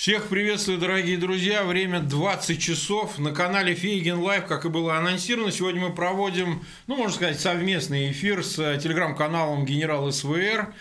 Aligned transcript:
Всех 0.00 0.28
приветствую, 0.28 0.78
дорогие 0.78 1.18
друзья. 1.18 1.62
Время 1.62 2.00
20 2.00 2.58
часов. 2.58 3.18
На 3.18 3.32
канале 3.32 3.74
Фейгин 3.74 4.18
Live, 4.18 4.46
как 4.46 4.64
и 4.64 4.70
было 4.70 4.96
анонсировано, 4.96 5.52
сегодня 5.52 5.82
мы 5.82 5.94
проводим, 5.94 6.62
ну, 6.86 6.96
можно 6.96 7.14
сказать, 7.14 7.38
совместный 7.38 8.10
эфир 8.10 8.42
с 8.42 8.78
телеграм-каналом 8.78 9.66
«Генерал 9.66 10.10
СВР». 10.10 10.72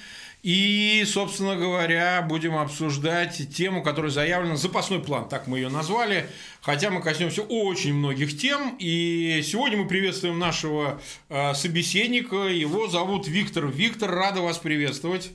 И, 0.41 1.03
собственно 1.05 1.57
говоря, 1.57 2.21
будем 2.21 2.55
обсуждать 2.55 3.53
тему, 3.53 3.84
которая 3.84 4.09
заявлена 4.09 4.55
«Запасной 4.55 5.02
план», 5.02 5.27
так 5.27 5.47
мы 5.47 5.57
ее 5.57 5.67
назвали, 5.67 6.27
хотя 6.61 6.89
мы 6.89 7.01
коснемся 7.01 7.41
очень 7.41 7.95
многих 7.95 8.38
тем. 8.38 8.77
И 8.80 9.41
сегодня 9.44 9.80
мы 9.80 9.89
приветствуем 9.89 10.39
нашего 10.39 11.02
э, 11.27 11.53
собеседника, 11.55 12.47
его 12.47 12.88
зовут 12.88 13.27
Виктор. 13.27 13.67
Виктор, 13.67 14.11
рад 14.12 14.39
вас 14.39 14.59
приветствовать. 14.59 15.33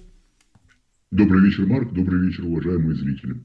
Добрый 1.10 1.44
вечер, 1.44 1.66
Марк, 1.66 1.92
добрый 1.92 2.28
вечер, 2.28 2.46
уважаемые 2.46 2.96
зрители. 2.96 3.44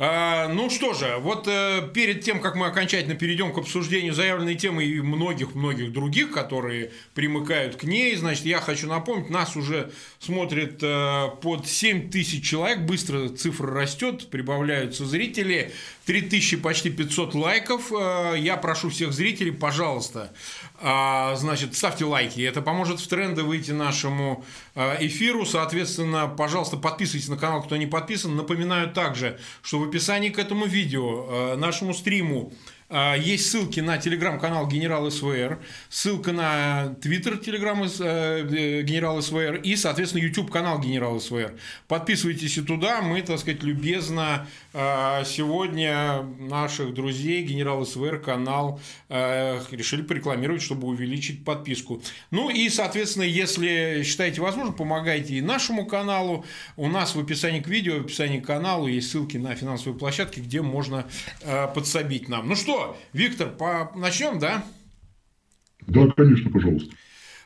ну 0.00 0.70
что 0.70 0.94
же, 0.94 1.18
вот 1.18 1.46
э, 1.46 1.86
перед 1.92 2.22
тем, 2.22 2.40
как 2.40 2.54
мы 2.54 2.68
окончательно 2.68 3.14
перейдем 3.14 3.52
к 3.52 3.58
обсуждению 3.58 4.14
заявленной 4.14 4.54
темы 4.54 4.84
и 4.84 4.98
многих-многих 4.98 5.92
других, 5.92 6.30
которые 6.30 6.92
примыкают 7.12 7.76
к 7.76 7.84
ней, 7.84 8.16
значит, 8.16 8.46
я 8.46 8.62
хочу 8.62 8.88
напомнить, 8.88 9.28
нас 9.28 9.56
уже 9.56 9.92
смотрит 10.18 10.78
э, 10.82 11.28
под 11.42 11.66
7 11.66 12.10
тысяч 12.10 12.48
человек, 12.48 12.80
быстро 12.80 13.28
цифра 13.28 13.74
растет, 13.74 14.30
прибавляются 14.30 15.04
зрители, 15.04 15.70
3000 16.06 16.56
почти 16.56 16.90
500 16.90 17.34
лайков. 17.34 17.92
Э, 17.92 18.34
я 18.38 18.56
прошу 18.56 18.88
всех 18.88 19.12
зрителей, 19.12 19.52
пожалуйста, 19.52 20.32
а, 20.82 21.36
значит, 21.36 21.76
ставьте 21.76 22.06
лайки. 22.06 22.40
Это 22.40 22.62
поможет 22.62 23.00
в 23.00 23.06
тренды 23.06 23.42
выйти 23.42 23.72
нашему 23.72 24.44
а, 24.74 24.96
эфиру. 24.98 25.44
Соответственно, 25.44 26.26
пожалуйста, 26.26 26.78
подписывайтесь 26.78 27.28
на 27.28 27.36
канал, 27.36 27.62
кто 27.62 27.76
не 27.76 27.86
подписан. 27.86 28.34
Напоминаю 28.34 28.90
также, 28.90 29.38
что 29.62 29.78
в 29.78 29.89
описании 29.90 30.30
к 30.30 30.38
этому 30.38 30.66
видео, 30.66 31.26
а, 31.28 31.56
нашему 31.56 31.92
стриму, 31.92 32.52
есть 32.90 33.50
ссылки 33.50 33.80
на 33.80 33.98
телеграм-канал 33.98 34.66
Генерал 34.66 35.10
СВР, 35.10 35.60
ссылка 35.88 36.32
на 36.32 36.94
твиттер 37.00 37.38
телеграм 37.38 37.82
э, 37.82 38.82
Генерал 38.82 39.22
СВР 39.22 39.56
и, 39.56 39.76
соответственно, 39.76 40.22
YouTube 40.22 40.50
канал 40.50 40.80
Генерал 40.80 41.20
СВР. 41.20 41.54
Подписывайтесь 41.88 42.58
и 42.58 42.62
туда. 42.62 43.00
Мы, 43.00 43.22
так 43.22 43.38
сказать, 43.38 43.62
любезно 43.62 44.46
а, 44.72 45.24
сегодня 45.24 46.22
наших 46.38 46.94
друзей 46.94 47.42
Генерал 47.42 47.84
СВР 47.84 48.18
канал 48.18 48.80
э, 49.08 49.60
решили 49.70 50.02
порекламировать, 50.02 50.62
чтобы 50.62 50.86
увеличить 50.88 51.44
подписку. 51.44 52.02
Ну 52.30 52.50
и, 52.50 52.68
соответственно, 52.68 53.24
если 53.24 54.02
считаете 54.04 54.40
возможным, 54.40 54.74
помогайте 54.74 55.34
и 55.34 55.40
нашему 55.40 55.86
каналу. 55.86 56.44
У 56.76 56.88
нас 56.88 57.14
в 57.14 57.20
описании 57.20 57.60
к 57.60 57.68
видео, 57.68 57.98
в 57.98 58.04
описании 58.04 58.38
к 58.38 58.46
каналу 58.46 58.86
есть 58.86 59.10
ссылки 59.10 59.36
на 59.36 59.54
финансовые 59.54 59.98
площадки, 59.98 60.40
где 60.40 60.62
можно 60.62 61.06
э, 61.42 61.68
подсобить 61.74 62.28
нам. 62.28 62.48
Ну 62.48 62.54
что, 62.54 62.79
Виктор, 63.12 63.50
по... 63.50 63.92
начнем, 63.94 64.38
да? 64.38 64.64
Да, 65.86 66.06
конечно, 66.16 66.50
пожалуйста. 66.50 66.94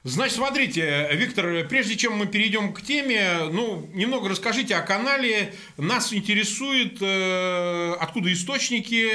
Значит, 0.07 0.37
смотрите, 0.37 1.09
Виктор, 1.15 1.67
прежде 1.67 1.97
чем 1.97 2.13
мы 2.19 2.27
перейдем 2.27 2.75
к 2.75 2.83
теме, 2.83 3.49
ну, 3.51 3.89
немного 3.95 4.29
расскажите 4.29 4.75
о 4.75 4.83
канале. 4.83 5.55
Нас 5.79 6.12
интересует, 6.12 6.99
э, 7.01 7.95
откуда 7.99 8.31
источники, 8.31 9.11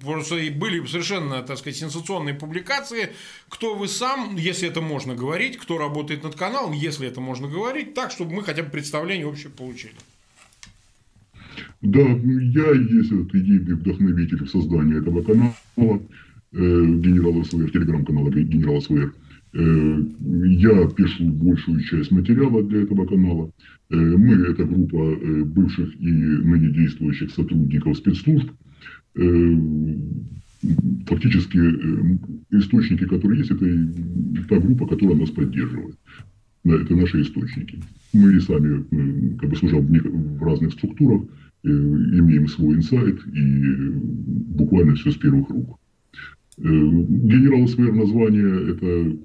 просто 0.00 0.36
были 0.52 0.82
совершенно, 0.86 1.42
так 1.42 1.58
сказать, 1.58 1.76
сенсационные 1.76 2.34
публикации. 2.34 3.12
Кто 3.50 3.74
вы 3.74 3.86
сам, 3.86 4.36
если 4.36 4.66
это 4.66 4.80
можно 4.80 5.14
говорить, 5.14 5.58
кто 5.58 5.76
работает 5.76 6.22
над 6.22 6.36
каналом, 6.36 6.72
если 6.72 7.06
это 7.06 7.20
можно 7.20 7.46
говорить, 7.46 7.92
так, 7.92 8.10
чтобы 8.10 8.32
мы 8.32 8.44
хотя 8.44 8.62
бы 8.62 8.70
представление 8.70 9.26
общее 9.26 9.50
получили. 9.50 9.96
Да, 11.84 12.00
я 12.00 12.72
есть 12.72 13.12
вот 13.12 13.34
идейный 13.34 13.74
вдохновитель 13.74 14.48
создания 14.48 14.96
этого 14.96 15.22
канала, 15.22 15.52
э, 15.76 16.56
генерала 16.56 17.44
СВР, 17.44 17.70
телеграм-канала 17.70 18.30
генерала 18.30 18.80
СВР. 18.80 19.12
Э, 19.52 20.04
я 20.46 20.86
пишу 20.88 21.26
большую 21.26 21.80
часть 21.82 22.10
материала 22.10 22.62
для 22.62 22.84
этого 22.84 23.04
канала. 23.04 23.50
Э, 23.90 23.96
мы– 23.96 24.34
это 24.48 24.64
группа 24.64 24.96
э, 24.96 25.44
бывших 25.44 25.94
и 26.00 26.10
ныне 26.10 26.70
действующих 26.70 27.30
сотрудников 27.32 27.98
спецслужб. 27.98 28.50
Э, 29.16 29.54
фактически 31.06 31.58
э, 31.58 32.18
источники, 32.52 33.04
которые 33.04 33.40
есть, 33.40 33.50
это 33.50 33.66
та 34.48 34.58
группа, 34.58 34.86
которая 34.86 35.18
нас 35.18 35.28
поддерживает. 35.28 35.98
Это 36.64 36.96
наши 36.96 37.20
источники. 37.20 37.78
Мы 38.14 38.40
сами 38.40 38.86
э, 38.90 39.36
как 39.38 39.50
бы 39.50 39.56
служим 39.56 39.86
в 40.38 40.42
разных 40.42 40.72
структурах, 40.72 41.24
имеем 41.68 42.48
свой 42.48 42.76
инсайт 42.76 43.18
и 43.26 43.90
буквально 44.54 44.94
все 44.94 45.10
с 45.10 45.16
первых 45.16 45.48
рук. 45.48 45.78
Э, 46.58 46.62
генерал 46.62 47.66
СВР 47.66 47.92
название 47.92 48.70
это 48.72 49.18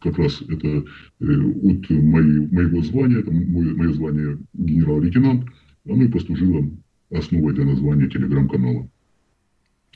как 0.00 0.18
раз 0.18 0.42
это 0.42 0.68
э, 0.68 0.82
от 1.20 1.90
моей, 1.90 2.46
моего 2.48 2.82
звания, 2.82 3.20
это 3.20 3.30
мое 3.30 3.92
звание 3.94 4.38
генерал-лейтенант, 4.52 5.44
оно 5.88 6.02
и 6.02 6.08
послужило 6.08 6.70
основой 7.10 7.54
для 7.54 7.64
названия 7.64 8.08
телеграм-канала. 8.08 8.90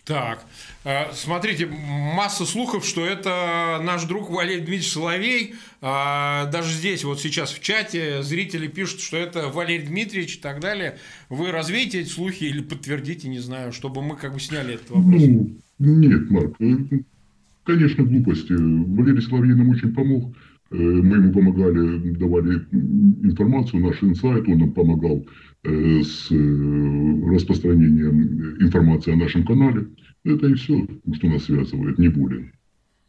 Так, 0.08 0.46
э, 0.84 1.12
смотрите, 1.12 1.66
масса 1.66 2.46
слухов, 2.46 2.86
что 2.86 3.04
это 3.04 3.78
наш 3.84 4.04
друг 4.04 4.30
Валерий 4.30 4.60
Дмитриевич 4.60 4.91
Соловей. 4.91 5.54
А, 5.82 6.46
даже 6.46 6.72
здесь, 6.72 7.04
вот 7.04 7.20
сейчас 7.20 7.52
в 7.52 7.60
чате, 7.60 8.22
зрители 8.22 8.69
пишут, 8.69 9.00
что 9.00 9.19
это 9.19 9.48
Валерий 9.48 9.86
Дмитриевич 9.86 10.36
и 10.36 10.41
так 10.41 10.60
далее. 10.60 10.96
Вы 11.28 11.52
развеете 11.52 12.00
эти 12.00 12.08
слухи 12.08 12.44
или 12.44 12.62
подтвердите, 12.62 13.28
не 13.28 13.38
знаю, 13.38 13.70
чтобы 13.70 14.00
мы 14.00 14.16
как 14.16 14.32
бы 14.32 14.41
сняли 14.41 14.76
этот 14.76 14.88
вопрос? 14.88 15.22
Ну, 15.22 15.58
нет, 15.78 16.30
Марк, 16.30 16.56
э, 16.58 16.75
конечно, 17.64 18.04
глупости. 18.04 18.52
Валерий 18.52 19.20
Соловей 19.20 19.54
нам 19.54 19.69
очень 19.69 19.92
помог. 19.92 20.34
Э, 20.70 20.75
мы 20.75 21.16
ему 21.16 21.32
помогали, 21.34 22.14
давали 22.14 22.66
информацию, 22.72 23.84
наш 23.84 24.02
инсайт, 24.02 24.48
он 24.48 24.58
нам 24.58 24.72
помогал 24.72 25.22
Э, 25.22 25.47
с 25.64 26.30
э, 26.30 27.34
распространением 27.34 28.62
информации 28.62 29.12
о 29.12 29.16
нашем 29.16 29.44
канале. 29.44 29.88
Это 30.24 30.46
и 30.46 30.54
все, 30.54 30.86
что 31.14 31.26
нас 31.26 31.44
связывает, 31.44 31.98
не 31.98 32.08
более. 32.08 32.52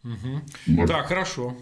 Угу. 0.03 0.87
Так, 0.87 1.07
хорошо. 1.07 1.55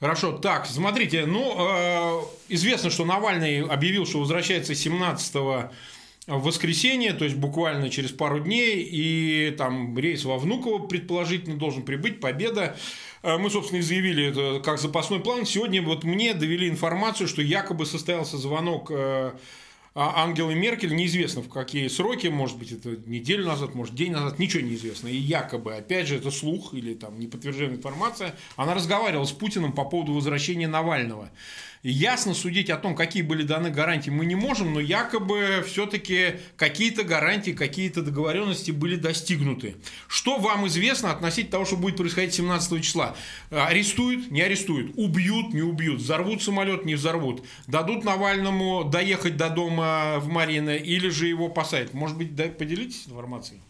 Хорошо, 0.00 0.32
так, 0.32 0.66
смотрите, 0.66 1.24
ну, 1.24 1.54
э, 1.58 2.20
известно, 2.48 2.90
что 2.90 3.04
Навальный 3.04 3.62
объявил, 3.62 4.06
что 4.06 4.20
возвращается 4.20 4.74
17 4.74 5.34
в 5.34 5.70
воскресенье, 6.26 7.12
то 7.12 7.24
есть 7.24 7.36
буквально 7.36 7.90
через 7.90 8.10
пару 8.10 8.40
дней, 8.40 8.82
и 8.82 9.54
там 9.56 9.98
рейс 9.98 10.24
во 10.24 10.38
Внуково 10.38 10.86
предположительно 10.86 11.56
должен 11.56 11.82
прибыть, 11.82 12.20
победа. 12.20 12.76
Мы, 13.22 13.50
собственно, 13.50 13.80
и 13.80 13.82
заявили 13.82 14.28
это 14.28 14.62
как 14.64 14.78
запасной 14.78 15.20
план. 15.20 15.44
Сегодня 15.44 15.82
вот 15.82 16.04
мне 16.04 16.32
довели 16.32 16.68
информацию, 16.68 17.28
что 17.28 17.42
якобы 17.42 17.84
состоялся 17.84 18.38
звонок 18.38 18.90
Ангелы 19.96 20.56
Меркель 20.56 20.94
неизвестно 20.94 21.40
в 21.40 21.48
какие 21.48 21.86
сроки, 21.86 22.26
может 22.26 22.58
быть, 22.58 22.72
это 22.72 22.96
неделю 23.06 23.46
назад, 23.46 23.76
может, 23.76 23.94
день 23.94 24.10
назад, 24.10 24.40
ничего 24.40 24.64
не 24.64 24.74
известно. 24.74 25.06
И 25.06 25.16
якобы, 25.16 25.76
опять 25.76 26.08
же, 26.08 26.16
это 26.16 26.32
слух 26.32 26.74
или 26.74 26.94
там 26.94 27.20
неподтвержденная 27.20 27.76
информация, 27.76 28.34
она 28.56 28.74
разговаривала 28.74 29.24
с 29.24 29.30
Путиным 29.30 29.72
по 29.72 29.84
поводу 29.84 30.12
возвращения 30.12 30.66
Навального. 30.66 31.30
Ясно 31.86 32.32
судить 32.32 32.70
о 32.70 32.78
том, 32.78 32.94
какие 32.94 33.22
были 33.22 33.42
даны 33.42 33.70
гарантии, 33.70 34.08
мы 34.08 34.24
не 34.24 34.34
можем, 34.34 34.72
но 34.72 34.80
якобы 34.80 35.62
все-таки 35.66 36.36
какие-то 36.56 37.04
гарантии, 37.04 37.50
какие-то 37.50 38.02
договоренности 38.02 38.70
были 38.70 38.96
достигнуты. 38.96 39.74
Что 40.08 40.38
вам 40.38 40.66
известно 40.66 41.10
относительно 41.10 41.52
того, 41.52 41.66
что 41.66 41.76
будет 41.76 41.98
происходить 41.98 42.32
17 42.32 42.82
числа? 42.82 43.14
Арестуют, 43.50 44.30
не 44.30 44.40
арестуют, 44.40 44.92
убьют, 44.96 45.52
не 45.52 45.60
убьют, 45.60 46.00
взорвут 46.00 46.42
самолет, 46.42 46.86
не 46.86 46.94
взорвут, 46.94 47.44
дадут 47.66 48.02
Навальному 48.02 48.88
доехать 48.90 49.36
до 49.36 49.50
дома 49.50 50.20
в 50.20 50.28
Марино 50.28 50.74
или 50.76 51.10
же 51.10 51.26
его 51.26 51.50
посадят. 51.50 51.92
Может 51.92 52.16
быть, 52.16 52.34
поделитесь 52.56 53.04
информацией? 53.08 53.60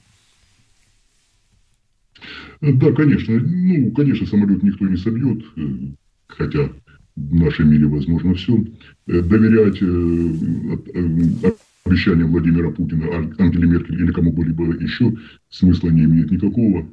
Да, 2.61 2.93
конечно. 2.93 3.41
Ну, 3.41 3.91
конечно, 3.91 4.25
самолет 4.25 4.62
никто 4.62 4.87
не 4.87 4.97
собьет, 4.97 5.44
э, 5.56 5.97
хотя 6.29 6.71
в 7.17 7.35
нашем 7.35 7.71
мире 7.71 7.87
возможно 7.87 8.35
все. 8.35 8.65
Э, 9.07 9.21
доверять 9.23 9.81
э, 9.81 9.87
э, 10.95 11.51
обещаниям 11.85 12.33
Владимира 12.33 12.71
Путина, 12.71 13.07
Ангеле 13.39 13.69
Меркель 13.69 14.03
или 14.03 14.11
кому 14.11 14.33
бы 14.33 14.45
либо 14.45 14.65
еще 14.75 15.17
смысла 15.51 15.91
не 15.91 16.05
имеет 16.05 16.31
никакого. 16.31 16.89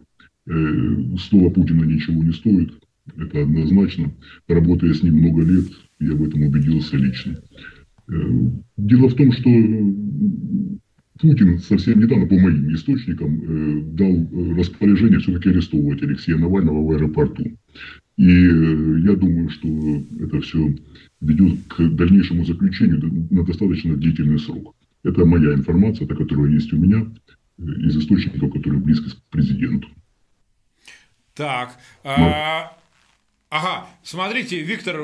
Слово 1.20 1.50
Путина 1.52 1.84
ничего 1.84 2.24
не 2.24 2.34
стоит. 2.34 2.74
Это 3.16 3.44
однозначно. 3.44 4.12
Работая 4.48 4.94
с 4.94 5.04
ним 5.04 5.20
много 5.20 5.44
лет, 5.44 5.66
я 6.00 6.14
в 6.14 6.24
этом 6.24 6.44
убедился 6.44 6.98
лично. 6.98 7.40
Дело 8.76 9.08
в 9.08 9.14
том, 9.14 9.32
что 9.32 9.50
Путин 11.22 11.60
совсем 11.60 12.02
недавно, 12.02 12.26
по 12.26 12.38
моим 12.38 12.74
источникам, 12.74 13.96
дал 13.96 14.28
распоряжение 14.58 15.20
все-таки 15.20 15.50
арестовывать 15.50 16.02
Алексея 16.02 16.38
Навального 16.38 16.84
в 16.84 16.92
аэропорту. 16.92 17.56
И 18.18 18.28
э, 18.28 19.00
я 19.00 19.16
думаю, 19.16 19.50
что 19.50 19.68
это 20.20 20.42
все 20.42 20.76
ведет 21.22 21.60
к 21.68 21.88
дальнейшему 21.96 22.46
заключению 22.46 23.28
на 23.30 23.44
достаточно 23.44 23.96
длительный 23.96 24.40
срок. 24.40 24.76
Это 25.04 25.26
моя 25.26 25.54
информация, 25.54 26.08
та, 26.08 26.16
которая 26.16 26.52
есть 26.52 26.72
у 26.74 26.78
меня, 26.78 27.08
из 27.58 27.98
источников, 27.98 28.52
которые 28.54 28.82
близки 28.82 29.10
к 29.10 29.24
президенту. 29.30 29.88
Так, 31.34 31.78
а, 32.04 32.78
Ага, 33.52 33.86
смотрите, 34.02 34.62
Виктор, 34.62 34.96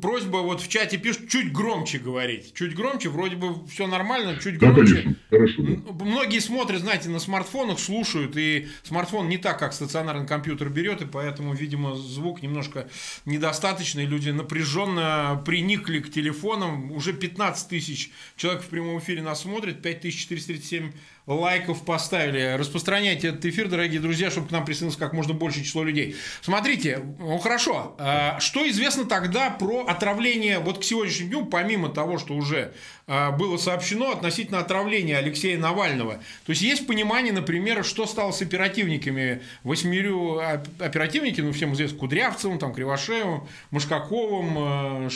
просьба 0.00 0.36
вот 0.36 0.60
в 0.60 0.68
чате 0.68 0.98
пишут 0.98 1.28
чуть 1.28 1.52
громче 1.52 1.98
говорить. 1.98 2.54
Чуть 2.54 2.76
громче, 2.76 3.08
вроде 3.08 3.34
бы 3.34 3.66
все 3.66 3.88
нормально, 3.88 4.38
чуть 4.40 4.56
громче. 4.58 4.84
Да, 4.84 4.86
конечно, 4.86 5.16
хорошо. 5.28 5.62
Многие 6.04 6.38
смотрят, 6.38 6.80
знаете, 6.80 7.08
на 7.08 7.18
смартфонах, 7.18 7.80
слушают, 7.80 8.36
и 8.36 8.68
смартфон 8.84 9.28
не 9.28 9.36
так, 9.36 9.58
как 9.58 9.72
стационарный 9.72 10.28
компьютер 10.28 10.68
берет, 10.68 11.02
и 11.02 11.06
поэтому, 11.06 11.54
видимо, 11.54 11.96
звук 11.96 12.40
немножко 12.40 12.88
недостаточный. 13.24 14.06
Люди 14.06 14.30
напряженно 14.30 15.42
приникли 15.44 15.98
к 15.98 16.08
телефонам. 16.12 16.92
Уже 16.92 17.12
15 17.12 17.68
тысяч 17.68 18.12
человек 18.36 18.62
в 18.62 18.68
прямом 18.68 19.00
эфире 19.00 19.22
нас 19.22 19.42
смотрит, 19.42 19.82
5437 19.82 20.92
лайков 21.26 21.84
поставили. 21.84 22.56
Распространяйте 22.58 23.28
этот 23.28 23.44
эфир, 23.46 23.68
дорогие 23.68 24.00
друзья, 24.00 24.30
чтобы 24.30 24.48
к 24.48 24.50
нам 24.50 24.64
присоединилось 24.64 24.96
как 24.96 25.12
можно 25.12 25.34
большее 25.34 25.64
число 25.64 25.84
людей. 25.84 26.16
Смотрите, 26.40 27.00
ну 27.18 27.38
хорошо, 27.38 27.94
а, 27.98 28.40
что 28.40 28.68
известно 28.68 29.04
тогда 29.04 29.50
про 29.50 29.84
отравление, 29.86 30.58
вот 30.58 30.80
к 30.80 30.84
сегодняшнему 30.84 31.30
дню, 31.30 31.46
помимо 31.46 31.88
того, 31.88 32.18
что 32.18 32.34
уже 32.34 32.72
а, 33.06 33.30
было 33.30 33.56
сообщено 33.56 34.10
относительно 34.10 34.58
отравления 34.58 35.16
Алексея 35.16 35.58
Навального. 35.58 36.14
То 36.44 36.50
есть 36.50 36.62
есть 36.62 36.86
понимание, 36.86 37.32
например, 37.32 37.84
что 37.84 38.06
стало 38.06 38.32
с 38.32 38.42
оперативниками, 38.42 39.42
восьмерю 39.62 40.40
оперативники, 40.80 41.40
ну 41.40 41.52
всем 41.52 41.74
известно, 41.74 41.98
Кудрявцевым, 41.98 42.58
там, 42.58 42.74
Кривошеевым, 42.74 43.46
Машкаковым, 43.70 45.08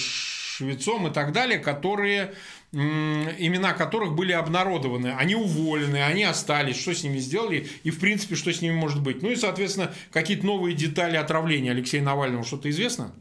Швецом 0.57 1.09
и 1.09 1.11
так 1.13 1.33
далее, 1.33 1.59
которые 1.59 2.33
имена 2.73 3.73
которых 3.73 4.15
были 4.15 4.33
обнародованы, 4.33 5.15
они 5.19 5.35
уволены, 5.35 5.97
они 5.97 6.25
остались, 6.25 6.77
что 6.77 6.95
с 6.95 7.05
ними 7.05 7.19
сделали 7.19 7.67
и, 7.85 7.91
в 7.91 7.99
принципе, 7.99 8.35
что 8.35 8.53
с 8.53 8.61
ними 8.61 8.75
может 8.75 9.03
быть. 9.03 9.23
Ну 9.23 9.31
и, 9.31 9.37
соответственно, 9.37 9.93
какие-то 10.13 10.45
новые 10.45 10.75
детали 10.75 11.17
отравления 11.17 11.71
Алексея 11.71 12.03
Навального, 12.03 12.45
что-то 12.45 12.69
известно? 12.71 13.13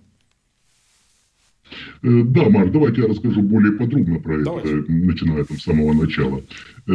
Э, 2.04 2.22
да, 2.24 2.50
Марк, 2.50 2.72
давайте 2.72 3.02
я 3.02 3.08
расскажу 3.08 3.42
более 3.42 3.74
подробно 3.74 4.20
про 4.20 4.44
давайте. 4.44 4.80
это, 4.80 4.92
начиная 4.92 5.44
там 5.44 5.58
с 5.58 5.64
самого 5.64 5.94
начала. 5.94 6.42
Э, 6.88 6.94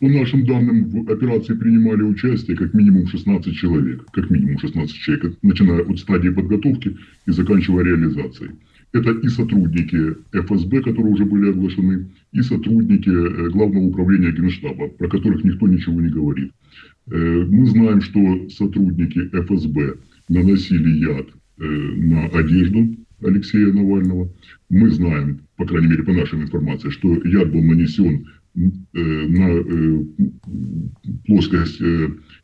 по 0.00 0.06
нашим 0.06 0.46
данным, 0.46 0.84
в 0.90 1.10
операции 1.10 1.54
принимали 1.54 2.02
участие 2.02 2.56
как 2.56 2.72
минимум 2.72 3.08
16 3.08 3.54
человек, 3.56 4.04
как 4.12 4.30
минимум 4.30 4.58
16 4.58 4.94
человек, 4.94 5.36
начиная 5.42 5.82
от 5.82 5.98
стадии 5.98 6.28
подготовки 6.28 6.96
и 7.26 7.30
заканчивая 7.32 7.84
реализацией. 7.84 8.52
Это 8.92 9.10
и 9.12 9.28
сотрудники 9.28 10.16
ФСБ, 10.32 10.80
которые 10.80 11.12
уже 11.12 11.24
были 11.26 11.50
оглашены, 11.50 12.08
и 12.32 12.40
сотрудники 12.40 13.10
э, 13.10 13.50
Главного 13.50 13.84
управления 13.84 14.32
Генштаба, 14.32 14.88
про 14.88 15.08
которых 15.08 15.44
никто 15.44 15.66
ничего 15.66 16.00
не 16.00 16.08
говорит. 16.08 16.52
Э, 17.10 17.46
мы 17.48 17.66
знаем, 17.66 18.00
что 18.00 18.48
сотрудники 18.48 19.28
ФСБ 19.32 19.96
наносили 20.30 21.04
яд 21.04 21.26
э, 21.58 21.64
на 21.64 22.26
одежду 22.28 22.96
Алексея 23.22 23.72
Навального. 23.72 24.30
Мы 24.70 24.88
знаем, 24.88 25.40
по 25.56 25.66
крайней 25.66 25.88
мере 25.88 26.04
по 26.04 26.12
нашей 26.12 26.40
информации, 26.40 26.88
что 26.88 27.14
яд 27.24 27.52
был 27.52 27.62
нанесен 27.62 28.26
на 28.54 30.04
плоскость 31.26 31.80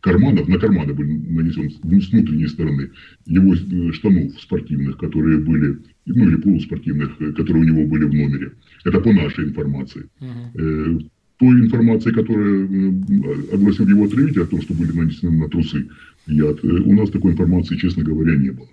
карманов, 0.01 0.47
на 0.47 0.59
карманы 0.59 0.93
был 0.93 1.05
нанесен 1.05 1.71
с 1.71 1.81
внутренней 1.83 2.47
стороны 2.47 2.91
его 3.27 3.57
штанов 3.93 4.39
спортивных, 4.41 4.99
которые 4.99 5.39
были 5.39 5.79
ну 6.07 6.29
или 6.29 6.37
полуспортивных, 6.37 7.21
э, 7.21 7.33
которые 7.33 7.65
у 7.65 7.69
него 7.69 7.87
были 7.87 8.05
в 8.05 8.15
номере. 8.15 8.53
Это 8.85 9.01
по 9.01 9.13
нашей 9.13 9.45
информации. 9.45 10.09
Uh-huh. 10.21 11.11
той 11.39 11.61
информации, 11.61 12.11
которая 12.13 12.67
э, 12.67 13.55
огласил 13.55 13.89
его 13.89 14.05
отравитель 14.05 14.43
о 14.43 14.47
том, 14.47 14.61
что 14.61 14.75
были 14.75 14.93
нанесены 14.93 15.39
на 15.39 15.49
трусы 15.49 15.89
яд, 16.27 16.63
у 16.63 16.93
нас 16.93 17.11
такой 17.11 17.33
информации, 17.33 17.77
честно 17.77 18.05
говоря, 18.05 18.37
не 18.37 18.51
было. 18.51 18.69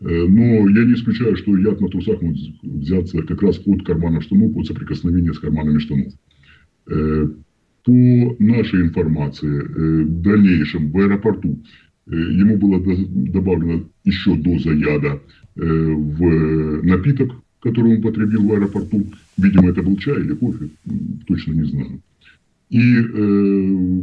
Но 0.00 0.68
я 0.68 0.84
не 0.84 0.94
исключаю, 0.94 1.36
что 1.36 1.56
яд 1.56 1.80
на 1.80 1.88
трусах 1.88 2.20
может 2.22 2.42
взяться 2.62 3.22
как 3.22 3.40
раз 3.40 3.60
от 3.64 3.86
кармана 3.86 4.20
штанов, 4.20 4.56
от 4.56 4.66
соприкосновения 4.66 5.32
с 5.32 5.38
карманами 5.38 5.78
штанов. 5.78 6.12
По 6.84 8.36
нашей 8.40 8.82
информации, 8.82 10.04
в 10.04 10.22
дальнейшем 10.22 10.90
в 10.90 10.98
аэропорту 10.98 11.62
ему 12.06 12.56
было 12.58 12.80
добавлено 12.80 13.88
еще 14.04 14.34
доза 14.34 14.72
яда 14.72 15.20
Э, 15.41 15.41
в 15.54 16.82
напиток, 16.82 17.32
который 17.60 17.96
он 17.96 18.02
потребил 18.02 18.46
в 18.46 18.52
аэропорту. 18.52 19.06
Видимо, 19.38 19.70
это 19.70 19.82
был 19.82 19.96
чай 19.96 20.20
или 20.20 20.34
кофе, 20.34 20.68
точно 21.26 21.52
не 21.52 21.64
знаю. 21.64 22.02
И, 22.70 22.80
э, 22.80 24.02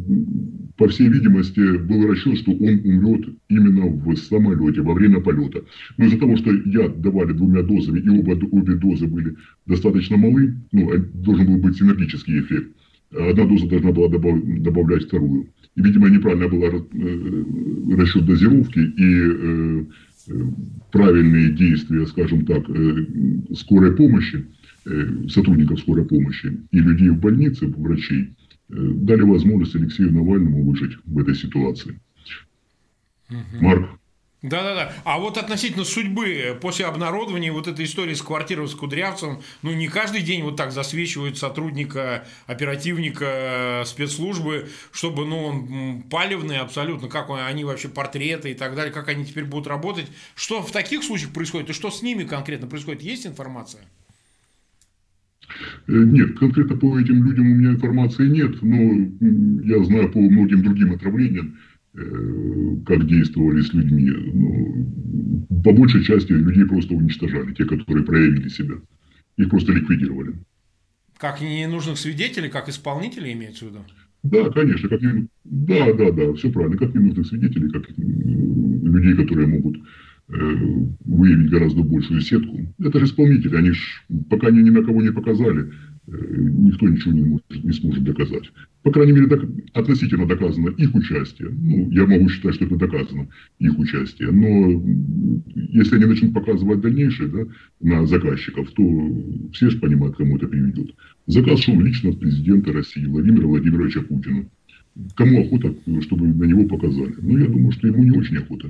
по 0.77 0.87
всей 0.89 1.09
видимости, 1.09 1.77
был 1.77 2.07
расчет, 2.07 2.37
что 2.37 2.51
он 2.51 2.81
умрет 2.83 3.29
именно 3.49 3.87
в 3.87 4.15
самолете, 4.15 4.81
во 4.81 4.93
время 4.93 5.21
полета. 5.21 5.63
Но 5.97 6.05
из-за 6.05 6.19
того, 6.19 6.37
что 6.37 6.51
яд 6.51 7.01
давали 7.01 7.33
двумя 7.33 7.63
дозами, 7.63 7.99
и 7.99 8.09
оба, 8.09 8.39
обе 8.51 8.75
дозы 8.75 9.07
были 9.07 9.35
достаточно 9.65 10.17
малы, 10.17 10.53
ну, 10.71 10.91
а 10.93 10.99
должен 10.99 11.47
был 11.47 11.57
быть 11.57 11.77
синергический 11.77 12.41
эффект. 12.41 12.71
Одна 13.11 13.45
доза 13.45 13.67
должна 13.67 13.91
была 13.91 14.07
добав, 14.07 14.39
добавлять 14.59 15.05
вторую. 15.05 15.47
И, 15.75 15.81
видимо, 15.81 16.07
неправильно 16.07 16.47
был 16.47 16.63
э, 16.63 17.95
расчет 17.97 18.23
дозировки, 18.27 18.79
и 18.79 19.01
э, 19.01 19.85
правильные 20.91 21.51
действия, 21.51 22.05
скажем 22.07 22.45
так, 22.45 22.69
э, 22.69 23.05
скорой 23.55 23.95
помощи, 23.95 24.45
э, 24.85 25.27
сотрудников 25.27 25.79
скорой 25.79 26.05
помощи 26.05 26.59
и 26.71 26.79
людей 26.79 27.09
в 27.09 27.19
больнице, 27.19 27.67
врачей, 27.67 28.33
э, 28.69 28.73
дали 28.75 29.21
возможность 29.21 29.75
Алексею 29.75 30.13
Навальному 30.13 30.69
выжить 30.69 30.97
в 31.05 31.19
этой 31.19 31.35
ситуации. 31.35 31.99
Угу. 33.29 33.37
Марк? 33.61 33.98
Да-да-да. 34.41 34.93
А 35.03 35.19
вот 35.19 35.37
относительно 35.37 35.83
судьбы, 35.83 36.57
после 36.61 36.85
обнародования 36.85 37.51
вот 37.51 37.67
этой 37.67 37.83
истории 37.83 38.13
с 38.13 38.21
квартирой 38.21 38.69
с 38.69 38.73
Кудрявцем, 38.73 39.41
ну, 39.63 39.73
не 39.73 39.89
каждый 39.89 40.21
день 40.21 40.43
вот 40.43 40.55
так 40.55 40.71
засвечивают 40.71 41.37
сотрудника, 41.37 42.25
оперативника 42.47 43.83
спецслужбы, 43.85 44.69
чтобы, 44.93 45.25
ну, 45.25 45.43
он 45.43 46.03
палевный 46.03 46.59
абсолютно, 46.59 47.09
как 47.09 47.29
он, 47.29 47.39
они 47.39 47.65
вообще 47.65 47.89
портреты 47.89 48.51
и 48.51 48.53
так 48.53 48.75
далее, 48.75 48.93
как 48.93 49.09
они 49.09 49.25
теперь 49.25 49.43
будут 49.43 49.67
работать. 49.67 50.07
Что 50.35 50.61
в 50.61 50.71
таких 50.71 51.03
случаях 51.03 51.33
происходит 51.33 51.71
и 51.71 51.73
что 51.73 51.91
с 51.91 52.01
ними 52.01 52.23
конкретно 52.23 52.67
происходит? 52.67 53.01
Есть 53.01 53.27
информация? 53.27 53.81
Э, 55.87 55.91
нет, 55.91 56.39
конкретно 56.39 56.77
по 56.77 56.97
этим 56.97 57.25
людям 57.25 57.51
у 57.51 57.55
меня 57.55 57.71
информации 57.71 58.27
нет, 58.27 58.61
но 58.61 58.77
я 59.65 59.83
знаю 59.83 60.09
по 60.13 60.19
многим 60.19 60.63
другим 60.63 60.93
отравлениям, 60.93 61.57
Э, 61.57 61.68
как 62.85 63.07
действовали 63.07 63.61
с 63.61 63.73
людьми. 63.73 64.09
Ну, 64.33 65.47
по 65.63 65.71
большей 65.73 66.03
части 66.03 66.31
людей 66.31 66.65
просто 66.65 66.93
уничтожали, 66.93 67.53
те, 67.53 67.65
которые 67.65 68.05
проявили 68.05 68.49
себя. 68.49 68.75
Их 69.37 69.49
просто 69.49 69.71
ликвидировали. 69.73 70.35
Как 71.17 71.41
ненужных 71.41 71.97
свидетелей, 71.97 72.49
как 72.49 72.69
исполнителей 72.69 73.33
имеется 73.33 73.65
в 73.65 73.69
виду? 73.69 73.79
Да, 74.23 74.49
конечно. 74.49 74.89
Как 74.89 75.01
не... 75.01 75.27
Да, 75.43 75.93
да, 75.93 76.11
да, 76.11 76.33
все 76.33 76.51
правильно. 76.51 76.77
Как 76.77 76.93
ненужных 76.93 77.27
свидетелей, 77.27 77.69
как 77.69 77.89
людей, 77.97 79.15
которые 79.15 79.47
могут 79.47 79.77
э, 79.77 79.81
выявить 81.05 81.49
гораздо 81.49 81.83
большую 81.83 82.21
сетку. 82.21 82.73
Это 82.79 82.99
же 82.99 83.05
исполнители, 83.05 83.55
они 83.55 83.71
ж, 83.71 84.05
пока 84.29 84.47
они 84.47 84.61
ни 84.63 84.69
на 84.69 84.83
кого 84.83 85.01
не 85.01 85.11
показали, 85.11 85.71
Э, 85.71 85.88
никто 86.11 86.87
ничего 86.87 87.13
не, 87.13 87.23
может, 87.23 87.63
не 87.63 87.71
сможет 87.73 88.03
доказать. 88.03 88.51
По 88.83 88.91
крайней 88.91 89.13
мере, 89.13 89.27
так, 89.27 89.43
относительно 89.73 90.25
доказано 90.25 90.69
их 90.69 90.95
участие. 90.95 91.49
Ну, 91.49 91.91
я 91.91 92.05
могу 92.05 92.29
считать, 92.29 92.55
что 92.55 92.65
это 92.65 92.77
доказано, 92.77 93.27
их 93.59 93.77
участие. 93.77 94.31
Но 94.31 94.81
если 95.55 95.97
они 95.97 96.05
начнут 96.05 96.33
показывать 96.33 96.81
дальнейшее 96.81 97.29
да, 97.29 97.45
на 97.81 98.07
заказчиков, 98.07 98.71
то 98.71 98.83
все 99.51 99.69
же 99.69 99.77
понимают, 99.79 100.15
кому 100.15 100.37
это 100.37 100.47
приведет. 100.47 100.95
Заказ 101.27 101.59
шел 101.59 101.79
лично 101.79 102.11
от 102.11 102.19
президента 102.19 102.71
России 102.71 103.05
Владимира 103.05 103.47
Владимировича 103.47 104.01
Путина. 104.01 104.45
Кому 105.15 105.41
охота, 105.41 105.73
чтобы 106.01 106.27
на 106.27 106.43
него 106.45 106.65
показали? 106.65 107.15
Ну, 107.21 107.37
я 107.37 107.47
думаю, 107.47 107.71
что 107.71 107.87
ему 107.87 108.03
не 108.03 108.11
очень 108.11 108.37
охота. 108.37 108.69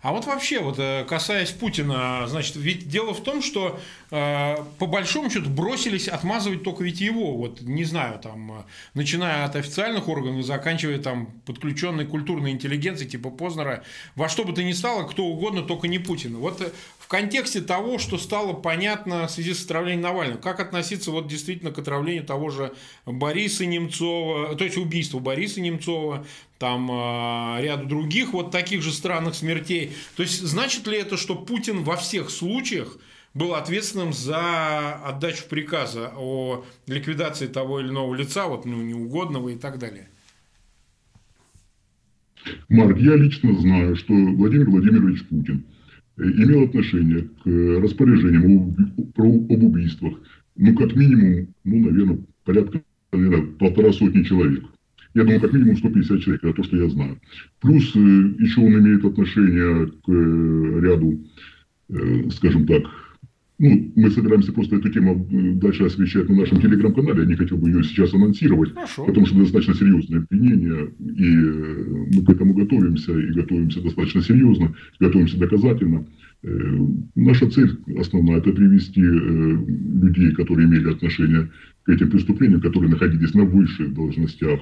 А 0.00 0.12
вот 0.12 0.26
вообще, 0.26 0.60
вот 0.60 0.78
э, 0.78 1.04
касаясь 1.08 1.50
Путина, 1.50 2.24
значит, 2.28 2.56
ведь 2.56 2.88
дело 2.88 3.14
в 3.14 3.22
том, 3.22 3.42
что 3.42 3.80
э, 4.10 4.56
по 4.78 4.86
большому 4.86 5.28
счету 5.30 5.50
бросились 5.50 6.08
отмазывать 6.08 6.62
только 6.62 6.84
ведь 6.84 7.00
его, 7.00 7.36
вот 7.36 7.60
не 7.62 7.84
знаю, 7.84 8.20
там, 8.20 8.52
э, 8.52 8.62
начиная 8.94 9.44
от 9.44 9.56
официальных 9.56 10.08
органов, 10.08 10.44
заканчивая 10.44 10.98
там 10.98 11.26
подключенной 11.46 12.06
культурной 12.06 12.52
интеллигенцией 12.52 13.10
типа 13.10 13.30
Познера, 13.30 13.82
во 14.14 14.28
что 14.28 14.44
бы 14.44 14.52
то 14.52 14.62
ни 14.62 14.72
стало, 14.72 15.04
кто 15.04 15.24
угодно, 15.24 15.62
только 15.62 15.88
не 15.88 15.98
Путина. 15.98 16.38
Вот 16.38 16.72
в 16.98 17.08
контексте 17.08 17.60
того, 17.60 17.98
что 17.98 18.18
стало 18.18 18.52
понятно 18.52 19.26
в 19.26 19.30
связи 19.30 19.54
с 19.54 19.64
отравлением 19.64 20.02
Навального, 20.02 20.38
как 20.38 20.60
относиться 20.60 21.10
вот 21.10 21.26
действительно 21.26 21.72
к 21.72 21.78
отравлению 21.78 22.24
того 22.24 22.50
же 22.50 22.72
Бориса 23.04 23.66
Немцова, 23.66 24.54
то 24.54 24.64
есть 24.64 24.76
убийству 24.76 25.18
Бориса 25.18 25.60
Немцова, 25.60 26.24
там 26.58 26.90
э, 26.90 27.62
ряду 27.62 27.86
других 27.86 28.32
вот 28.32 28.50
таких 28.50 28.82
же 28.82 28.92
странных 28.92 29.34
смертей. 29.34 29.92
То 30.16 30.22
есть 30.22 30.40
значит 30.40 30.86
ли 30.86 30.98
это, 30.98 31.16
что 31.16 31.34
Путин 31.34 31.84
во 31.84 31.96
всех 31.96 32.30
случаях 32.30 32.98
был 33.34 33.54
ответственным 33.54 34.12
за 34.12 34.94
отдачу 34.96 35.44
приказа 35.48 36.12
о 36.16 36.64
ликвидации 36.86 37.46
того 37.46 37.80
или 37.80 37.88
иного 37.88 38.14
лица, 38.14 38.46
вот 38.48 38.64
ну, 38.64 38.82
неугодного 38.82 39.50
и 39.50 39.56
так 39.56 39.78
далее. 39.78 40.08
Марк, 42.68 42.98
я 42.98 43.14
лично 43.14 43.54
знаю, 43.60 43.96
что 43.96 44.12
Владимир 44.12 44.70
Владимирович 44.70 45.24
Путин 45.26 45.64
э, 46.16 46.22
имел 46.22 46.64
отношение 46.64 47.28
к 47.44 47.82
распоряжениям 47.82 48.74
об 49.16 49.62
убийствах, 49.62 50.14
ну, 50.56 50.74
как 50.74 50.96
минимум, 50.96 51.54
ну, 51.64 51.84
наверное, 51.84 52.18
порядка 52.44 52.82
наверное, 53.12 53.46
полтора 53.58 53.92
сотни 53.92 54.22
человек. 54.22 54.64
Я 55.18 55.24
думаю, 55.24 55.40
как 55.40 55.52
минимум 55.52 55.76
150 55.76 56.20
человек, 56.20 56.44
это 56.44 56.54
то, 56.54 56.62
что 56.62 56.76
я 56.76 56.88
знаю. 56.88 57.20
Плюс 57.60 57.90
э, 57.96 57.98
еще 57.98 58.60
он 58.60 58.78
имеет 58.78 59.04
отношение 59.04 59.86
к 59.86 60.08
э, 60.08 60.80
ряду, 60.80 61.24
скажем 62.30 62.66
так, 62.66 62.82
ну, 63.60 63.92
мы 63.96 64.10
собираемся 64.10 64.52
просто 64.52 64.76
эту 64.76 64.88
тему 64.88 65.26
э, 65.30 65.52
дальше 65.54 65.84
освещать 65.84 66.28
на 66.28 66.36
нашем 66.36 66.60
телеграм-канале. 66.60 67.22
Я 67.22 67.28
не 67.28 67.34
хотел 67.34 67.58
бы 67.58 67.68
ее 67.68 67.82
сейчас 67.82 68.14
анонсировать, 68.14 68.72
Хорошо. 68.72 69.04
потому 69.04 69.26
что 69.26 69.36
достаточно 69.40 69.74
серьезное 69.74 70.20
обвинение, 70.20 70.92
и 71.00 71.36
э, 71.36 72.06
мы 72.14 72.24
к 72.24 72.30
этому 72.30 72.54
готовимся, 72.54 73.18
и 73.18 73.32
готовимся 73.32 73.82
достаточно 73.82 74.22
серьезно, 74.22 74.76
готовимся 75.00 75.38
доказательно. 75.38 76.06
Э, 76.44 76.78
наша 77.16 77.50
цель 77.50 77.76
основная– 77.98 78.36
это 78.38 78.52
привести 78.52 79.00
людей, 79.00 80.30
которые 80.34 80.68
имели 80.68 80.92
отношение 80.92 81.50
к 81.82 81.88
этим 81.88 82.10
преступлениям, 82.10 82.60
которые 82.60 82.90
находились 82.92 83.34
на 83.34 83.42
высших 83.42 83.92
должностях 83.92 84.60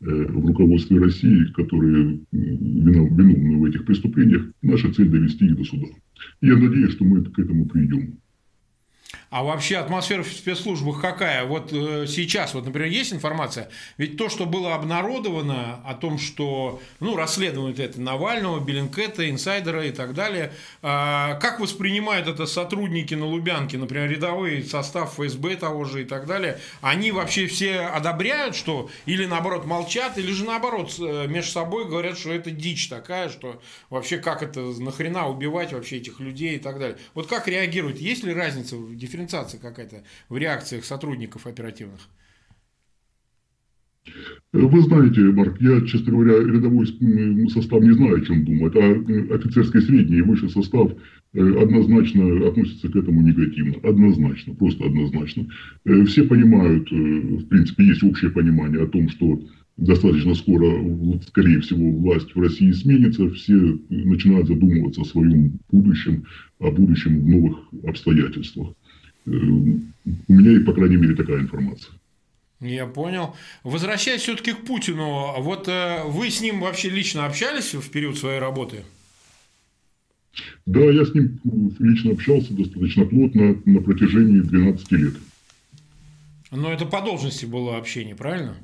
в 0.00 0.46
руководстве 0.46 0.98
России, 0.98 1.46
которые 1.54 2.20
виновны 2.32 3.58
в 3.58 3.64
этих 3.64 3.84
преступлениях. 3.84 4.50
Наша 4.62 4.92
цель– 4.92 5.08
довести 5.10 5.46
их 5.46 5.56
до 5.56 5.64
суда. 5.64 5.86
Я 6.40 6.56
надеюсь, 6.56 6.92
что 6.92 7.04
мы 7.04 7.24
к 7.24 7.38
этому 7.38 7.66
придем. 7.66 8.18
А 9.28 9.42
вообще 9.42 9.76
атмосфера 9.76 10.22
в 10.22 10.28
спецслужбах 10.28 11.00
какая? 11.00 11.44
Вот 11.44 11.72
э, 11.72 12.06
сейчас, 12.06 12.54
вот, 12.54 12.64
например, 12.64 12.88
есть 12.88 13.12
информация, 13.12 13.68
ведь 13.98 14.16
то, 14.16 14.28
что 14.28 14.46
было 14.46 14.74
обнародовано 14.74 15.80
о 15.84 15.94
том, 15.94 16.18
что, 16.18 16.80
ну, 17.00 17.16
расследуют 17.16 17.80
это 17.80 18.00
Навального, 18.00 18.60
Беллинкета, 18.60 19.28
инсайдера 19.28 19.84
и 19.84 19.90
так 19.90 20.14
далее, 20.14 20.52
э, 20.82 21.38
как 21.40 21.58
воспринимают 21.58 22.28
это 22.28 22.46
сотрудники 22.46 23.14
на 23.14 23.26
Лубянке, 23.26 23.78
например, 23.78 24.08
рядовой 24.08 24.62
состав 24.62 25.14
ФСБ 25.14 25.56
того 25.56 25.84
же 25.84 26.02
и 26.02 26.04
так 26.04 26.26
далее, 26.26 26.60
они 26.80 27.10
вообще 27.10 27.46
все 27.46 27.80
одобряют, 27.80 28.54
что, 28.54 28.88
или 29.06 29.26
наоборот 29.26 29.66
молчат, 29.66 30.18
или 30.18 30.30
же 30.30 30.44
наоборот 30.44 30.94
э, 31.00 31.26
между 31.26 31.50
собой 31.50 31.88
говорят, 31.88 32.16
что 32.16 32.30
это 32.30 32.52
дичь 32.52 32.88
такая, 32.88 33.28
что 33.28 33.60
вообще 33.90 34.18
как 34.18 34.42
это, 34.42 34.60
нахрена 34.60 35.26
убивать 35.26 35.72
вообще 35.72 35.96
этих 35.96 36.20
людей 36.20 36.56
и 36.56 36.58
так 36.58 36.78
далее. 36.78 36.96
Вот 37.14 37.26
как 37.26 37.48
реагируют? 37.48 37.98
Есть 37.98 38.22
ли 38.22 38.32
разница 38.32 38.76
в 38.76 38.94
дифференциации 38.96 39.25
дифференциация 39.26 39.60
какая-то 39.60 40.02
в 40.28 40.36
реакциях 40.36 40.84
сотрудников 40.84 41.46
оперативных? 41.46 42.00
Вы 44.52 44.80
знаете, 44.82 45.20
Марк, 45.20 45.60
я, 45.60 45.80
честно 45.84 46.12
говоря, 46.12 46.38
рядовой 46.38 46.86
состав 47.48 47.82
не 47.82 47.92
знаю, 47.92 48.16
о 48.16 48.20
чем 48.20 48.44
думает, 48.44 48.76
а 48.76 49.34
офицерский 49.34 49.80
средний 49.80 50.18
и 50.18 50.22
высший 50.22 50.48
состав 50.48 50.92
э, 50.92 51.40
однозначно 51.60 52.48
относятся 52.48 52.88
к 52.88 52.94
этому 52.94 53.20
негативно. 53.22 53.74
Однозначно, 53.82 54.54
просто 54.54 54.84
однозначно. 54.84 55.48
Э, 55.84 56.04
все 56.04 56.22
понимают, 56.22 56.90
э, 56.92 56.94
в 56.94 57.48
принципе, 57.48 57.84
есть 57.84 58.04
общее 58.04 58.30
понимание 58.30 58.84
о 58.84 58.86
том, 58.86 59.08
что 59.08 59.42
достаточно 59.76 60.34
скоро, 60.34 61.20
скорее 61.26 61.60
всего, 61.60 61.90
власть 61.90 62.34
в 62.34 62.40
России 62.40 62.70
сменится, 62.70 63.28
все 63.30 63.54
начинают 63.90 64.46
задумываться 64.46 65.02
о 65.02 65.04
своем 65.04 65.58
будущем, 65.70 66.24
о 66.60 66.70
будущем 66.70 67.20
в 67.20 67.28
новых 67.28 67.58
обстоятельствах. 67.84 68.68
Э, 69.26 69.30
у 69.30 70.32
меня, 70.32 70.64
по 70.64 70.72
крайней 70.72 70.96
мере, 70.96 71.14
такая 71.14 71.40
информация. 71.40 71.92
Я 72.60 72.86
понял. 72.86 73.36
Возвращаясь 73.64 74.22
все-таки 74.22 74.52
к 74.52 74.64
Путину, 74.64 75.40
вот 75.40 75.68
э, 75.68 76.04
вы 76.06 76.30
с 76.30 76.40
ним 76.40 76.60
вообще 76.60 76.88
лично 76.88 77.26
общались 77.26 77.74
в 77.74 77.90
период 77.90 78.16
своей 78.16 78.38
работы? 78.38 78.84
Да, 80.64 80.80
я 80.80 81.04
с 81.04 81.14
ним 81.14 81.38
лично 81.78 82.12
общался 82.12 82.52
достаточно 82.54 83.04
плотно 83.04 83.60
на 83.64 83.80
протяжении 83.80 84.40
12 84.40 84.92
лет. 84.92 85.14
Но 86.50 86.72
это 86.72 86.86
по 86.86 87.02
должности 87.02 87.44
было 87.44 87.76
общение, 87.76 88.14
правильно? 88.14 88.56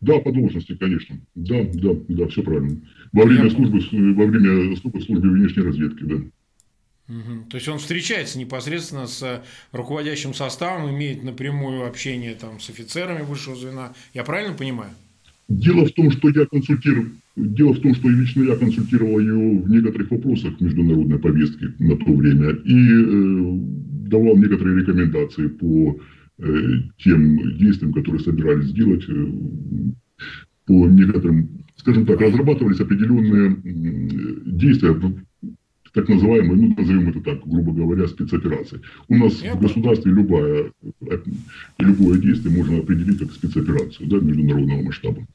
Да, 0.00 0.18
по 0.20 0.32
должности, 0.32 0.74
конечно. 0.74 1.18
Да, 1.34 1.64
да, 1.74 1.90
да, 2.08 2.28
все 2.28 2.42
правильно. 2.42 2.80
Во 3.12 3.24
время 3.24 3.50
службы, 3.50 3.80
во 4.14 4.26
время 4.26 4.76
службы 4.76 5.30
внешней 5.30 5.62
разведки, 5.62 6.04
да. 6.04 6.16
Угу. 7.08 7.50
То 7.50 7.56
есть 7.56 7.68
он 7.68 7.78
встречается 7.78 8.38
непосредственно 8.38 9.06
с 9.06 9.42
руководящим 9.72 10.34
составом, 10.34 10.90
имеет 10.90 11.22
напрямую 11.22 11.86
общение 11.86 12.34
там, 12.34 12.58
с 12.58 12.68
офицерами 12.68 13.22
высшего 13.22 13.54
звена. 13.54 13.92
Я 14.12 14.24
правильно 14.24 14.54
понимаю? 14.54 14.90
Дело 15.48 15.86
в 15.86 15.92
том, 15.92 16.10
что 16.10 16.28
я 16.28 16.44
консультирую, 16.46 17.12
дело 17.36 17.74
в 17.74 17.80
том, 17.80 17.94
что 17.94 18.08
лично 18.08 18.42
я 18.42 18.56
консультировал 18.56 19.20
ее 19.20 19.60
в 19.60 19.70
некоторых 19.70 20.10
вопросах 20.10 20.60
международной 20.60 21.20
повестки 21.20 21.72
на 21.78 21.96
то 21.96 22.12
время 22.12 22.50
и 22.50 22.88
э, 22.88 23.58
давал 24.08 24.36
некоторые 24.36 24.80
рекомендации 24.80 25.46
по 25.46 25.96
э, 26.38 26.72
тем 26.98 27.58
действиям, 27.58 27.92
которые 27.92 28.20
собирались 28.22 28.70
сделать, 28.70 29.04
э, 29.08 29.26
по 30.66 30.88
некоторым, 30.88 31.64
скажем 31.76 32.06
так, 32.06 32.20
разрабатывались 32.20 32.80
определенные 32.80 33.56
действия 34.46 35.00
так 35.96 36.10
называемые, 36.10 36.60
ну, 36.60 36.74
назовем 36.76 37.08
это 37.08 37.22
так, 37.22 37.48
грубо 37.48 37.72
говоря, 37.72 38.06
спецоперации. 38.06 38.82
У 39.08 39.16
нас 39.16 39.42
Я 39.42 39.54
в 39.54 39.62
государстве 39.62 40.12
любое, 40.12 40.70
любое 41.78 42.18
действие 42.18 42.54
можно 42.54 42.78
определить 42.80 43.18
как 43.18 43.32
спецоперацию 43.32 44.06
да, 44.06 44.18
международного 44.18 44.82
масштаба. 44.82 45.26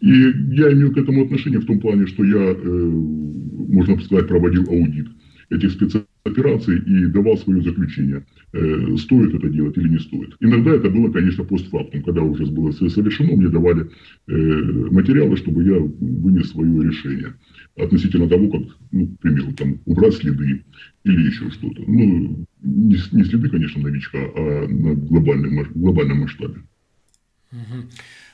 И 0.00 0.10
я 0.10 0.72
имел 0.72 0.92
к 0.92 0.98
этому 0.98 1.22
отношение 1.24 1.60
в 1.60 1.66
том 1.66 1.78
плане, 1.78 2.08
что 2.08 2.24
я, 2.24 2.50
э, 2.50 2.56
можно 2.64 4.00
сказать, 4.00 4.26
проводил 4.26 4.68
аудит 4.68 5.06
этих 5.50 5.70
спецопераций 5.70 6.08
и 6.72 7.06
давал 7.06 7.38
свое 7.38 7.62
заключение, 7.62 8.24
э, 8.52 8.96
стоит 8.98 9.34
это 9.34 9.48
делать 9.48 9.76
или 9.76 9.88
не 9.88 9.98
стоит. 9.98 10.34
Иногда 10.40 10.74
это 10.74 10.90
было, 10.90 11.10
конечно, 11.10 11.44
постфактум, 11.44 12.02
когда 12.02 12.22
уже 12.22 12.46
было 12.46 12.70
совершено, 12.72 13.36
мне 13.36 13.48
давали 13.48 13.88
э, 14.26 14.32
материалы, 14.90 15.36
чтобы 15.36 15.64
я 15.64 15.78
вынес 15.78 16.50
свое 16.50 16.84
решение 16.84 17.34
относительно 17.76 18.28
того, 18.28 18.48
как, 18.50 18.62
ну, 18.92 19.06
к 19.08 19.20
примеру, 19.20 19.52
там, 19.52 19.80
убрать 19.86 20.14
следы 20.14 20.64
или 21.04 21.26
еще 21.26 21.50
что-то. 21.50 21.82
Ну, 21.86 22.44
не, 22.62 22.96
не 23.12 23.24
следы, 23.24 23.48
конечно, 23.48 23.82
новичка, 23.82 24.18
а 24.18 24.66
на 24.68 24.94
глобальном, 24.94 25.66
глобальном 25.74 26.20
масштабе. 26.20 26.62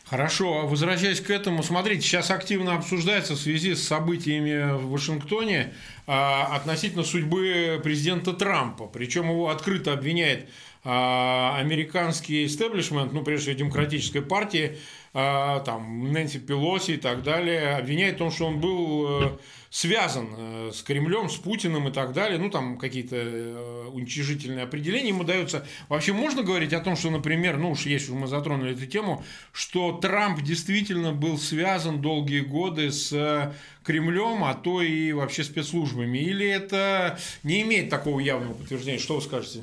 Хорошо, 0.05 0.67
возвращаясь 0.67 1.21
к 1.21 1.31
этому, 1.31 1.63
смотрите, 1.63 2.03
сейчас 2.03 2.31
активно 2.31 2.75
обсуждается 2.75 3.35
в 3.35 3.39
связи 3.39 3.75
с 3.75 3.89
событиями 3.89 4.77
в 4.77 4.91
Вашингтоне 4.91 5.73
а, 6.07 6.55
относительно 6.55 7.05
судьбы 7.05 7.81
президента 7.83 8.35
Трампа. 8.35 8.87
Причем 8.87 9.31
его 9.31 9.49
открыто 9.49 9.95
обвиняет 9.95 10.51
а, 10.85 11.57
американский 11.59 12.45
истеблишмент, 12.45 13.15
ну, 13.15 13.25
прежде 13.25 13.53
всего, 13.53 13.59
демократической 13.61 14.21
партии, 14.21 14.73
а, 14.73 14.79
там, 15.15 16.13
Нэнси 16.13 16.41
Пелоси 16.41 16.93
и 16.93 16.97
так 16.97 17.23
далее, 17.23 17.77
обвиняет 17.77 18.17
в 18.17 18.19
том, 18.19 18.33
что 18.33 18.47
он 18.47 18.61
был 18.61 19.23
э, 19.23 19.39
связан 19.71 20.29
э, 20.37 20.71
с 20.75 20.83
Кремлем, 20.83 21.31
с 21.31 21.37
Путиным 21.37 21.87
и 21.87 21.93
так 21.93 22.13
далее. 22.13 22.37
Ну, 22.37 22.51
там 22.51 22.77
какие-то 22.79 23.15
э, 23.15 23.89
уничижительные 23.93 24.65
определения 24.65 25.11
ему 25.11 25.23
даются. 25.23 25.65
Вообще 25.89 26.13
можно 26.13 26.43
говорить 26.43 26.73
о 26.73 26.81
том, 26.81 26.97
что, 26.97 27.11
например, 27.11 27.59
ну 27.59 27.71
уж 27.71 27.87
если 27.87 28.11
мы 28.11 28.27
затронули 28.27 28.73
эту 28.73 28.87
тему, 28.87 29.25
что 29.53 29.93
Трамп 29.93 30.43
действительно 30.43 31.13
был 31.13 31.39
связан 31.39 32.01
долгие 32.01 32.41
годы 32.41 32.91
с 32.91 33.55
Кремлем, 33.85 34.43
а 34.43 34.55
то 34.55 34.83
и 34.83 35.13
вообще 35.13 35.45
спецслужбами? 35.45 36.19
Или 36.19 36.49
это 36.49 37.21
не 37.45 37.63
имеет 37.63 37.89
такого 37.89 38.19
явного 38.19 38.55
подтверждения? 38.55 38.99
Что 38.99 39.15
вы 39.15 39.23
скажете? 39.23 39.63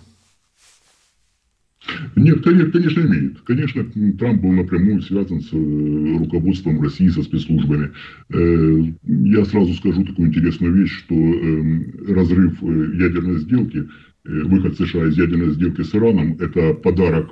Нет, 2.16 2.44
конечно, 2.44 3.02
имеет. 3.02 3.42
Конечно, 3.42 3.86
Трамп 4.18 4.42
был 4.42 4.52
напрямую 4.52 5.02
связан 5.02 5.42
с 5.42 5.50
э, 5.52 6.18
руководством 6.18 6.82
России, 6.82 7.08
со 7.10 7.24
спецслужбами. 7.24 7.92
Э, 8.30 8.84
я 9.08 9.46
сразу 9.46 9.74
скажу 9.74 10.06
такую 10.06 10.30
интересную 10.30 10.74
вещь, 10.74 10.92
что 11.00 11.16
эм, 11.16 11.94
разрыв 12.08 12.62
э, 12.62 12.68
ядерной 12.96 13.40
сделки, 13.40 13.88
выход 14.24 14.78
США 14.78 15.08
из 15.08 15.18
ядерной 15.18 15.52
сделки 15.52 15.82
с 15.82 15.96
Ираном, 15.96 16.38
это 16.40 16.76
подарок 16.76 17.32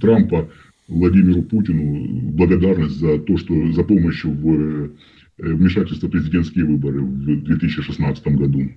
Трампа 0.00 0.48
Владимиру 0.88 1.42
Путину, 1.42 2.32
благодарность 2.32 2.98
за 2.98 3.18
то, 3.18 3.36
что 3.36 3.72
за 3.72 3.84
помощь 3.84 4.24
в 4.24 4.90
вмешательство 5.36 6.06
в 6.06 6.10
президентские 6.10 6.64
выборы 6.64 7.00
в 7.00 7.44
2016 7.44 8.26
году. 8.28 8.70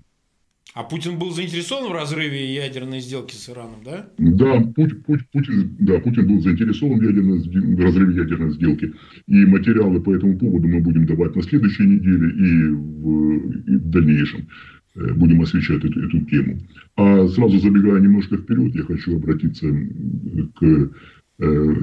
А 0.74 0.84
Путин 0.84 1.20
был 1.20 1.30
заинтересован 1.32 1.90
в 1.92 1.94
разрыве 1.94 2.52
ядерной 2.54 3.00
сделки 3.00 3.36
с 3.36 3.48
Ираном, 3.48 3.84
да? 3.86 4.08
Да, 4.18 4.60
Путин, 4.76 5.04
Путин, 5.32 5.76
да, 5.80 6.00
Путин 6.00 6.28
был 6.28 6.42
заинтересован 6.42 6.98
в, 7.00 7.04
ядерной, 7.04 7.40
в 7.40 7.80
разрыве 7.80 8.16
ядерной 8.22 8.52
сделки. 8.54 8.92
И 9.28 9.46
материалы 9.46 10.02
по 10.02 10.16
этому 10.16 10.38
поводу 10.38 10.68
мы 10.68 10.82
будем 10.82 11.06
давать 11.06 11.36
на 11.36 11.44
следующей 11.44 11.84
неделе 11.86 12.28
и 12.28 12.70
в, 12.70 13.72
и 13.72 13.76
в 13.78 13.90
дальнейшем. 13.90 14.48
э, 14.96 15.14
будем 15.14 15.42
освещать 15.42 15.84
эту, 15.84 16.08
эту 16.08 16.20
тему. 16.26 16.60
А 16.96 17.28
сразу 17.28 17.60
забегая 17.60 18.00
немножко 18.00 18.38
вперед, 18.38 18.76
я 18.76 18.84
хочу 18.84 19.16
обратиться 19.16 19.68
к 19.68 20.92
э, 21.40 21.76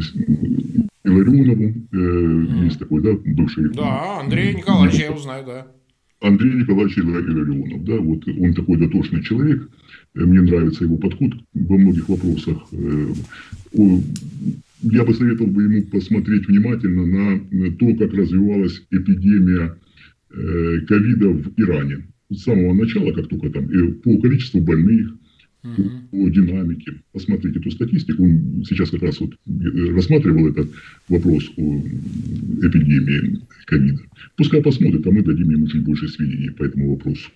Иларионову, 1.05 1.75
э, 1.93 2.65
есть 2.65 2.79
такой, 2.79 3.03
да, 3.03 3.13
бывший... 3.25 3.73
Да, 3.73 4.21
Андрей 4.21 4.55
Николаевич, 4.55 4.99
я 4.99 5.07
его 5.07 5.19
знаю, 5.19 5.47
да. 5.47 5.67
Андрей 6.21 6.55
Николаевич 6.55 6.99
Илларионов, 6.99 7.85
да, 7.85 7.97
вот 7.97 8.29
он 8.29 8.55
такой 8.55 8.79
дотошный 8.79 9.23
человек, 9.23 9.69
мне 10.15 10.43
нравится 10.43 10.85
его 10.85 10.97
подход 10.97 11.33
во 11.55 11.79
многих 11.79 12.09
вопросах. 12.09 12.59
Я 14.83 15.05
бы 15.05 15.15
советовал 15.15 15.51
бы 15.51 15.63
ему 15.63 15.83
посмотреть 15.85 16.47
внимательно 16.49 17.07
на 17.51 17.71
то, 17.73 17.95
как 17.97 18.13
развивалась 18.15 18.83
эпидемия 18.91 19.77
ковида 20.31 21.29
в 21.29 21.53
Иране. 21.57 22.07
С 22.31 22.45
самого 22.45 22.75
начала, 22.75 23.13
как 23.13 23.29
только 23.29 23.51
там, 23.51 23.69
по 24.05 24.19
количеству 24.21 24.61
больных, 24.61 25.13
по 25.63 26.29
динамике. 26.29 26.95
Посмотрите 27.13 27.59
эту 27.59 27.71
статистику. 27.71 28.23
Он 28.23 28.65
сейчас 28.65 28.91
как 28.91 29.03
раз 29.03 29.21
вот 29.21 29.31
рассматривал 29.95 30.49
этот 30.49 30.71
вопрос 31.09 31.51
о 31.57 31.79
эпидемии 31.81 33.41
ковида. 33.67 34.03
Пускай 34.37 34.63
посмотрит, 34.63 35.07
а 35.07 35.11
мы 35.11 35.23
дадим 35.23 35.51
ему 35.51 35.69
чуть 35.69 35.85
больше 35.85 36.09
сведений 36.09 36.51
по 36.51 36.65
этому 36.65 36.91
вопросу. 36.93 37.31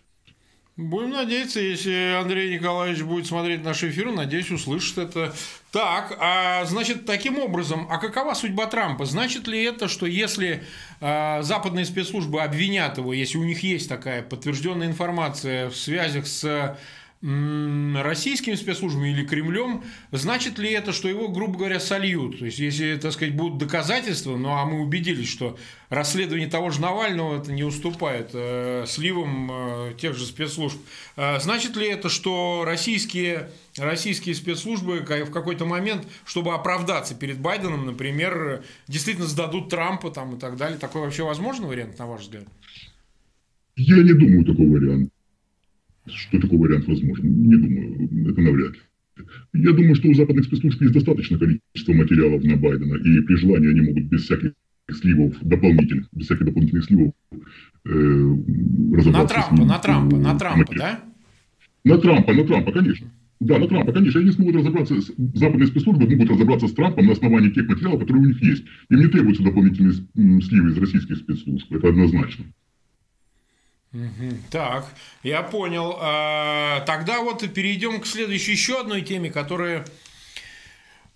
Будем 0.77 1.11
надеяться, 1.11 1.61
если 1.61 2.21
Андрей 2.21 2.59
Николаевич 2.59 3.03
будет 3.05 3.27
смотреть 3.27 3.63
наш 3.63 3.85
эфир, 3.85 4.11
надеюсь, 4.11 4.51
услышит 4.51 4.99
это. 4.99 5.33
Так, 5.71 6.17
а 6.19 6.65
значит, 6.65 7.07
таким 7.07 7.39
образом, 7.39 7.87
а 7.89 7.99
какова 7.99 8.35
судьба 8.35 8.67
Трампа? 8.67 9.05
Значит 9.05 9.47
ли 9.47 9.63
это, 9.63 9.87
что 9.87 10.05
если 10.05 10.65
э, 11.01 11.43
западные 11.43 11.85
спецслужбы 11.85 12.43
обвинят 12.43 12.99
его, 12.99 13.13
если 13.13 13.39
у 13.39 13.45
них 13.45 13.63
есть 13.63 13.89
такая 13.89 14.23
подтвержденная 14.23 14.89
информация 14.89 15.71
в 15.71 15.77
связях 15.77 16.27
с 16.27 16.77
российскими 17.25 18.55
спецслужбами 18.55 19.09
или 19.09 19.25
Кремлем, 19.25 19.83
значит 20.13 20.59
ли 20.59 20.71
это, 20.71 20.93
что 20.93 21.09
его, 21.09 21.29
грубо 21.29 21.57
говоря, 21.57 21.81
сольют? 21.81 22.39
То 22.39 22.45
есть, 22.45 22.59
если, 22.59 22.97
так 22.97 23.13
сказать, 23.13 23.35
будут 23.35 23.57
доказательства, 23.57 24.37
ну 24.37 24.51
а 24.51 24.67
мы 24.67 24.83
убедились, 24.83 25.29
что 25.29 25.57
расследование 25.89 26.49
того 26.49 26.69
же 26.69 26.83
Навального 26.83 27.41
это 27.41 27.51
не 27.51 27.65
уступает 27.65 28.31
э, 28.35 28.85
сливам 28.87 29.51
э, 29.51 29.95
тех 29.97 30.15
же 30.15 30.27
спецслужб, 30.27 30.79
э, 31.17 31.41
значит 31.41 31.77
ли 31.77 31.89
это, 31.89 32.11
что 32.11 32.65
российские, 32.67 33.49
российские 33.79 34.35
спецслужбы 34.35 34.99
в 35.01 35.31
какой-то 35.31 35.65
момент, 35.65 36.07
чтобы 36.27 36.53
оправдаться 36.53 37.15
перед 37.15 37.39
Байденом, 37.39 37.87
например, 37.87 38.65
действительно 38.87 39.27
сдадут 39.27 39.71
Трампа 39.71 40.11
там, 40.11 40.37
и 40.37 40.39
так 40.39 40.59
далее? 40.59 40.79
Такой 40.79 41.01
вообще 41.01 41.23
возможный 41.23 41.69
вариант, 41.69 41.99
на 41.99 42.07
ваш 42.07 42.23
взгляд? 42.23 42.45
Я 43.77 43.97
не 43.97 44.13
думаю 44.13 44.45
такого 44.45 44.67
варианта 44.67 45.14
что 46.07 46.41
такой 46.41 46.59
вариант 46.59 46.87
возможен. 46.87 47.49
Не 47.49 47.57
думаю, 47.57 48.31
это 48.31 48.41
навряд 48.41 48.73
ли. 48.75 48.81
Я 49.53 49.73
думаю, 49.73 49.95
что 49.95 50.09
у 50.09 50.15
западных 50.15 50.45
спецслужб 50.45 50.81
есть 50.83 50.93
достаточное 50.93 51.39
количество 51.39 51.93
материалов 51.93 52.43
на 52.43 52.57
Байдена, 52.57 52.97
и 52.97 53.21
при 53.21 53.37
желании 53.37 53.71
они 53.71 53.81
могут 53.83 54.05
без 54.05 54.25
всяких 54.25 54.53
сливов 54.91 55.37
дополнительных, 55.41 56.09
без 56.13 56.27
всяких 56.27 56.47
дополнительных 56.47 56.85
сливов 56.85 57.13
э, 57.85 58.37
разобраться. 58.93 59.13
На 59.13 59.27
Трампа, 59.27 59.55
ним, 59.55 59.69
на 59.69 59.79
Трампа, 59.79 60.17
на 60.17 60.39
Трампа, 60.39 60.59
материал. 60.59 60.87
да? 61.85 61.91
На 61.91 61.99
Трампа, 61.99 62.33
на 62.33 62.45
Трампа, 62.45 62.73
конечно. 62.73 63.11
Да, 63.41 63.59
на 63.59 63.69
Трампа, 63.69 63.93
конечно. 63.93 64.21
Они 64.21 64.33
смогут 64.33 64.57
разобраться, 64.57 64.95
западные 65.35 65.67
спецслужбы 65.67 66.09
могут 66.09 66.31
разобраться 66.31 66.69
с 66.69 66.73
Трампом 66.73 67.07
на 67.07 67.13
основании 67.13 67.51
тех 67.51 67.69
материалов, 67.69 68.01
которые 68.01 68.25
у 68.25 68.27
них 68.27 68.43
есть. 68.43 68.65
Им 68.91 68.99
не 69.01 69.07
требуются 69.07 69.43
дополнительные 69.43 69.93
сливы 70.43 70.71
из 70.71 70.79
российских 70.79 71.17
спецслужб. 71.17 71.73
Это 71.73 71.89
однозначно. 71.89 72.47
Так, 74.51 74.87
я 75.23 75.43
понял. 75.43 75.97
А, 76.01 76.81
тогда 76.81 77.21
вот 77.21 77.41
перейдем 77.53 78.01
к 78.01 78.07
следующей 78.07 78.53
еще 78.53 78.81
одной 78.81 79.03
теме, 79.03 79.31
которая 79.31 79.85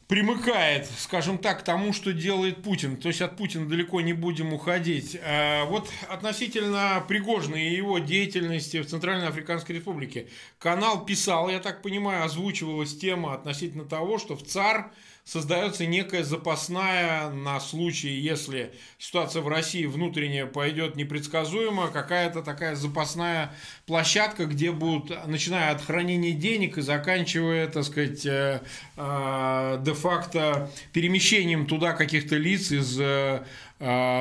примыкает, 0.07 0.89
скажем 0.99 1.39
так, 1.39 1.61
к 1.61 1.63
тому, 1.65 1.93
что 1.93 2.13
делает 2.13 2.63
Путин. 2.63 2.97
То 2.97 3.09
есть 3.09 3.21
от 3.21 3.37
Путина 3.37 3.69
далеко 3.69 4.01
не 4.01 4.15
будем 4.15 4.53
уходить. 4.53 5.19
А, 5.23 5.65
вот 5.67 5.91
относительно 6.09 7.05
Пригожина 7.07 7.57
и 7.57 7.75
его 7.75 7.99
деятельности 7.99 8.81
в 8.81 8.87
Центральной 8.87 9.29
Африканской 9.29 9.77
Республике. 9.77 10.29
Канал 10.59 11.05
писал, 11.05 11.49
я 11.51 11.59
так 11.59 11.83
понимаю, 11.83 12.25
озвучивалась 12.25 12.97
тема 12.97 13.35
относительно 13.35 13.85
того, 13.85 14.19
что 14.19 14.37
в 14.37 14.45
ЦАР 14.45 14.91
создается 15.29 15.85
некая 15.85 16.25
запасная 16.25 17.29
на 17.29 17.61
случай, 17.61 18.09
если 18.09 18.73
ситуация 18.99 19.43
в 19.43 19.49
России 19.49 19.85
внутренняя 19.85 20.47
пойдет 20.47 20.97
непредсказуемо, 20.97 21.89
какая-то 21.89 22.43
такая 22.43 22.75
запасная 22.77 23.53
площадка, 23.87 24.47
где 24.47 24.73
будут, 24.73 25.27
начиная 25.27 25.73
от 25.73 25.83
хранения 25.83 26.33
денег 26.33 26.79
и 26.79 26.81
заканчивая, 26.81 27.69
так 27.69 27.85
сказать, 27.85 28.25
э, 28.25 28.63
э, 28.97 29.79
де-факто 29.85 30.71
перемещением 30.95 31.67
туда 31.67 31.93
каких-то 31.93 32.37
лиц 32.37 32.73
из 32.73 32.99
э, 32.99 33.43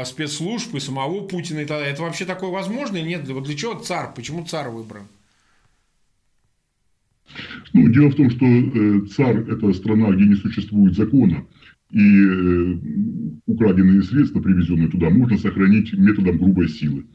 спецслужб 0.06 0.76
и 0.76 0.82
самого 0.82 1.22
Путина 1.22 1.60
и 1.60 1.66
так 1.66 1.78
далее. 1.78 1.94
Это 1.94 2.02
вообще 2.02 2.26
такое 2.26 2.50
возможно 2.50 2.98
или 2.98 3.08
нет? 3.08 3.28
Вот 3.30 3.46
для 3.46 3.56
чего 3.56 3.76
царь? 3.76 4.10
Почему 4.14 4.46
царь 4.46 4.68
выбран? 4.68 5.08
Ну, 7.74 7.90
дело 7.90 8.10
в 8.10 8.16
том, 8.16 8.30
что 8.30 8.46
э, 8.46 9.02
ЦАР– 9.08 9.38
это 9.50 9.74
страна, 9.74 10.12
где 10.12 10.26
не 10.26 10.36
существует 10.36 10.96
закона, 10.96 11.46
и 11.92 12.00
э, 12.00 12.78
украденные 13.46 14.04
средства, 14.04 14.42
привезенные 14.42 14.90
туда, 14.90 15.10
можно 15.10 15.38
сохранить 15.38 15.94
методом 15.94 16.38
грубой 16.38 16.70
силы. 16.70 17.06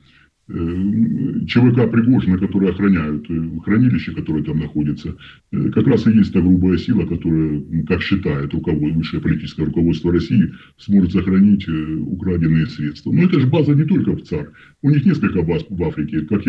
Э, 0.49 1.45
ЧВК 1.47 1.91
Пригожина, 1.91 2.37
которые 2.37 2.73
охраняют 2.73 3.31
э, 3.31 3.61
хранилище, 3.65 4.13
которое 4.13 4.43
там 4.43 4.59
находится, 4.59 5.17
э, 5.53 5.71
как 5.71 5.87
раз 5.87 6.07
и 6.07 6.11
есть 6.11 6.33
та 6.33 6.41
грубая 6.41 6.77
сила, 6.79 7.07
которая, 7.07 7.63
как 7.87 8.03
считает 8.03 8.53
руководство, 8.53 8.99
высшее 8.99 9.23
политическое 9.23 9.65
руководство 9.65 10.13
России, 10.13 10.53
сможет 10.79 11.13
сохранить 11.13 11.67
украденные 11.69 12.67
средства. 12.67 13.13
Но 13.13 13.23
это 13.23 13.39
же 13.39 13.47
база 13.47 13.73
не 13.75 13.85
только 13.85 14.13
в 14.13 14.23
ЦАР. 14.23 14.53
У 14.83 14.91
них 14.91 15.07
несколько 15.07 15.43
баз 15.43 15.65
в 15.69 15.83
Африке. 15.85 16.23
Как 16.23 16.45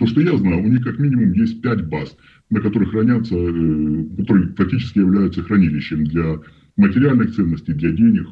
то, 0.00 0.06
что 0.06 0.20
я 0.20 0.36
знаю, 0.36 0.64
у 0.64 0.66
них 0.66 0.82
как 0.82 0.98
минимум 0.98 1.32
есть 1.34 1.62
пять 1.62 1.86
баз 1.86 2.16
на 2.50 2.60
которых 2.60 2.90
хранятся, 2.90 3.34
э, 3.36 4.04
которые 4.18 4.52
фактически 4.54 4.98
являются 4.98 5.42
хранилищем 5.42 6.04
для 6.04 6.40
материальных 6.76 7.34
ценностей, 7.34 7.72
для 7.72 7.92
денег, 7.92 8.26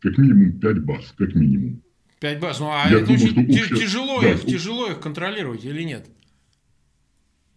как 0.00 0.16
минимум 0.16 0.60
5 0.60 0.84
баз, 0.84 1.14
как 1.18 1.34
минимум. 1.34 1.82
5 2.20 2.40
баз, 2.40 2.60
ну 2.60 2.66
а 2.70 2.88
Я 2.88 2.98
это 2.98 3.06
думаю, 3.06 3.48
очень 3.48 3.62
общая... 3.62 3.76
тяжело, 3.76 4.20
да, 4.22 4.32
их, 4.32 4.44
тяжело 4.44 4.90
их 4.90 5.00
контролировать 5.00 5.64
или 5.64 5.82
нет? 5.82 6.06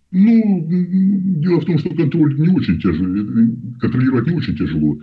Ну, 0.10 0.65
дело 0.69 1.62
в 1.62 1.65
том, 1.65 1.77
что 1.77 1.89
контроль 1.89 2.39
не 2.39 2.49
очень 2.49 2.82
тяжело, 2.82 3.08
э, 3.08 3.80
контролировать 3.80 4.27
не 4.27 4.36
очень 4.36 4.58
тяжело. 4.58 4.99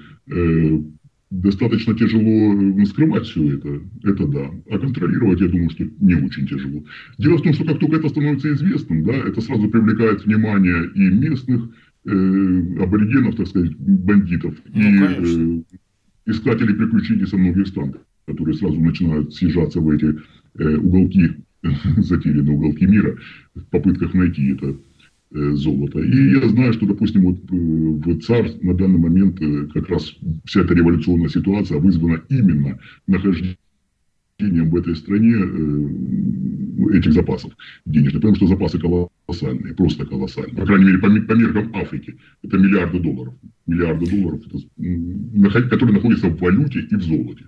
Достаточно 1.42 1.96
тяжело 1.96 2.54
э, 2.54 2.84
скрывать 2.84 3.26
все 3.26 3.56
это, 3.56 3.80
это 4.04 4.26
да. 4.28 4.50
А 4.70 4.78
контролировать, 4.78 5.40
я 5.40 5.48
думаю, 5.48 5.68
что 5.70 5.84
не 6.00 6.14
очень 6.14 6.46
тяжело. 6.46 6.84
Дело 7.18 7.38
в 7.38 7.42
том, 7.42 7.52
что 7.54 7.64
как 7.64 7.80
только 7.80 7.96
это 7.96 8.08
становится 8.08 8.52
известным, 8.52 9.02
да, 9.02 9.14
это 9.14 9.40
сразу 9.40 9.68
привлекает 9.68 10.24
внимание 10.24 10.88
и 10.94 11.00
местных 11.00 11.70
э, 12.04 12.78
аборигенов, 12.80 13.34
так 13.34 13.48
сказать, 13.48 13.76
бандитов, 13.76 14.54
ну, 14.72 14.80
и 14.80 15.62
э, 16.26 16.30
искателей 16.30 16.74
приключений 16.74 17.26
со 17.26 17.36
многих 17.36 17.66
стран, 17.66 17.96
которые 18.26 18.54
сразу 18.54 18.80
начинают 18.80 19.34
съезжаться 19.34 19.80
в 19.80 19.90
эти 19.90 20.16
э, 20.58 20.76
уголки, 20.76 21.32
затерянные 21.96 22.54
уголки 22.54 22.86
мира, 22.86 23.18
в 23.56 23.64
попытках 23.70 24.14
найти 24.14 24.52
это 24.52 24.76
золота. 25.34 26.00
И 26.00 26.30
я 26.32 26.48
знаю, 26.48 26.72
что, 26.72 26.86
допустим, 26.86 27.22
вот 27.22 27.38
э, 27.50 27.54
в 27.54 28.20
ЦАР 28.20 28.50
на 28.62 28.74
данный 28.74 28.98
момент 28.98 29.40
э, 29.40 29.66
как 29.74 29.88
раз 29.88 30.14
вся 30.44 30.60
эта 30.60 30.74
революционная 30.74 31.28
ситуация 31.28 31.78
вызвана 31.78 32.22
именно 32.28 32.78
нахождением 33.06 33.58
в 34.38 34.76
этой 34.76 34.96
стране 34.96 35.34
этих 36.96 37.12
запасов 37.12 37.52
денежных, 37.86 38.22
потому 38.22 38.36
что 38.36 38.46
запасы 38.46 38.78
колоссальные, 38.78 39.74
просто 39.74 40.06
колоссальные. 40.06 40.56
По 40.56 40.66
крайней 40.66 40.86
мере, 40.86 40.98
по, 40.98 41.08
по 41.08 41.32
меркам 41.32 41.70
Африки. 41.74 42.16
Это 42.42 42.58
миллиарды 42.58 43.00
долларов. 43.00 43.34
Миллиарды 43.66 44.06
долларов, 44.06 44.42
которые 45.70 45.94
находятся 45.94 46.28
в 46.28 46.38
валюте 46.38 46.80
и 46.80 46.94
в 46.94 47.02
золоте. 47.02 47.46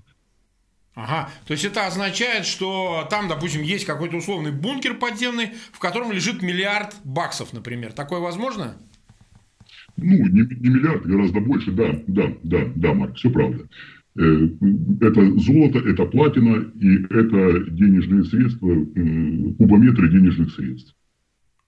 Ага, 0.97 1.29
то 1.47 1.53
есть 1.53 1.63
это 1.63 1.87
означает, 1.87 2.47
что 2.47 3.07
там, 3.11 3.29
допустим, 3.29 3.61
есть 3.61 3.85
какой-то 3.85 4.17
условный 4.17 4.51
бункер 4.51 4.95
подземный, 4.95 5.51
в 5.71 5.79
котором 5.79 6.11
лежит 6.11 6.41
миллиард 6.41 6.97
баксов, 7.05 7.53
например. 7.53 7.93
Такое 7.93 8.19
возможно? 8.19 8.79
Ну, 9.99 10.27
не, 10.27 10.41
не 10.41 10.69
миллиард, 10.71 11.05
гораздо 11.05 11.41
больше, 11.41 11.71
да, 11.73 12.01
да, 12.07 12.33
да, 12.43 12.61
да, 12.75 12.95
Марк, 12.95 13.15
все 13.17 13.29
правда. 13.29 13.69
Э, 14.19 14.49
это 15.03 15.39
золото, 15.39 15.81
это 15.81 16.07
платина 16.07 16.65
и 16.81 17.05
это 17.05 17.71
денежные 17.71 18.25
средства, 18.25 18.69
кубометры 19.59 20.09
денежных 20.09 20.55
средств. 20.55 20.95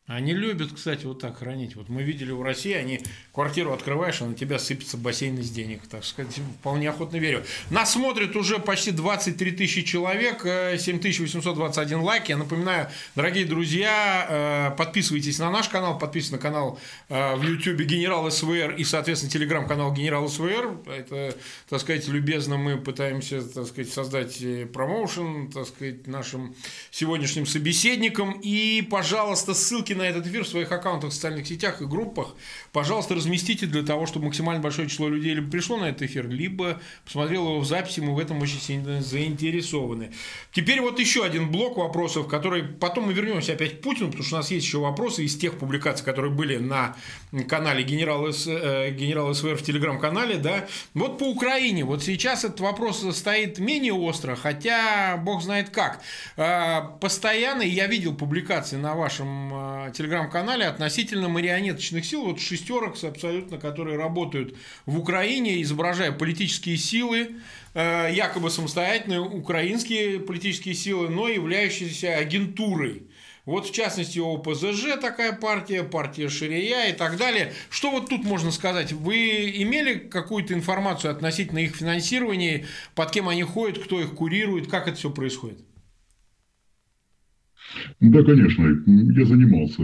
Они 0.08 0.32
любят, 0.32 0.72
кстати, 0.74 1.04
вот 1.04 1.20
так 1.20 1.36
хранить. 1.36 1.76
Вот 1.76 1.90
мы 1.90 2.02
видели 2.02 2.30
в 2.30 2.40
России, 2.40 2.72
они 2.72 3.02
квартиру 3.34 3.74
открываешь, 3.74 4.22
а 4.22 4.24
на 4.24 4.34
тебя 4.34 4.58
сыпется 4.58 4.96
бассейн 4.96 5.38
из 5.38 5.50
денег. 5.50 5.82
Так 5.86 6.02
сказать, 6.02 6.34
вполне 6.60 6.88
охотно 6.88 7.18
верю. 7.18 7.44
Нас 7.68 7.92
смотрит 7.92 8.34
уже 8.34 8.58
почти 8.58 8.90
23 8.90 9.50
тысячи 9.50 9.82
человек, 9.82 10.40
7821 10.44 11.98
э, 11.98 12.02
лайк. 12.02 12.30
Я 12.30 12.38
напоминаю, 12.38 12.88
дорогие 13.16 13.44
друзья, 13.44 14.70
э, 14.72 14.76
подписывайтесь 14.78 15.38
на 15.38 15.50
наш 15.50 15.68
канал, 15.68 15.98
подписывайтесь 15.98 16.32
на 16.32 16.38
канал 16.38 16.80
э, 17.10 17.36
в 17.36 17.42
YouTube 17.42 17.82
Генерал 17.82 18.30
СВР 18.30 18.76
и, 18.78 18.84
соответственно, 18.84 19.30
телеграм-канал 19.30 19.92
Генерал 19.92 20.30
СВР. 20.30 20.78
Это, 20.86 21.36
так 21.68 21.80
сказать, 21.80 22.08
любезно 22.08 22.56
мы 22.56 22.78
пытаемся, 22.78 23.42
так 23.42 23.66
сказать, 23.66 23.92
создать 23.92 24.42
промоушен, 24.72 25.50
так 25.52 25.66
сказать, 25.66 26.06
нашим 26.06 26.56
сегодняшним 26.90 27.44
собеседникам. 27.44 28.40
И, 28.40 28.80
пожалуйста, 28.90 29.52
ссылки 29.52 29.97
на 29.98 30.02
этот 30.02 30.26
эфир 30.26 30.44
в 30.44 30.48
своих 30.48 30.72
аккаунтах 30.72 31.10
в 31.10 31.14
социальных 31.14 31.46
сетях 31.46 31.82
и 31.82 31.84
группах, 31.84 32.34
пожалуйста, 32.72 33.14
разместите 33.14 33.66
для 33.66 33.82
того, 33.82 34.06
чтобы 34.06 34.26
максимально 34.26 34.62
большое 34.62 34.88
число 34.88 35.08
людей 35.08 35.34
либо 35.34 35.50
пришло 35.50 35.76
на 35.76 35.86
этот 35.86 36.02
эфир, 36.02 36.28
либо 36.28 36.80
посмотрело 37.04 37.50
его 37.50 37.60
в 37.60 37.66
записи, 37.66 38.00
мы 38.00 38.14
в 38.14 38.18
этом 38.18 38.40
очень 38.40 38.60
сильно 38.60 39.02
заинтересованы. 39.02 40.12
Теперь 40.52 40.80
вот 40.80 40.98
еще 40.98 41.24
один 41.24 41.50
блок 41.50 41.76
вопросов, 41.76 42.28
который 42.28 42.62
потом 42.62 43.06
мы 43.06 43.12
вернемся 43.12 43.52
опять 43.52 43.78
к 43.78 43.82
Путину, 43.82 44.08
потому 44.08 44.24
что 44.24 44.36
у 44.36 44.38
нас 44.38 44.50
есть 44.50 44.66
еще 44.66 44.78
вопросы 44.78 45.24
из 45.24 45.36
тех 45.36 45.58
публикаций, 45.58 46.04
которые 46.04 46.32
были 46.32 46.56
на 46.56 46.96
канале 47.48 47.82
Генерал, 47.82 48.32
С, 48.32 48.46
э, 48.46 48.90
Генерал 48.90 49.34
СВР 49.34 49.56
в 49.56 49.62
телеграм-канале, 49.62 50.36
да. 50.36 50.66
Вот 50.94 51.18
по 51.18 51.24
Украине, 51.24 51.84
вот 51.84 52.02
сейчас 52.02 52.44
этот 52.44 52.60
вопрос 52.60 53.04
стоит 53.16 53.58
менее 53.58 53.92
остро, 53.92 54.36
хотя 54.36 55.16
бог 55.16 55.42
знает 55.42 55.70
как. 55.70 56.00
А, 56.36 56.82
постоянно, 57.00 57.62
я 57.62 57.86
видел 57.86 58.14
публикации 58.14 58.76
на 58.76 58.94
вашем 58.94 59.52
телеграм-канале 59.90 60.66
относительно 60.66 61.28
марионеточных 61.28 62.04
сил, 62.04 62.24
вот 62.24 62.40
шестерок 62.40 63.02
абсолютно, 63.02 63.58
которые 63.58 63.96
работают 63.96 64.56
в 64.86 64.98
Украине, 64.98 65.62
изображая 65.62 66.12
политические 66.12 66.76
силы, 66.76 67.36
э, 67.74 68.10
якобы 68.12 68.50
самостоятельные 68.50 69.20
украинские 69.20 70.20
политические 70.20 70.74
силы, 70.74 71.08
но 71.08 71.28
являющиеся 71.28 72.16
агентурой. 72.16 73.02
Вот 73.48 73.66
в 73.66 73.72
частности 73.72 74.18
ОПЗЖ 74.18 75.00
такая 75.00 75.32
партия, 75.32 75.82
партия 75.82 76.28
Ширия 76.28 76.90
и 76.90 76.92
так 76.92 77.16
далее. 77.16 77.54
Что 77.70 77.90
вот 77.90 78.10
тут 78.10 78.22
можно 78.24 78.50
сказать? 78.50 78.92
Вы 78.92 79.50
имели 79.62 79.94
какую-то 79.94 80.52
информацию 80.52 81.10
относительно 81.10 81.60
их 81.60 81.74
финансирования, 81.74 82.66
под 82.94 83.10
кем 83.10 83.26
они 83.26 83.44
ходят, 83.44 83.82
кто 83.82 84.02
их 84.02 84.14
курирует, 84.14 84.68
как 84.68 84.86
это 84.86 84.98
все 84.98 85.08
происходит? 85.08 85.60
Да, 88.00 88.22
конечно. 88.22 88.66
Я 88.86 89.24
занимался 89.24 89.82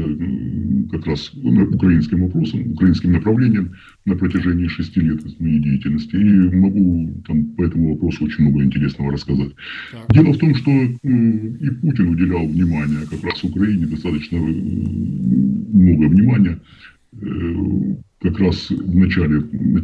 как 0.91 1.07
раз 1.07 1.33
украинским 1.35 2.23
вопросом, 2.23 2.73
украинским 2.73 3.13
направлением 3.13 3.73
на 4.05 4.17
протяжении 4.17 4.69
шести 4.69 5.01
лет 5.01 5.23
моей 5.41 5.61
деятельности. 5.61 6.17
И 6.17 6.57
могу 6.57 7.23
там, 7.27 7.45
по 7.57 7.65
этому 7.65 7.95
вопросу 7.95 8.25
очень 8.25 8.45
много 8.45 8.65
интересного 8.65 9.13
рассказать. 9.13 9.53
Так. 9.93 10.13
Дело 10.15 10.33
в 10.33 10.39
том, 10.39 10.55
что 10.55 10.71
и 10.71 11.71
Путин 11.83 12.09
уделял 12.09 12.47
внимание 12.47 13.07
как 13.11 13.23
раз 13.25 13.43
Украине, 13.45 13.87
достаточно 13.87 14.39
много 14.39 16.09
внимания 16.09 16.61
э, 17.21 17.97
как 18.21 18.39
раз 18.39 18.71
в 18.71 18.97
начале, 18.97 19.41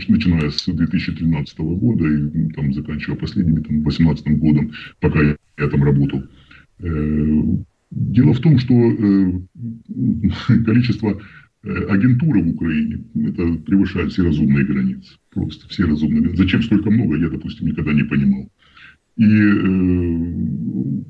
начиная 0.09 0.51
с 0.51 0.65
2013 0.65 1.59
года 1.59 2.07
и 2.07 2.49
там, 2.53 2.73
заканчивая 2.73 3.17
последними, 3.17 3.61
там, 3.61 3.83
2018 3.83 4.39
годом, 4.39 4.73
пока 5.01 5.23
я, 5.23 5.37
я 5.59 5.69
там 5.69 5.85
работал, 5.85 6.23
э, 6.79 7.43
Дело 7.91 8.33
в 8.35 8.41
том, 8.41 8.59
что 8.59 8.75
э, 8.75 9.33
количество 10.65 11.21
э, 11.63 11.85
агентуры 11.89 12.43
в 12.43 12.49
Украине 12.51 13.05
это 13.17 13.53
превышает 13.65 14.13
все 14.13 14.23
разумные 14.25 14.65
границы. 14.65 15.17
Просто 15.31 15.69
все 15.69 15.85
разумные. 15.85 16.37
Зачем 16.37 16.63
столько 16.63 16.91
много, 16.91 17.17
я, 17.17 17.29
допустим, 17.29 17.67
никогда 17.67 17.93
не 17.93 18.05
понимал. 18.05 18.49
И 19.17 19.27
э, 19.27 21.03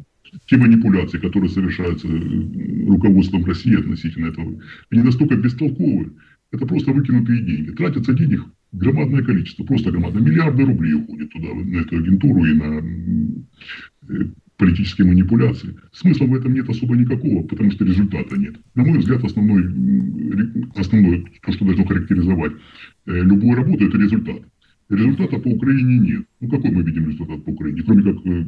те 0.46 0.56
манипуляции, 0.56 1.18
которые 1.18 1.50
совершаются 1.50 2.08
руководством 2.08 3.44
России 3.44 3.78
относительно 3.78 4.26
этого, 4.26 4.58
они 4.90 5.02
настолько 5.02 5.36
бестолковы. 5.36 6.12
Это 6.50 6.66
просто 6.66 6.92
выкинутые 6.92 7.42
деньги. 7.42 7.70
Тратятся 7.72 8.14
денег 8.14 8.44
громадное 8.72 9.22
количество, 9.22 9.64
просто 9.64 9.90
громадное. 9.90 10.22
Миллиарды 10.22 10.64
рублей 10.64 10.94
уходят 10.94 11.30
туда, 11.30 11.54
на 11.54 11.80
эту 11.80 11.98
агентуру 11.98 12.44
и 12.44 12.54
на 12.54 12.82
политические 14.60 15.06
манипуляции. 15.06 15.74
Смысла 15.90 16.26
в 16.26 16.34
этом 16.34 16.52
нет 16.52 16.68
особо 16.68 16.94
никакого, 16.94 17.42
потому 17.44 17.70
что 17.70 17.84
результата 17.86 18.36
нет. 18.36 18.56
На 18.74 18.84
мой 18.84 18.98
взгляд, 18.98 19.24
основной, 19.24 19.64
основной 20.76 21.26
то, 21.42 21.52
что 21.52 21.64
должно 21.64 21.84
характеризовать 21.86 22.52
э, 23.06 23.22
любую 23.22 23.56
работу, 23.56 23.88
это 23.88 23.96
результат. 23.96 24.42
Результата 24.90 25.38
по 25.38 25.48
Украине 25.48 25.98
нет. 25.98 26.26
Ну, 26.40 26.48
какой 26.50 26.72
мы 26.72 26.82
видим 26.82 27.08
результат 27.08 27.42
по 27.42 27.50
Украине? 27.50 27.82
Кроме 27.82 28.02
как 28.02 28.16
э, 28.16 28.44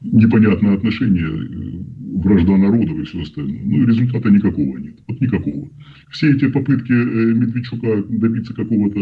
непонятное 0.00 0.76
отношение, 0.76 1.28
э, 1.28 2.20
вражда 2.20 2.56
народов 2.56 2.98
и 2.98 3.04
все 3.04 3.20
остальное. 3.20 3.60
Ну, 3.64 3.86
результата 3.86 4.30
никакого 4.30 4.78
нет. 4.78 4.98
Вот 5.06 5.20
никакого. 5.20 5.68
Все 6.10 6.32
эти 6.32 6.48
попытки 6.50 6.92
Медведчука 6.92 8.02
добиться 8.08 8.54
какого-то 8.54 8.98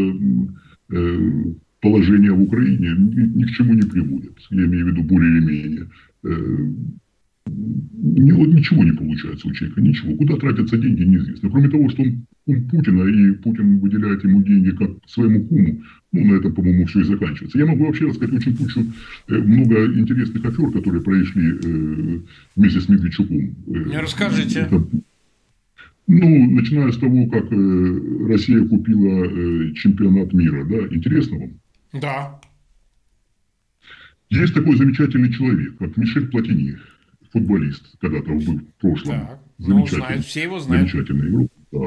положение 1.83 2.33
в 2.33 2.41
Украине 2.41 2.95
ни, 2.97 3.39
ни 3.39 3.45
к 3.45 3.51
чему 3.51 3.75
не 3.75 3.83
приводит. 3.83 4.39
Я 4.51 4.65
имею 4.65 4.87
в 4.87 4.89
виду 4.89 5.03
более 5.03 5.37
или 5.37 5.45
менее. 5.45 5.89
Э, 6.25 6.73
ничего 7.49 8.85
не 8.85 8.93
получается 8.93 9.49
у 9.49 9.53
человека, 9.53 9.81
ничего. 9.81 10.17
Куда 10.17 10.37
тратятся 10.37 10.79
деньги, 10.79 11.03
неизвестно. 11.03 11.51
Кроме 11.51 11.69
того, 11.69 11.89
что 11.91 12.03
он 12.03 12.27
кум 12.47 12.69
Путина, 12.69 13.03
и 13.03 13.33
Путин 13.33 13.81
выделяет 13.81 14.23
ему 14.23 14.43
деньги 14.43 14.71
как 14.71 14.91
своему 15.07 15.45
куму, 15.45 15.83
ну, 16.13 16.25
на 16.25 16.37
этом, 16.37 16.55
по-моему, 16.55 16.87
все 16.87 17.01
и 17.01 17.05
заканчивается. 17.05 17.59
Я 17.59 17.67
могу 17.67 17.85
вообще 17.85 18.07
рассказать 18.07 18.35
очень 18.35 18.57
кучу, 18.57 18.87
э, 19.29 19.35
много 19.35 19.87
интересных 19.87 20.45
афер, 20.45 20.71
которые 20.71 21.03
произошли 21.03 21.51
э, 21.51 22.21
вместе 22.55 22.81
с 22.81 22.89
Медведчуком. 22.89 23.57
Не 23.67 23.99
расскажите. 23.99 24.61
Это, 24.61 24.87
ну, 26.07 26.51
начиная 26.51 26.93
с 26.93 26.99
того, 26.99 27.27
как 27.27 27.51
Россия 28.29 28.65
купила 28.69 29.75
чемпионат 29.75 30.33
мира, 30.33 30.65
да, 30.65 30.95
интересно 30.95 31.39
вам? 31.39 31.62
Да. 31.93 32.41
Есть 34.31 34.55
такой 34.55 34.77
замечательный 34.77 35.33
человек, 35.33 35.77
как 35.79 35.97
Мишель 35.97 36.29
Платини, 36.29 36.79
футболист, 37.33 37.97
когда-то 38.01 38.31
был 38.31 38.59
в 38.59 38.75
прошлом. 38.81 39.21
Так. 39.21 39.41
Ну, 39.59 39.67
замечательный, 39.67 39.99
ну, 39.99 40.07
знают, 40.07 40.25
все 40.25 40.43
его 40.43 40.59
знают. 40.59 40.91
Замечательный 40.91 41.29
игрок. 41.29 41.53
Да, 41.71 41.79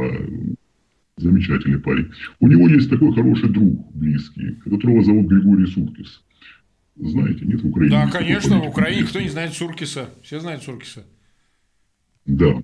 замечательный 1.17 1.79
парень. 1.79 2.11
У 2.39 2.47
него 2.47 2.67
есть 2.69 2.89
такой 2.89 3.13
хороший 3.13 3.49
друг 3.49 3.93
близкий, 3.95 4.51
которого 4.63 5.03
зовут 5.03 5.27
Григорий 5.27 5.65
Суркис. 5.65 6.21
Знаете, 6.95 7.45
нет 7.45 7.61
в 7.61 7.67
Украине? 7.67 7.91
Да, 7.91 8.09
конечно, 8.09 8.59
в 8.59 8.67
Украине 8.67 9.03
кто 9.03 9.19
не 9.19 9.29
знает 9.29 9.53
Суркиса. 9.53 10.09
Все 10.21 10.39
знают 10.39 10.63
Суркиса. 10.63 11.03
Да. 12.25 12.61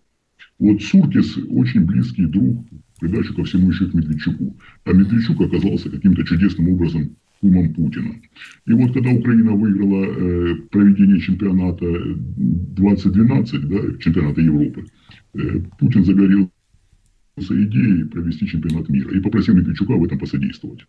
Вот 0.59 0.81
Суркис 0.81 1.37
очень 1.49 1.85
близкий 1.85 2.25
друг, 2.25 2.65
придачу 2.99 3.33
ко 3.33 3.43
всему 3.43 3.71
еще 3.71 3.87
к 3.87 3.93
Медведчуку. 3.93 4.55
А 4.85 4.93
Медведчук 4.93 5.41
оказался 5.41 5.89
каким-то 5.89 6.23
чудесным 6.23 6.69
образом 6.69 7.15
кумом 7.41 7.73
Путина. 7.73 8.15
И 8.67 8.73
вот 8.73 8.93
когда 8.93 9.09
Украина 9.09 9.53
выиграла 9.53 10.05
э, 10.05 10.55
проведение 10.69 11.19
чемпионата 11.19 11.85
2012, 11.85 13.67
да, 13.67 13.97
чемпионата 13.99 14.41
Европы, 14.41 14.85
э, 15.33 15.59
Путин 15.79 16.05
загорелся 16.05 16.49
идеей 17.49 18.05
провести 18.05 18.47
чемпионат 18.47 18.87
мира 18.89 19.09
и 19.11 19.19
попросил 19.19 19.55
Медведчука 19.55 19.93
в 19.93 20.03
этом 20.03 20.19
посодействовать. 20.19 20.85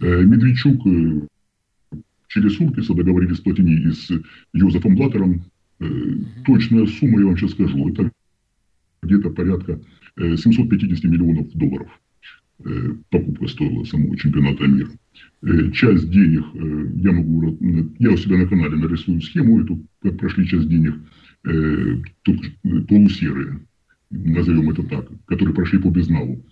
Э, 0.00 0.22
Медведчук 0.24 0.86
э, 0.86 1.26
через 2.28 2.56
Суркиса 2.56 2.94
договорились 2.94 3.36
с 3.36 3.40
Платини 3.40 3.74
и 3.74 3.92
с 3.92 4.10
Йозефом 4.52 4.96
Блаттером. 4.96 5.44
Э, 5.78 5.86
точная 6.44 6.86
сумма, 6.86 7.20
я 7.20 7.26
вам 7.26 7.36
сейчас 7.36 7.52
скажу, 7.52 7.88
это 7.88 8.10
где-то 9.02 9.30
порядка 9.30 9.80
750 10.16 11.04
э, 11.04 11.08
миллионов 11.08 11.52
долларов 11.52 11.88
э, 11.88 12.01
покупка 13.10 13.48
стоила 13.48 13.84
самого 13.84 14.16
чемпионата 14.16 14.66
мира. 14.66 14.90
Э, 15.42 15.70
часть 15.72 16.08
денег, 16.10 16.44
э, 16.54 16.86
я 17.02 17.12
могу, 17.12 17.58
я 17.98 18.12
у 18.12 18.16
себя 18.16 18.38
на 18.38 18.46
канале 18.46 18.76
нарисую 18.76 19.20
схему 19.20 19.60
эту, 19.60 19.84
прошли 20.18 20.46
часть 20.46 20.68
денег, 20.68 20.94
э, 21.44 21.96
полусерые, 22.88 23.60
назовем 24.10 24.70
это 24.70 24.84
так, 24.84 25.08
которые 25.26 25.54
прошли 25.54 25.78
по 25.78 25.90
безналу, 25.90 26.44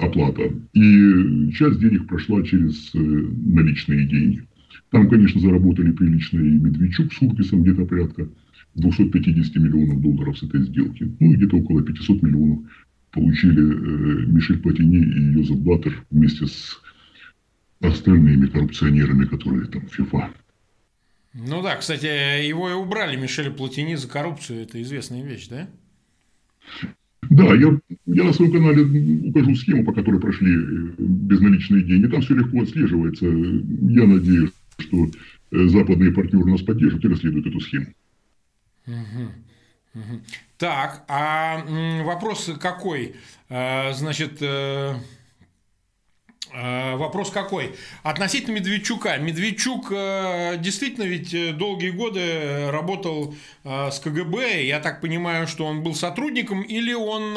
оплата. 0.00 0.52
И 0.74 1.50
часть 1.52 1.80
денег 1.80 2.06
прошла 2.06 2.42
через 2.42 2.92
наличные 2.92 4.06
деньги. 4.06 4.46
Там, 4.90 5.08
конечно, 5.08 5.40
заработали 5.40 5.92
прилично 5.92 6.40
и 6.40 6.50
Медведчук 6.58 7.12
с 7.12 7.22
Уркисом, 7.22 7.62
где-то 7.62 7.86
порядка 7.86 8.28
250 8.74 9.56
миллионов 9.56 10.02
долларов 10.02 10.38
с 10.38 10.42
этой 10.42 10.62
сделки. 10.62 11.10
Ну, 11.20 11.34
где-то 11.34 11.56
около 11.56 11.82
500 11.82 12.22
миллионов 12.22 12.60
получили 13.12 13.60
Мишель 14.26 14.60
Платини 14.60 14.98
и 14.98 15.32
Йозеф 15.38 15.58
Блаттер 15.58 16.04
вместе 16.10 16.46
с 16.46 16.80
остальными 17.80 18.46
коррупционерами, 18.46 19.26
которые 19.26 19.66
там 19.66 19.86
ФИФА. 19.88 20.30
Ну 21.34 21.62
да, 21.62 21.76
кстати, 21.76 22.46
его 22.46 22.70
и 22.70 22.74
убрали 22.74 23.16
Мишеля 23.16 23.50
Платини 23.50 23.94
за 23.94 24.08
коррупцию, 24.08 24.62
это 24.62 24.80
известная 24.82 25.22
вещь, 25.22 25.48
да? 25.48 25.68
Да, 27.30 27.54
я, 27.54 27.80
я 28.06 28.24
на 28.24 28.32
своем 28.32 28.52
канале 28.52 29.28
укажу 29.30 29.54
схему, 29.54 29.84
по 29.84 29.92
которой 29.92 30.20
прошли 30.20 30.54
безналичные 30.98 31.82
деньги. 31.82 32.08
Там 32.08 32.20
все 32.20 32.34
легко 32.34 32.62
отслеживается. 32.62 33.26
Я 33.26 34.06
надеюсь, 34.06 34.50
что 34.78 35.08
западные 35.50 36.12
партнеры 36.12 36.50
нас 36.50 36.62
поддержат 36.62 37.04
и 37.04 37.08
расследуют 37.08 37.46
эту 37.46 37.60
схему. 37.60 37.86
Так, 40.58 41.04
а 41.08 41.64
вопрос 42.04 42.50
какой? 42.60 43.16
Значит, 43.48 44.40
Э, 46.54 46.96
вопрос 46.96 47.30
какой? 47.30 47.74
Относительно 48.02 48.56
Медведчука. 48.56 49.16
Медведчук 49.16 49.90
э, 49.90 50.56
действительно 50.58 51.04
ведь 51.04 51.32
э, 51.32 51.52
долгие 51.52 51.90
годы 51.90 52.70
работал 52.70 53.34
с 53.64 54.00
КГБ. 54.00 54.64
Я 54.64 54.80
так 54.80 55.00
понимаю, 55.00 55.46
что 55.46 55.66
он 55.66 55.82
был 55.82 55.94
сотрудником 55.94 56.62
или 56.62 56.92
он 56.92 57.34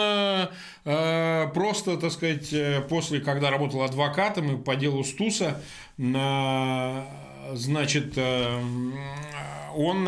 просто, 1.54 1.98
так 1.98 2.12
сказать, 2.12 2.54
после, 2.89 3.20
когда 3.20 3.52
работал 3.52 3.84
адвокатом 3.84 4.56
и 4.56 4.63
по 4.63 4.76
делу 4.76 5.04
Стуса, 5.04 5.62
значит, 5.98 8.18
он 9.75 10.05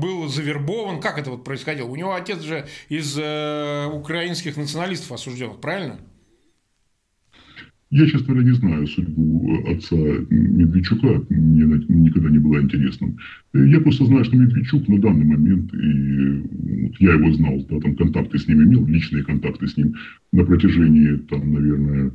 был 0.00 0.28
завербован. 0.28 1.00
Как 1.00 1.18
это 1.18 1.30
вот 1.30 1.44
происходило? 1.44 1.86
У 1.86 1.96
него 1.96 2.14
отец 2.14 2.42
же 2.42 2.66
из 2.88 3.16
украинских 3.16 4.56
националистов 4.56 5.12
осужденных, 5.12 5.60
правильно? 5.60 5.98
Я, 7.90 8.06
честно 8.06 8.34
говоря, 8.34 8.48
не 8.48 8.54
знаю 8.54 8.86
судьбу 8.88 9.62
э, 9.64 9.76
отца 9.76 9.96
Медведчука, 9.96 11.24
мне 11.28 11.64
никогда 11.88 12.30
не 12.30 12.38
было 12.38 12.60
интересным. 12.60 13.16
Э, 13.54 13.64
я 13.64 13.80
просто 13.80 14.06
знаю, 14.06 14.24
что 14.24 14.36
Медведчук 14.36 14.88
на 14.88 15.00
данный 15.00 15.24
момент, 15.24 15.72
и 15.72 16.86
вот 16.88 16.96
я 16.98 17.12
его 17.12 17.32
знал, 17.32 17.64
да, 17.70 17.78
там 17.78 17.94
контакты 17.94 18.38
с 18.38 18.48
ним 18.48 18.64
имел, 18.64 18.84
личные 18.86 19.22
контакты 19.22 19.68
с 19.68 19.76
ним 19.76 19.94
на 20.32 20.44
протяжении, 20.44 21.16
там, 21.28 21.52
наверное, 21.52 22.12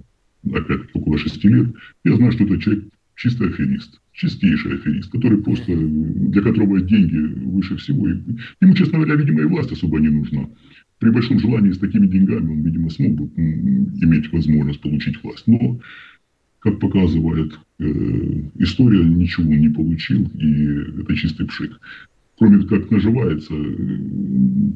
опять 0.54 0.82
около 0.93 1.17
шести 1.17 1.47
лет. 1.47 1.73
Я 2.04 2.17
знаю, 2.17 2.34
что 2.34 2.43
это 2.43 2.60
человек 2.60 2.84
чистый 3.15 3.47
аферист, 3.47 4.01
чистейший 4.13 4.76
аферист, 4.76 5.12
который 5.12 5.41
просто, 5.41 5.76
для 5.76 6.41
которого 6.41 6.82
деньги 6.82 7.17
выше 7.45 7.78
всего. 7.78 8.10
И 8.10 8.15
ему, 8.62 8.74
честно 8.74 9.00
говоря, 9.00 9.15
видимо, 9.15 9.41
и 9.41 9.45
власть 9.45 9.71
особо 9.71 10.00
не 10.00 10.10
нужна 10.10 10.47
при 11.02 11.10
большом 11.10 11.39
желании 11.39 11.71
с 11.71 11.80
такими 11.80 12.06
деньгами 12.06 12.52
он, 12.52 12.62
видимо, 12.62 12.89
смог 12.91 13.13
бы 13.13 13.26
иметь 13.36 14.32
возможность 14.32 14.82
получить 14.82 15.21
власть. 15.24 15.47
Но, 15.47 15.80
как 16.60 16.80
показывает 16.80 17.60
э, 17.80 17.86
история, 18.60 19.04
ничего 19.04 19.52
не 19.52 19.69
получил, 19.69 20.30
и 20.36 21.02
это 21.02 21.15
чистый 21.15 21.47
пшик. 21.47 21.80
Кроме 22.38 22.63
как 22.67 22.91
наживается, 22.91 23.54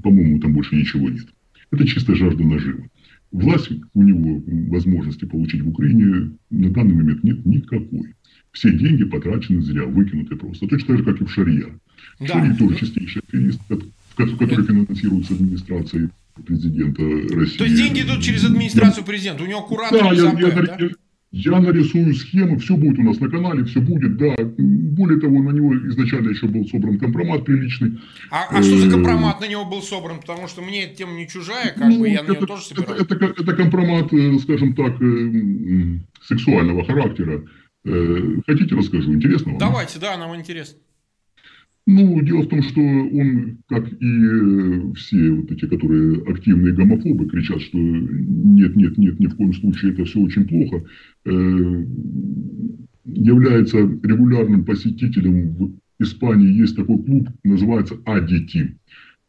по-моему, 0.01 0.39
там 0.39 0.53
больше 0.53 0.75
ничего 0.75 1.09
нет. 1.09 1.27
Это 1.69 1.85
чистая 1.85 2.15
жажда 2.15 2.43
нажива. 2.43 2.89
Власть 3.31 3.69
у 3.93 4.01
него 4.01 4.43
возможности 4.71 5.25
получить 5.25 5.61
в 5.61 5.69
Украине 5.69 6.31
на 6.49 6.69
данный 6.71 6.95
момент 6.95 7.23
нет 7.23 7.45
никакой. 7.45 8.15
Все 8.55 8.71
деньги 8.71 9.03
потрачены 9.03 9.61
зря, 9.61 9.83
выкинуты 9.83 10.37
просто. 10.37 10.65
Точно 10.67 10.87
так 10.87 10.97
же, 10.99 11.03
как 11.03 11.21
и 11.21 11.25
в 11.25 11.29
Шарья. 11.29 11.67
Да. 12.21 12.27
Шарья 12.27 12.55
тоже 12.55 12.75
чистейший 12.77 13.21
аферист, 13.27 13.59
который 14.15 14.65
финансируется 14.65 15.33
администрацией 15.33 16.09
президента 16.45 17.03
России. 17.35 17.57
То 17.57 17.65
есть 17.65 17.75
деньги 17.75 18.01
идут 18.01 18.21
через 18.21 18.45
администрацию 18.45 19.03
президента, 19.03 19.43
у 19.43 19.45
него 19.45 19.61
куратор 19.63 19.99
да, 19.99 20.13
я, 20.13 20.31
я, 20.31 20.51
да? 20.51 20.77
я, 20.79 20.89
я 21.31 21.59
нарисую 21.59 22.15
схему, 22.15 22.57
все 22.59 22.77
будет 22.77 22.97
у 22.97 23.03
нас 23.03 23.19
на 23.19 23.29
канале, 23.29 23.65
все 23.65 23.81
будет, 23.81 24.15
да. 24.15 24.33
Более 24.57 25.19
того, 25.19 25.43
на 25.43 25.49
него 25.49 25.77
изначально 25.89 26.29
еще 26.29 26.47
был 26.47 26.65
собран 26.65 26.97
компромат 26.97 27.43
приличный. 27.43 27.99
А, 28.31 28.45
а 28.57 28.63
что 28.63 28.77
за 28.77 28.89
компромат 28.89 29.41
на 29.41 29.47
него 29.49 29.65
был 29.65 29.81
собран? 29.81 30.21
Потому 30.21 30.47
что 30.47 30.61
мне 30.61 30.85
эта 30.85 30.95
тема 30.95 31.11
не 31.11 31.27
чужая, 31.27 31.73
как 31.73 31.89
ну, 31.89 31.99
бы 31.99 32.07
я 32.07 32.21
это, 32.21 32.31
на 32.31 32.37
нее 32.37 32.47
тоже 32.47 32.63
собираю. 32.63 33.01
Это, 33.01 33.15
это, 33.15 33.25
это 33.25 33.53
компромат, 33.53 34.13
э, 34.13 34.39
скажем 34.39 34.75
так, 34.75 35.01
э, 35.01 35.99
сексуального 36.21 36.85
характера. 36.85 37.43
Хотите 37.85 38.75
расскажу? 38.75 39.13
Интересно 39.13 39.51
вам? 39.51 39.59
Давайте, 39.59 39.99
да, 39.99 40.17
нам 40.17 40.35
интересно. 40.35 40.79
Ну, 41.87 42.19
дело 42.21 42.41
в 42.41 42.47
том, 42.47 42.63
что 42.63 42.81
он, 42.81 43.59
как 43.67 43.87
и 43.87 43.95
э, 44.01 44.93
все 44.95 45.31
вот 45.31 45.51
эти, 45.51 45.67
которые 45.67 46.23
активные 46.23 46.73
гомофобы, 46.73 47.29
кричат, 47.29 47.61
что 47.61 47.77
нет, 47.77 48.75
нет, 48.75 48.97
нет, 48.97 49.19
ни 49.19 49.27
в 49.27 49.35
коем 49.35 49.53
случае 49.53 49.91
это 49.91 50.03
все 50.05 50.19
очень 50.19 50.47
плохо, 50.47 50.83
э, 51.25 51.85
является 53.05 53.77
регулярным 53.77 54.65
посетителем 54.65 55.53
в 55.53 55.73
Испании. 55.99 56.59
Есть 56.59 56.75
такой 56.75 57.03
клуб, 57.03 57.29
называется 57.43 57.99
Адити. 58.05 58.79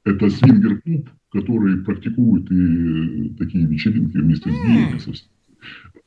Это 0.04 0.30
свингер-клуб, 0.30 1.10
который 1.30 1.84
практикует 1.84 2.50
и 2.50 3.34
такие 3.38 3.66
вечеринки 3.66 4.16
вместе 4.16 4.50
с 4.50 4.54
геями. 4.54 4.98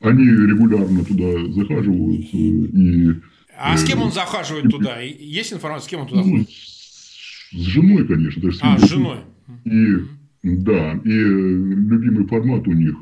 Они 0.01 0.23
регулярно 0.23 1.03
туда 1.03 1.53
захаживают 1.53 2.33
и 2.33 3.21
а 3.61 3.75
с 3.75 3.83
кем 3.83 4.01
он 4.01 4.11
захаживает 4.13 4.71
туда? 4.71 4.99
Есть 5.01 5.51
информация, 5.51 5.85
с 5.85 5.89
кем 5.89 6.01
он 6.01 6.07
туда 6.07 6.21
ну, 6.21 6.31
ходит? 6.31 6.49
С 6.49 7.57
женой, 7.57 8.07
конечно. 8.07 8.41
То 8.41 8.49
а, 8.61 8.77
с 8.77 8.89
женой. 8.89 9.17
И, 9.65 9.97
да, 10.43 10.93
и 11.03 11.09
любимый 11.09 12.25
формат 12.27 12.65
у 12.67 12.71
них 12.71 12.95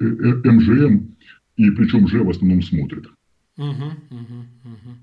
МЖМ, 0.00 1.14
и 1.56 1.70
причем 1.70 2.08
же 2.08 2.24
в 2.24 2.30
основном 2.30 2.62
смотрит. 2.62 3.06
Угу, 3.56 3.66
угу, 3.66 4.44
угу. 4.64 4.96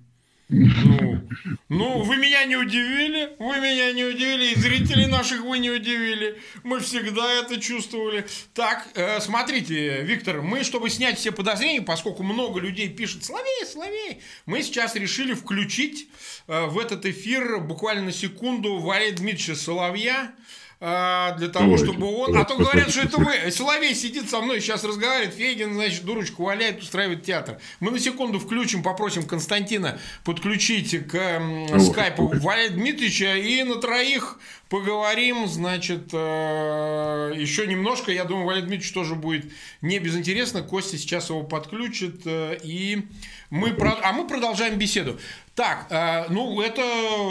Ну, 0.50 1.22
ну, 1.70 2.04
вы 2.04 2.16
меня 2.16 2.46
не 2.46 2.56
удивили, 2.56 3.36
вы 3.38 3.58
меня 3.60 3.92
не 3.92 4.06
удивили, 4.06 4.54
и 4.54 4.56
зрителей 4.56 5.06
наших 5.08 5.42
вы 5.42 5.60
не 5.60 5.70
удивили. 5.70 6.40
Мы 6.64 6.80
всегда 6.80 7.34
это 7.34 7.60
чувствовали. 7.60 8.26
Так, 8.54 8.88
э, 8.96 9.20
смотрите, 9.20 10.04
Виктор, 10.04 10.42
мы, 10.42 10.64
чтобы 10.64 10.90
снять 10.90 11.18
все 11.18 11.32
подозрения, 11.34 11.82
поскольку 11.82 12.24
много 12.24 12.62
людей 12.62 12.88
пишет 12.88 13.26
«Соловей, 13.26 13.66
Соловей», 13.66 14.22
мы 14.46 14.64
сейчас 14.64 14.96
решили 14.96 15.34
включить 15.34 16.08
э, 16.48 16.66
в 16.68 16.80
этот 16.80 17.06
эфир 17.06 17.60
буквально 17.60 18.04
на 18.04 18.12
секунду 18.14 18.78
Валерия 18.78 19.14
Дмитриевича 19.14 19.56
Соловья, 19.56 20.34
а, 20.80 21.32
для 21.38 21.48
того, 21.48 21.66
Давайте. 21.66 21.86
чтобы 21.86 22.08
он... 22.08 22.38
А 22.38 22.44
то 22.44 22.56
говорят, 22.56 22.92
что 22.92 23.02
это 23.02 23.18
вы. 23.18 23.50
Соловей 23.52 23.96
сидит 23.96 24.30
со 24.30 24.42
мной, 24.42 24.62
сейчас 24.62 24.84
разговаривает, 24.84 25.34
Фейгин, 25.34 25.74
значит, 25.74 26.06
дурочку 26.06 26.44
валяет, 26.44 26.82
устраивает 26.82 27.24
театр. 27.24 27.58
Мы 27.80 27.90
на 27.90 28.00
секунду 28.00 28.40
включим, 28.40 28.84
попросим 28.84 29.24
Константина 29.26 30.00
подключить 30.24 31.08
к 31.08 31.42
скайпу 31.80 32.28
Валерия 32.28 32.70
Дмитриевича 32.70 33.38
и 33.38 33.64
на 33.64 33.78
троих 33.78 34.40
поговорим, 34.70 35.48
значит, 35.48 36.10
э, 36.14 37.34
еще 37.36 37.66
немножко. 37.68 38.12
Я 38.12 38.26
думаю, 38.26 38.46
Валерий 38.46 38.68
Дмитриевич 38.68 38.94
тоже 38.94 39.16
будет 39.16 39.52
не 39.82 40.00
безинтересно. 40.00 40.62
Костя 40.62 40.98
сейчас 40.98 41.30
его 41.30 41.44
подключит. 41.44 42.22
Э, 42.26 42.58
и 42.62 43.08
мы, 43.50 43.76
а 44.04 44.12
мы 44.12 44.28
продолжаем 44.28 44.78
беседу. 44.78 45.20
Так, 45.58 45.88
э, 45.90 46.32
ну, 46.32 46.62
это 46.62 46.84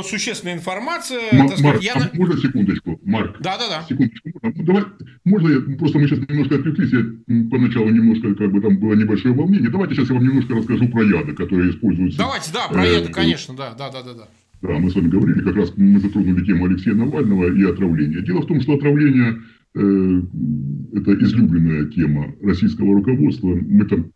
существенная 0.02 0.54
информация. 0.54 1.30
М- 1.30 1.48
так 1.48 1.60
Марк, 1.60 1.80
я... 1.80 1.92
а 1.94 2.10
можно 2.16 2.36
секундочку, 2.36 2.98
Марк? 3.04 3.36
Да-да-да. 3.38 3.86
Секундочку. 3.88 4.30
Ну, 4.42 4.64
давай, 4.64 4.82
можно 5.24 5.48
я, 5.48 5.76
просто 5.76 6.00
мы 6.00 6.08
сейчас 6.08 6.18
немножко 6.28 6.56
отвлеклись, 6.56 6.92
я 6.92 7.04
поначалу 7.48 7.88
немножко, 7.88 8.34
как 8.34 8.50
бы 8.50 8.60
там 8.60 8.78
было 8.78 8.94
небольшое 8.94 9.32
волнение. 9.32 9.70
Давайте 9.70 9.94
сейчас 9.94 10.08
я 10.08 10.16
вам 10.16 10.24
немножко 10.24 10.54
расскажу 10.54 10.88
про 10.88 11.04
яды, 11.04 11.34
которые 11.34 11.70
используются. 11.70 12.18
Давайте, 12.18 12.50
да, 12.52 12.66
про 12.66 12.84
яды, 12.84 13.10
э, 13.10 13.12
конечно, 13.12 13.54
да, 13.54 13.74
да, 13.78 13.92
да, 13.92 14.02
да. 14.02 14.14
да. 14.14 14.28
Да, 14.60 14.72
мы 14.72 14.90
с 14.90 14.96
вами 14.96 15.08
говорили, 15.08 15.42
как 15.42 15.54
раз 15.54 15.72
мы 15.76 16.00
затронули 16.00 16.44
тему 16.44 16.64
Алексея 16.64 16.94
Навального 16.94 17.54
и 17.54 17.62
отравления. 17.62 18.22
Дело 18.22 18.40
в 18.40 18.46
том, 18.46 18.60
что 18.60 18.72
отравление 18.72 19.36
э, 19.76 20.22
это 20.94 21.14
излюбленная 21.22 21.84
тема 21.90 22.34
российского 22.42 22.94
руководства. 22.94 23.54
Мы 23.54 23.84
там 23.84 24.10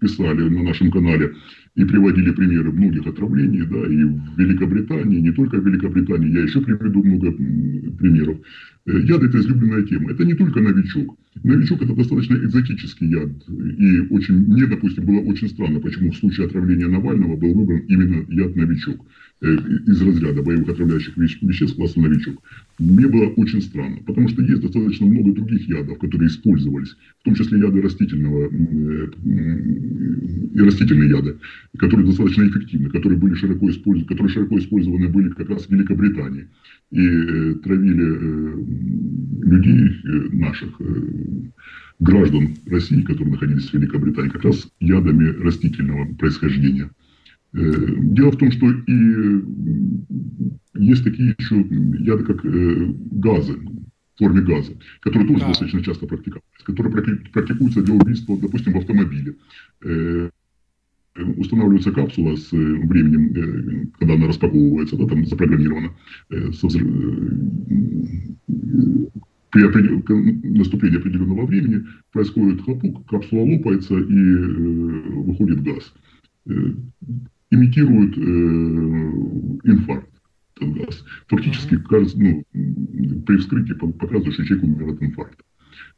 писали 0.00 0.50
на 0.50 0.64
нашем 0.64 0.90
канале 0.90 1.32
и 1.76 1.84
приводили 1.84 2.30
примеры 2.30 2.70
многих 2.70 3.06
отравлений, 3.06 3.62
да, 3.62 3.84
и 3.86 4.04
в 4.04 4.38
Великобритании, 4.38 5.20
не 5.20 5.32
только 5.32 5.60
в 5.60 5.66
Великобритании, 5.66 6.32
я 6.32 6.42
еще 6.42 6.60
приведу 6.60 7.02
много 7.02 7.32
примеров. 7.32 8.38
Э, 8.86 9.00
яд– 9.00 9.22
это 9.24 9.38
излюбленная 9.40 9.82
тема. 9.82 10.12
Это 10.12 10.24
не 10.24 10.34
только 10.34 10.60
новичок. 10.60 11.18
Новичок– 11.42 11.82
это 11.82 11.94
достаточно 11.94 12.36
экзотический 12.36 13.08
яд. 13.08 13.30
И 13.48 14.00
очень, 14.10 14.46
мне, 14.46 14.66
допустим, 14.66 15.04
было 15.04 15.20
очень 15.20 15.48
странно, 15.48 15.80
почему 15.80 16.12
в 16.12 16.16
случае 16.16 16.46
отравления 16.46 16.86
Навального 16.86 17.36
был 17.36 17.54
выбран 17.54 17.80
именно 17.88 18.24
яд 18.28 18.54
новичок 18.54 19.04
из 19.44 20.02
разряда 20.02 20.42
боевых 20.42 20.68
отравляющих 20.68 21.16
веществ 21.16 21.76
класса 21.76 22.00
новичок. 22.00 22.42
Мне 22.78 23.06
было 23.06 23.26
очень 23.36 23.62
странно, 23.62 23.98
потому 24.06 24.28
что 24.28 24.42
есть 24.42 24.62
достаточно 24.62 25.06
много 25.06 25.32
других 25.32 25.68
ядов, 25.68 25.98
которые 25.98 26.28
использовались, 26.28 26.96
в 27.20 27.24
том 27.24 27.34
числе 27.34 27.58
яды 27.58 27.82
растительного 27.82 28.46
э, 28.46 29.10
и 30.54 30.60
растительные 30.60 31.10
яды, 31.10 31.36
которые 31.78 32.06
достаточно 32.06 32.46
эффективны, 32.48 32.90
которые 32.90 33.18
были 33.18 33.34
широко 33.34 33.70
использованы, 33.70 34.08
которые 34.08 34.32
широко 34.32 34.58
использованы 34.58 35.08
были 35.08 35.28
как 35.30 35.50
раз 35.50 35.66
в 35.66 35.70
Великобритании 35.70 36.48
и 36.90 37.06
э, 37.06 37.54
травили 37.62 38.04
э, 38.04 38.64
людей 39.42 40.00
э, 40.04 40.08
наших 40.36 40.80
граждан 42.00 42.56
России, 42.66 43.02
которые 43.02 43.32
находились 43.32 43.70
в 43.70 43.74
Великобритании, 43.74 44.30
как 44.30 44.44
раз 44.44 44.68
ядами 44.80 45.28
растительного 45.42 46.12
происхождения. 46.14 46.90
Дело 47.54 48.32
в 48.32 48.36
том, 48.36 48.50
что 48.50 48.68
и 48.68 49.44
есть 50.74 51.04
такие 51.04 51.36
еще 51.38 51.60
яды, 52.00 52.24
как 52.24 52.42
газы, 52.42 53.54
в 53.54 54.18
форме 54.18 54.42
газа, 54.42 54.72
который 55.00 55.28
тоже 55.28 55.40
да. 55.40 55.48
достаточно 55.48 55.82
часто 55.84 56.06
практиковался, 56.06 56.64
который 56.64 56.90
практикуется 57.32 57.82
для 57.82 57.94
убийства, 57.94 58.36
допустим, 58.40 58.72
в 58.72 58.78
автомобиле. 58.78 59.36
Э, 59.82 60.30
устанавливается 61.36 61.92
капсула 61.92 62.34
с 62.34 62.50
временем, 62.50 63.92
когда 64.00 64.14
она 64.14 64.26
распаковывается, 64.26 64.96
да, 64.96 65.06
там 65.06 65.24
запрограммирована, 65.24 65.92
со 66.28 66.66
взрыв... 66.66 66.88
при 69.52 70.48
наступлении 70.48 70.98
определенного 70.98 71.46
времени 71.46 71.84
происходит 72.10 72.62
хлопок, 72.62 73.06
капсула 73.06 73.42
лопается 73.48 73.96
и 73.96 74.34
выходит 75.22 75.62
газ. 75.62 75.94
Имитирует 77.54 78.18
инфаркт 79.64 80.10
газ. 80.60 81.04
Фактически, 81.28 81.74
ну, 81.74 82.44
при 83.26 83.36
вскрытии 83.36 83.74
показывает, 83.74 84.34
что 84.34 84.44
человек 84.44 84.64
умер 84.64 84.94
от 84.94 85.02
инфаркта. 85.02 85.44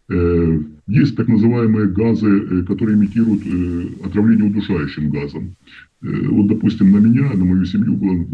Э, 0.08 0.60
есть 0.86 1.16
так 1.16 1.26
называемые 1.26 1.88
газы, 1.88 2.28
э, 2.28 2.62
которые 2.62 2.96
имитируют 2.96 3.42
э, 3.44 4.06
отравление 4.06 4.50
удушающим 4.50 5.10
газом. 5.10 5.56
Вот, 6.00 6.46
допустим, 6.46 6.92
на 6.92 6.98
меня, 6.98 7.32
на 7.32 7.44
мою 7.44 7.64
семью 7.64 7.96
был 7.96 8.26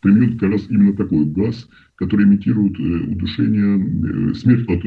применен 0.00 0.38
как 0.38 0.52
раз 0.52 0.66
именно 0.68 0.92
такой 0.92 1.24
газ, 1.24 1.68
который 2.02 2.26
имитирует 2.26 2.78
удушение, 2.78 4.34
смерть 4.34 4.68
от 4.68 4.84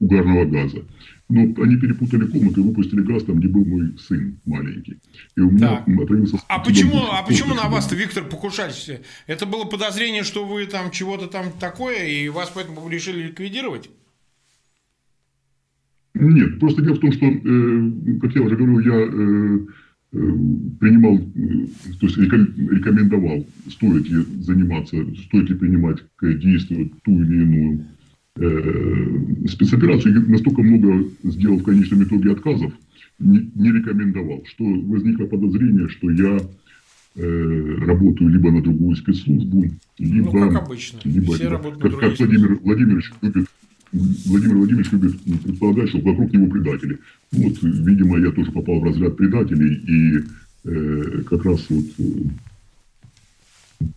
угарного 0.00 0.44
газа. 0.44 0.84
Но 1.28 1.40
они 1.40 1.76
перепутали 1.76 2.24
комнату 2.26 2.60
и 2.60 2.64
выпустили 2.64 3.00
газ 3.00 3.24
там, 3.24 3.40
где 3.40 3.48
был 3.48 3.64
мой 3.64 3.98
сын 3.98 4.38
маленький. 4.44 4.98
И 5.36 5.40
у 5.40 5.50
меня 5.50 5.82
так. 5.84 5.88
отравился... 5.88 6.38
А 6.48 6.60
почему, 6.60 6.98
а 7.10 7.22
почему 7.24 7.54
на 7.54 7.68
вас-то, 7.68 7.96
Виктор, 7.96 8.24
покушались? 8.24 8.88
Это 9.26 9.44
было 9.44 9.64
подозрение, 9.64 10.22
что 10.22 10.44
вы 10.46 10.66
там 10.66 10.92
чего-то 10.92 11.26
там 11.26 11.46
такое, 11.58 12.06
и 12.06 12.28
вас 12.28 12.52
поэтому 12.54 12.88
решили 12.88 13.24
ликвидировать? 13.24 13.90
Нет, 16.14 16.60
просто 16.60 16.82
дело 16.82 16.94
в 16.94 17.00
том, 17.00 17.12
что, 17.12 17.26
э, 17.26 18.20
как 18.20 18.34
я 18.34 18.42
уже 18.42 18.56
говорил, 18.56 18.78
я 18.78 18.94
э, 18.94 19.08
э, 19.10 19.66
принимал, 20.10 21.18
то 21.18 22.06
есть 22.06 22.16
рекомендовал, 22.16 23.44
стоит 23.68 24.08
ли 24.08 24.24
заниматься, 24.40 24.96
стоит 25.26 25.50
ли 25.50 25.56
принимать 25.56 25.98
к 26.16 26.32
действию 26.34 26.90
ту 27.04 27.22
или 27.22 27.42
иную 27.42 27.84
спецоперацию. 29.48 30.14
И 30.14 30.30
настолько 30.30 30.62
много 30.62 31.08
сделал 31.22 31.58
в 31.58 31.64
конечном 31.64 32.04
итоге 32.04 32.32
отказов, 32.32 32.72
не, 33.18 33.50
не 33.54 33.72
рекомендовал, 33.72 34.44
что 34.46 34.64
возникло 34.64 35.26
подозрение, 35.26 35.88
что 35.88 36.10
я 36.10 36.40
работаю 37.16 38.28
либо 38.28 38.50
на 38.50 38.62
другую 38.62 38.94
спецслужбу, 38.96 39.64
либо... 39.98 40.32
Ну, 40.32 40.52
как 40.52 40.66
обычно. 40.66 40.98
Либо, 41.04 41.34
Все 41.34 41.44
либо, 41.44 41.58
как, 41.58 41.98
как 41.98 42.18
Владимир 42.18 42.58
Владимирович 42.62 43.10
любит 43.22 43.46
Владимир 43.92 44.56
Владимирович 44.56 44.92
любит 44.92 45.20
предполагать, 45.42 45.88
что 45.88 46.00
вокруг 46.00 46.32
него 46.32 46.46
предатели. 46.48 46.98
Вот, 47.32 47.62
видимо, 47.62 48.18
я 48.18 48.30
тоже 48.32 48.50
попал 48.52 48.80
в 48.80 48.84
разряд 48.84 49.16
предателей, 49.16 49.74
и 49.74 50.24
э, 50.64 51.22
как 51.28 51.44
раз 51.44 51.64
вот 51.70 51.84
э, 51.98 52.02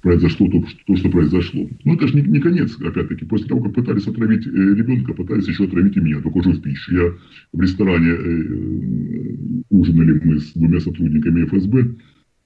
произошло 0.01 0.47
то, 0.49 0.63
то, 0.85 0.95
что 0.95 1.09
произошло. 1.09 1.67
Но 1.85 1.95
это 1.95 2.07
же 2.07 2.15
не, 2.15 2.21
не 2.21 2.39
конец, 2.39 2.75
опять-таки. 2.79 3.25
После 3.25 3.47
того, 3.47 3.63
как 3.63 3.73
пытались 3.73 4.07
отравить 4.07 4.45
э, 4.45 4.49
ребенка, 4.49 5.13
пытались 5.13 5.47
еще 5.47 5.65
отравить 5.65 5.97
и 5.97 5.99
меня, 5.99 6.21
только 6.21 6.37
уже 6.37 6.51
в 6.51 6.61
пищу. 6.61 6.95
Я 6.95 7.13
в 7.53 7.61
ресторане 7.61 8.09
э, 8.09 9.63
ужинали 9.69 10.21
мы 10.23 10.39
с 10.39 10.53
двумя 10.53 10.79
сотрудниками 10.79 11.45
ФСБ, 11.45 11.95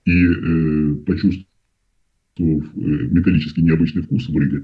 и 0.06 0.26
э, 0.26 0.96
почувствовав 1.06 1.46
э, 2.40 2.80
металлический 3.12 3.62
необычный 3.62 4.04
вкус 4.04 4.28
в 4.30 4.38
рыбе, 4.38 4.60
э, 4.60 4.64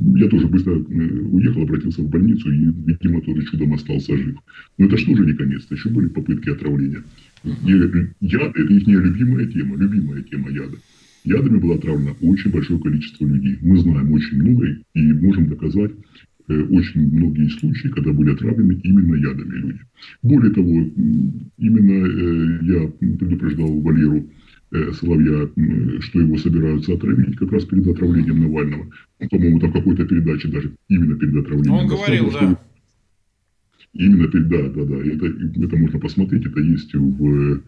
я 0.00 0.28
тоже 0.28 0.48
быстро 0.48 0.72
э, 0.72 0.82
уехал, 0.82 1.62
обратился 1.62 2.02
в 2.02 2.08
больницу 2.08 2.50
и, 2.50 2.72
видимо, 2.86 3.20
тоже 3.20 3.44
чудом 3.44 3.74
остался 3.74 4.16
жив. 4.16 4.36
Но 4.78 4.86
это 4.86 4.96
что 4.96 5.14
же 5.14 5.26
не 5.26 5.34
конец, 5.34 5.66
еще 5.70 5.90
были 5.90 6.08
попытки 6.08 6.48
отравления. 6.48 7.02
И 7.44 7.70
яды– 7.70 8.14
это 8.20 8.72
их 8.72 8.86
любимая 8.86 9.46
тема, 9.46 9.76
любимая 9.76 10.22
тема 10.22 10.50
яда. 10.50 10.76
Ядами 11.24 11.58
было 11.58 11.74
отравлено 11.74 12.16
очень 12.22 12.50
большое 12.50 12.80
количество 12.80 13.26
людей. 13.26 13.58
Мы 13.60 13.78
знаем 13.78 14.10
очень 14.12 14.42
много 14.42 14.68
и 14.94 15.12
можем 15.12 15.48
доказать 15.48 15.92
э, 16.48 16.62
очень 16.62 17.14
многие 17.14 17.48
случаи, 17.50 17.88
когда 17.88 18.12
были 18.12 18.32
отравлены 18.32 18.80
именно 18.82 19.14
ядами 19.16 19.54
люди. 19.54 19.80
Более 20.22 20.52
того, 20.52 20.70
именно 21.58 22.06
э, 22.06 22.64
я 22.64 22.88
предупреждал 22.88 23.80
Валеру 23.80 24.26
Э, 24.26 24.39
Соловья, 24.70 25.48
что 26.00 26.20
его 26.20 26.38
собираются 26.38 26.94
отравить, 26.94 27.36
как 27.36 27.50
раз 27.50 27.64
перед 27.64 27.86
отравлением 27.88 28.40
Навального. 28.40 28.88
Он, 29.18 29.28
по-моему, 29.28 29.58
там 29.58 29.72
какой-то 29.72 30.06
передаче 30.06 30.48
даже 30.48 30.72
именно 30.88 31.16
перед 31.16 31.36
отравлением. 31.36 31.74
Он 31.74 31.86
говорил, 31.88 32.30
да. 32.30 32.60
Именно 33.92 34.28
перед, 34.28 34.48
да, 34.48 34.68
да, 34.68 34.84
да. 34.84 34.96
Это, 34.96 35.26
это 35.26 35.76
можно 35.76 35.98
посмотреть, 35.98 36.46
это 36.46 36.60
есть 36.60 36.94
в 36.94 37.26
э, 37.26 37.60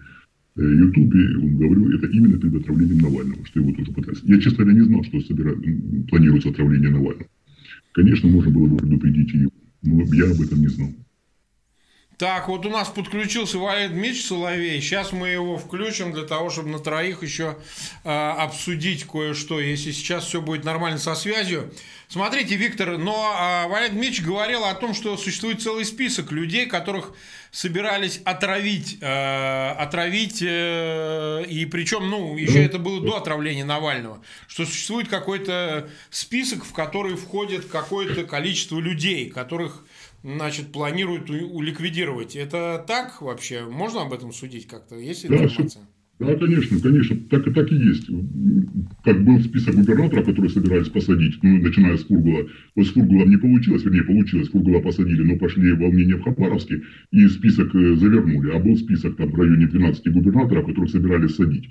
Ютубе, 0.57 1.37
он 1.39 1.57
говорил, 1.57 1.91
это 1.91 2.07
именно 2.07 2.39
перед 2.39 2.55
отравлением 2.55 2.99
Навального, 2.99 3.45
что 3.47 3.59
его 3.59 3.73
тоже 3.73 3.91
пытались. 3.91 4.23
Я, 4.23 4.39
честно 4.39 4.65
говоря, 4.65 4.79
не 4.79 4.85
знал, 4.85 5.03
что 5.03 5.21
собира... 5.23 5.57
планируется 6.09 6.51
отравление 6.51 6.91
Навального. 6.91 7.27
Конечно, 7.93 8.31
можно 8.31 8.53
было 8.53 8.67
бы 8.67 8.77
предупредить 8.77 9.35
его, 9.35 9.51
но 9.83 10.03
я 10.15 10.31
об 10.31 10.41
этом 10.41 10.61
не 10.61 10.69
знал. 10.69 10.91
Так, 12.23 12.47
вот 12.47 12.65
у 12.67 12.71
нас 12.71 12.89
подключился 12.89 13.59
Валерий 13.59 13.89
Дмитриевич 13.89 14.27
Соловей. 14.27 14.81
Сейчас 14.81 15.11
мы 15.11 15.31
его 15.31 15.59
включим 15.59 16.13
для 16.13 16.23
того, 16.23 16.51
чтобы 16.51 16.69
на 16.69 16.79
троих 16.79 17.25
еще 17.25 17.59
э, 18.05 18.09
обсудить 18.09 19.03
кое-что, 19.03 19.59
если 19.59 19.91
сейчас 19.91 20.27
все 20.27 20.41
будет 20.41 20.65
нормально 20.65 21.01
со 21.01 21.17
связью. 21.17 21.73
Смотрите, 22.07 22.55
Виктор, 22.55 22.97
но 22.97 23.35
э, 23.35 23.69
Валерий 23.69 23.95
Дмитриевич 23.95 24.23
говорил 24.23 24.65
о 24.65 24.75
том, 24.75 24.95
что 24.95 25.17
существует 25.17 25.61
целый 25.61 25.85
список 25.85 26.31
людей, 26.31 26.67
которых 26.67 27.13
собирались 27.51 28.21
отравить, 28.25 28.99
э, 29.01 29.71
отравить, 29.73 30.43
э, 30.43 31.45
и 31.49 31.67
причем, 31.67 32.09
ну, 32.09 32.37
еще 32.37 32.65
это 32.65 32.79
было 32.79 33.01
до 33.01 33.17
отравления 33.17 33.65
Навального, 33.65 34.23
что 34.47 34.65
существует 34.65 35.09
какой-то 35.09 35.91
список, 36.11 36.65
в 36.65 36.73
который 36.73 37.17
входит 37.17 37.67
какое-то 37.67 38.23
количество 38.23 38.79
людей, 38.79 39.29
которых 39.29 39.85
значит, 40.23 40.73
планируют 40.73 41.31
уликвидировать. 41.31 42.37
Это 42.37 42.85
так 42.87 43.21
вообще? 43.23 43.65
Можно 43.69 44.03
об 44.03 44.13
этом 44.13 44.33
судить 44.33 44.67
как-то? 44.67 44.97
Есть 44.97 45.27
информация? 45.27 45.83
Да, 46.19 46.37
конечно, 46.37 46.79
конечно, 46.79 47.17
так, 47.31 47.47
и 47.49 47.51
так 47.51 47.73
и 47.73 47.75
есть. 47.75 48.09
Как 49.03 49.25
был 49.25 49.41
список 49.41 49.75
губернаторов, 49.75 50.25
которые 50.27 50.51
собирались 50.51 50.89
посадить, 50.89 51.43
ну, 51.43 51.59
начиная 51.59 51.97
с 51.97 52.05
Фургула. 52.05 52.47
Вот 52.77 52.87
с 52.87 52.91
Фургула 52.91 53.25
не 53.25 53.39
получилось, 53.39 53.83
вернее, 53.83 54.05
получилось, 54.05 54.49
Фургула 54.51 54.81
посадили, 54.81 55.23
но 55.23 55.37
пошли 55.37 55.73
волнения 55.73 56.15
в 56.15 56.23
Хабаровске, 56.23 56.83
и 57.11 57.27
список 57.27 57.75
э, 57.75 57.97
завернули. 57.97 58.53
А 58.53 58.61
был 58.61 58.77
список 58.77 59.17
там 59.17 59.33
в 59.33 59.35
районе 59.35 59.67
12 59.67 60.13
губернаторов, 60.13 60.67
которых 60.67 60.91
собирались 60.91 61.35
садить. 61.35 61.71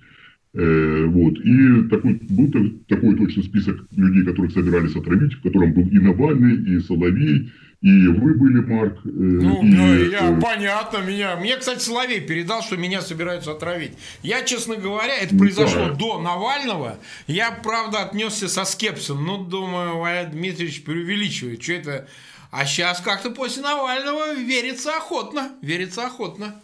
Э, 0.54 1.06
вот. 1.08 1.34
И 1.40 1.90
такой, 1.90 2.14
был 2.30 2.52
такой 2.88 3.16
точно 3.16 3.44
список 3.44 3.78
людей, 3.96 4.24
которых 4.26 4.52
собирались 4.52 4.96
отравить, 4.96 5.34
в 5.34 5.42
котором 5.42 5.74
был 5.74 5.88
и 5.88 6.00
Навальный, 6.00 6.76
и 6.76 6.80
Соловей, 6.80 7.52
и 7.82 8.08
вы 8.08 8.36
были, 8.36 8.60
Марк. 8.60 9.00
Э, 9.06 9.10
ну, 9.10 9.64
и, 9.64 9.66
ну, 9.66 10.04
я, 10.10 10.30
э, 10.30 10.42
понятно, 10.42 10.98
меня. 10.98 11.38
Мне, 11.38 11.56
кстати, 11.58 11.80
Соловей 11.80 12.20
передал, 12.20 12.62
что 12.62 12.76
меня 12.76 13.02
собираются 13.02 13.54
отравить. 13.54 13.94
Я, 14.22 14.44
честно 14.44 14.76
говоря, 14.76 15.16
это 15.16 15.36
произошло 15.36 15.88
да. 15.88 15.94
до 15.96 16.22
Навального. 16.22 17.00
Я, 17.28 17.52
правда, 17.52 18.04
отнесся 18.04 18.50
со 18.50 18.66
скепсом. 18.66 19.26
Ну, 19.26 19.46
думаю, 19.46 19.98
Валерий 19.98 20.32
Дмитриевич 20.32 20.84
преувеличивает. 20.84 21.64
Что 21.64 21.74
это? 21.74 22.08
А 22.52 22.66
сейчас 22.66 23.00
как-то 23.00 23.32
после 23.32 23.64
Навального 23.64 24.36
верится 24.36 24.98
охотно. 24.98 25.50
Верится 25.62 26.06
охотно. 26.06 26.62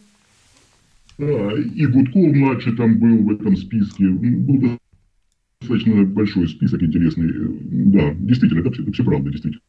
Да, 1.18 1.52
и 1.54 1.86
Гудков 1.88 2.34
младший 2.34 2.76
там 2.76 3.00
был 3.00 3.24
в 3.24 3.32
этом 3.32 3.58
списке. 3.58 4.06
Был 4.06 4.78
достаточно 5.62 6.04
большой 6.04 6.48
список 6.48 6.84
интересный. 6.84 7.30
Да, 7.32 8.14
действительно, 8.14 8.60
это, 8.60 8.82
это 8.82 8.92
все 8.92 9.04
правда, 9.04 9.32
действительно. 9.32 9.62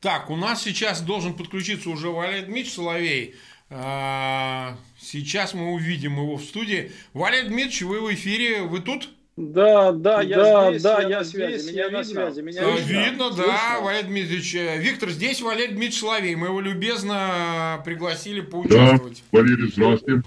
Так, 0.00 0.30
у 0.30 0.36
нас 0.36 0.62
сейчас 0.62 1.00
должен 1.00 1.34
подключиться 1.34 1.88
уже 1.88 2.08
Валерий 2.08 2.44
Дмитриевич 2.44 2.72
Соловей. 2.72 3.34
А, 3.70 4.76
сейчас 4.98 5.54
мы 5.54 5.72
увидим 5.72 6.14
его 6.16 6.36
в 6.36 6.42
студии. 6.42 6.90
Валерий 7.14 7.48
Дмитриевич, 7.48 7.82
вы 7.82 8.00
в 8.00 8.12
эфире, 8.12 8.62
вы 8.62 8.80
тут? 8.80 9.08
Да, 9.36 9.92
да, 9.92 10.20
я 10.20 10.36
да, 10.36 10.70
здесь, 10.70 10.82
да, 10.82 11.00
я, 11.00 11.08
я 11.08 11.24
связи, 11.24 11.70
меня 11.70 11.88
на 11.88 12.04
связи, 12.04 12.42
меня 12.42 12.62
видно. 12.76 12.86
Видно, 12.86 13.30
да, 13.30 13.34
Слышно? 13.36 13.80
Валерий 13.80 14.08
Дмитриевич. 14.08 14.54
Виктор, 14.84 15.08
здесь 15.08 15.40
Валерий 15.40 15.68
Дмитриевич 15.68 16.00
Соловей, 16.00 16.34
мы 16.34 16.48
его 16.48 16.60
любезно 16.60 17.80
пригласили 17.86 18.42
поучаствовать. 18.42 19.22
Да, 19.32 19.38
Валерий, 19.38 19.70
здравствуйте. 19.72 20.22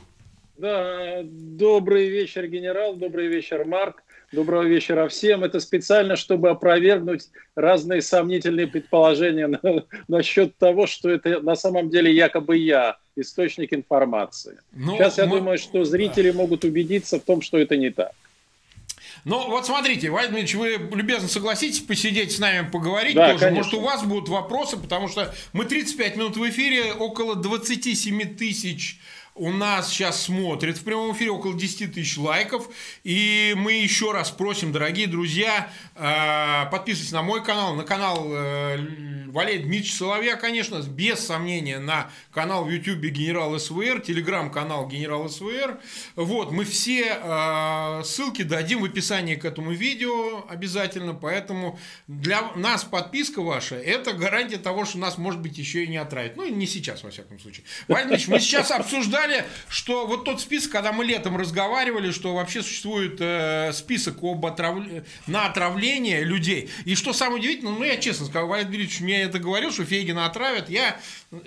Да, 0.57 1.19
добрый 1.23 2.07
вечер, 2.07 2.47
генерал, 2.47 2.95
добрый 2.95 3.27
вечер, 3.27 3.65
Марк. 3.65 4.03
Доброго 4.31 4.63
вечера 4.63 5.07
всем. 5.07 5.43
Это 5.43 5.59
специально, 5.59 6.15
чтобы 6.15 6.49
опровергнуть 6.49 7.29
разные 7.55 8.01
сомнительные 8.01 8.67
предположения 8.67 9.47
на, 9.47 9.85
насчет 10.07 10.57
того, 10.57 10.87
что 10.87 11.09
это 11.09 11.41
на 11.41 11.55
самом 11.55 11.89
деле 11.89 12.13
якобы 12.13 12.57
я, 12.57 12.97
источник 13.15 13.73
информации. 13.73 14.57
Ну, 14.73 14.97
Сейчас 14.97 15.17
я 15.17 15.25
мы... 15.25 15.39
думаю, 15.39 15.57
что 15.57 15.83
зрители 15.83 16.31
да. 16.31 16.37
могут 16.37 16.63
убедиться 16.63 17.19
в 17.19 17.23
том, 17.23 17.41
что 17.41 17.57
это 17.57 17.77
не 17.77 17.91
так. 17.91 18.11
Ну, 19.25 19.49
вот 19.49 19.65
смотрите, 19.65 20.09
Владимир 20.09 20.45
вы 20.57 20.95
любезно 20.95 21.27
согласитесь 21.27 21.79
посидеть 21.79 22.31
с 22.31 22.39
нами, 22.39 22.69
поговорить 22.69 23.15
да, 23.15 23.31
тоже. 23.31 23.45
Конечно. 23.45 23.57
Может, 23.57 23.73
у 23.73 23.81
вас 23.81 24.03
будут 24.03 24.29
вопросы, 24.29 24.77
потому 24.77 25.07
что 25.07 25.33
мы 25.51 25.65
35 25.65 26.15
минут 26.15 26.37
в 26.37 26.49
эфире, 26.49 26.93
около 26.93 27.35
27 27.35 28.35
тысяч 28.35 28.99
у 29.35 29.51
нас 29.51 29.89
сейчас 29.89 30.23
смотрит 30.23 30.77
в 30.77 30.83
прямом 30.85 31.13
эфире 31.13 31.31
около 31.31 31.53
10 31.53 31.93
тысяч 31.93 32.17
лайков. 32.17 32.69
И 33.03 33.53
мы 33.57 33.73
еще 33.73 34.13
раз 34.13 34.31
просим, 34.31 34.71
дорогие 34.71 35.07
друзья, 35.07 35.69
э, 35.95 36.71
подписывайтесь 36.71 37.11
на 37.11 37.21
мой 37.21 37.43
канал, 37.43 37.75
на 37.75 37.83
канал 37.83 38.25
э, 38.29 38.77
Валерия 39.27 39.59
Дмитриевича 39.59 39.97
Соловья, 39.97 40.35
конечно, 40.37 40.81
без 40.81 41.19
сомнения, 41.19 41.79
на 41.79 42.09
канал 42.31 42.63
в 42.63 42.69
Ютубе 42.69 43.09
Генерал 43.09 43.59
СВР, 43.59 43.99
телеграм-канал 43.99 44.87
Генерал 44.87 45.27
СВР. 45.27 45.81
Вот, 46.15 46.51
мы 46.51 46.63
все 46.63 47.19
э, 47.21 48.03
ссылки 48.05 48.43
дадим 48.43 48.81
в 48.81 48.85
описании 48.85 49.35
к 49.35 49.43
этому 49.43 49.71
видео 49.73 50.45
обязательно, 50.47 51.13
поэтому 51.13 51.77
для 52.07 52.53
нас 52.55 52.85
подписка 52.85 53.41
ваша– 53.41 53.75
это 53.75 54.13
гарантия 54.13 54.57
того, 54.57 54.85
что 54.85 54.97
нас, 54.97 55.17
может 55.17 55.41
быть, 55.41 55.57
еще 55.57 55.83
и 55.83 55.87
не 55.87 55.97
отравят. 55.97 56.37
Ну, 56.37 56.47
не 56.47 56.67
сейчас, 56.67 57.03
во 57.03 57.09
всяком 57.09 57.37
случае. 57.37 57.65
Валерий 57.89 58.23
мы 58.27 58.39
сейчас 58.39 58.71
обсуждаем 58.71 59.24
сказали, 59.25 59.45
что 59.69 60.05
вот 60.05 60.25
тот 60.25 60.39
список, 60.41 60.71
когда 60.71 60.91
мы 60.91 61.05
летом 61.05 61.37
разговаривали, 61.37 62.11
что 62.11 62.33
вообще 62.35 62.61
существует 62.61 63.17
э, 63.19 63.71
список 63.73 64.23
об 64.23 64.45
отрав... 64.45 64.77
на 65.27 65.45
отравление 65.45 66.23
людей. 66.23 66.69
И 66.85 66.95
что 66.95 67.13
самое 67.13 67.39
удивительное, 67.39 67.73
ну 67.73 67.83
я 67.83 67.97
честно 67.97 68.25
скажу, 68.25 68.47
Валерий 68.47 68.67
Дмитриевич 68.67 69.01
мне 69.01 69.21
это 69.23 69.39
говорил, 69.39 69.71
что 69.71 69.85
Фейгина 69.85 70.25
отравят. 70.25 70.69
Я, 70.69 70.99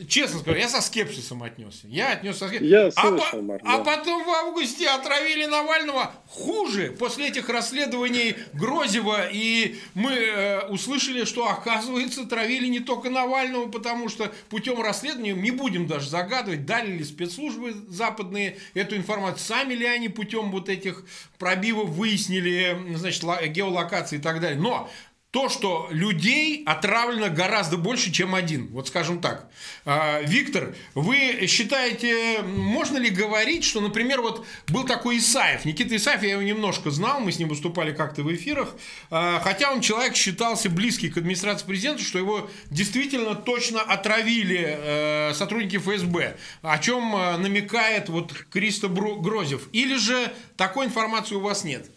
честно 0.08 0.40
скажу, 0.40 0.58
я 0.58 0.68
со 0.68 0.80
скепсисом 0.80 1.42
отнесся. 1.42 1.86
Я 1.86 2.12
отнесся 2.12 2.40
со 2.40 2.48
скепсисом. 2.48 2.68
Я 2.68 2.90
слышал, 2.90 3.38
а, 3.38 3.42
Марк, 3.42 3.62
а 3.64 3.78
потом 3.78 4.24
в 4.24 4.28
августе 4.28 4.88
отравили 4.88 5.46
Навального 5.46 6.12
хуже. 6.28 6.94
После 6.98 7.28
этих 7.28 7.48
расследований 7.48 8.36
Грозева, 8.52 9.28
и 9.30 9.76
мы 9.94 10.12
э, 10.12 10.66
услышали, 10.68 11.24
что, 11.24 11.48
оказывается, 11.48 12.24
травили 12.24 12.66
не 12.66 12.80
только 12.80 13.10
Навального, 13.10 13.68
потому 13.68 14.08
что 14.08 14.32
путем 14.50 14.80
расследования, 14.80 15.32
не 15.32 15.50
будем 15.50 15.86
даже 15.86 16.08
загадывать, 16.08 16.66
дали 16.66 16.92
ли 16.92 17.04
спецслужбы 17.04 17.67
службы 17.72 17.92
западные 17.92 18.56
эту 18.74 18.96
информацию, 18.96 19.46
сами 19.46 19.74
ли 19.74 19.86
они 19.86 20.08
путем 20.08 20.50
вот 20.50 20.68
этих 20.68 21.04
пробивов 21.38 21.90
выяснили, 21.90 22.76
значит, 22.94 23.22
геолокации 23.50 24.16
и 24.16 24.20
так 24.20 24.40
далее. 24.40 24.58
Но 24.58 24.90
то, 25.30 25.50
что 25.50 25.88
людей 25.90 26.62
отравлено 26.64 27.28
гораздо 27.28 27.76
больше, 27.76 28.10
чем 28.10 28.34
один. 28.34 28.68
Вот 28.68 28.88
скажем 28.88 29.20
так. 29.20 29.50
А, 29.84 30.22
Виктор, 30.22 30.74
вы 30.94 31.46
считаете, 31.46 32.40
можно 32.42 32.96
ли 32.96 33.10
говорить, 33.10 33.62
что, 33.62 33.82
например, 33.82 34.22
вот 34.22 34.46
был 34.68 34.84
такой 34.84 35.18
Исаев, 35.18 35.66
Никита 35.66 35.94
Исаев, 35.96 36.22
я 36.22 36.32
его 36.32 36.42
немножко 36.42 36.90
знал, 36.90 37.20
мы 37.20 37.30
с 37.30 37.38
ним 37.38 37.48
выступали 37.48 37.92
как-то 37.92 38.22
в 38.22 38.34
эфирах, 38.34 38.74
а, 39.10 39.38
хотя 39.40 39.70
он 39.70 39.82
человек 39.82 40.16
считался 40.16 40.70
близкий 40.70 41.10
к 41.10 41.18
администрации 41.18 41.66
президента, 41.66 42.02
что 42.02 42.18
его 42.18 42.48
действительно 42.70 43.34
точно 43.34 43.82
отравили 43.82 44.78
э, 44.78 45.34
сотрудники 45.34 45.76
ФСБ, 45.76 46.38
о 46.62 46.78
чем 46.78 47.14
э, 47.14 47.36
намекает 47.36 48.08
вот 48.08 48.32
Кристо 48.50 48.88
Грозев. 48.88 49.68
Или 49.72 49.96
же 49.96 50.32
такой 50.56 50.86
информации 50.86 51.34
у 51.34 51.40
вас 51.40 51.64
нет? 51.64 51.90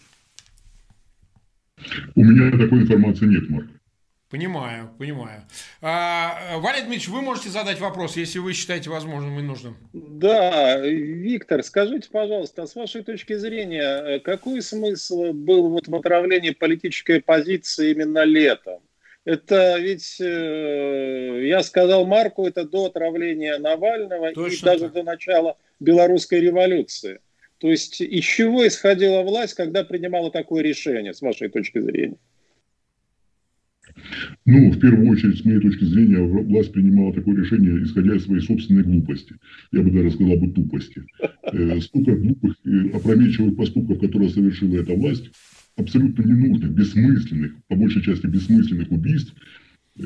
У 2.15 2.23
меня 2.23 2.51
такой 2.51 2.81
информации 2.81 3.25
нет, 3.25 3.49
Марк. 3.49 3.67
Понимаю, 4.31 4.89
понимаю. 4.97 5.41
А, 5.81 6.57
Валерий 6.59 6.83
Дмитриевич, 6.83 7.09
вы 7.09 7.21
можете 7.21 7.49
задать 7.49 7.81
вопрос, 7.81 8.15
если 8.15 8.39
вы 8.39 8.53
считаете 8.53 8.89
возможным 8.89 9.37
и 9.37 9.41
нужным. 9.41 9.75
Да, 9.91 10.79
Виктор, 10.79 11.61
скажите, 11.63 12.09
пожалуйста, 12.09 12.63
а 12.63 12.67
с 12.67 12.75
вашей 12.75 13.03
точки 13.03 13.35
зрения, 13.35 14.19
какой 14.19 14.61
смысл 14.61 15.33
был 15.33 15.69
вот 15.69 15.89
в 15.89 15.95
отравлении 15.95 16.51
политической 16.51 17.17
оппозиции 17.17 17.91
именно 17.91 18.23
летом? 18.23 18.79
Это 19.25 19.77
ведь, 19.77 20.21
э, 20.21 21.47
я 21.47 21.61
сказал 21.61 22.05
Марку, 22.05 22.47
это 22.47 22.63
до 22.63 22.85
отравления 22.85 23.59
Навального 23.59 24.31
Точно 24.31 24.55
и 24.55 24.65
даже 24.65 24.85
так. 24.85 24.93
до 24.93 25.03
начала 25.03 25.57
белорусской 25.81 26.39
революции. 26.39 27.19
То 27.61 27.69
есть 27.69 28.01
из 28.01 28.23
чего 28.23 28.67
исходила 28.67 29.21
власть, 29.21 29.53
когда 29.53 29.83
принимала 29.83 30.31
такое 30.31 30.63
решение, 30.63 31.13
с 31.13 31.21
вашей 31.21 31.47
точки 31.47 31.79
зрения? 31.79 32.17
Ну, 34.45 34.71
в 34.71 34.79
первую 34.79 35.09
очередь, 35.09 35.37
с 35.37 35.45
моей 35.45 35.59
точки 35.59 35.83
зрения, 35.83 36.17
власть 36.21 36.71
принимала 36.71 37.13
такое 37.13 37.35
решение, 37.37 37.83
исходя 37.83 38.15
из 38.15 38.25
своей 38.25 38.41
собственной 38.41 38.81
глупости. 38.81 39.35
Я 39.71 39.83
бы 39.83 39.91
даже 39.91 40.09
сказал 40.09 40.37
бы 40.37 40.51
тупости. 40.51 41.03
Э, 41.53 41.79
столько 41.81 42.15
глупых 42.15 42.55
и 42.65 42.89
опрометчивых 42.95 43.55
поступков, 43.55 43.99
которые 43.99 44.31
совершила 44.31 44.77
эта 44.77 44.95
власть, 44.95 45.29
абсолютно 45.75 46.23
ненужных, 46.23 46.71
бессмысленных, 46.71 47.53
по 47.67 47.75
большей 47.75 48.01
части 48.01 48.25
бессмысленных 48.25 48.89
убийств, 48.91 49.35
э, 49.99 50.03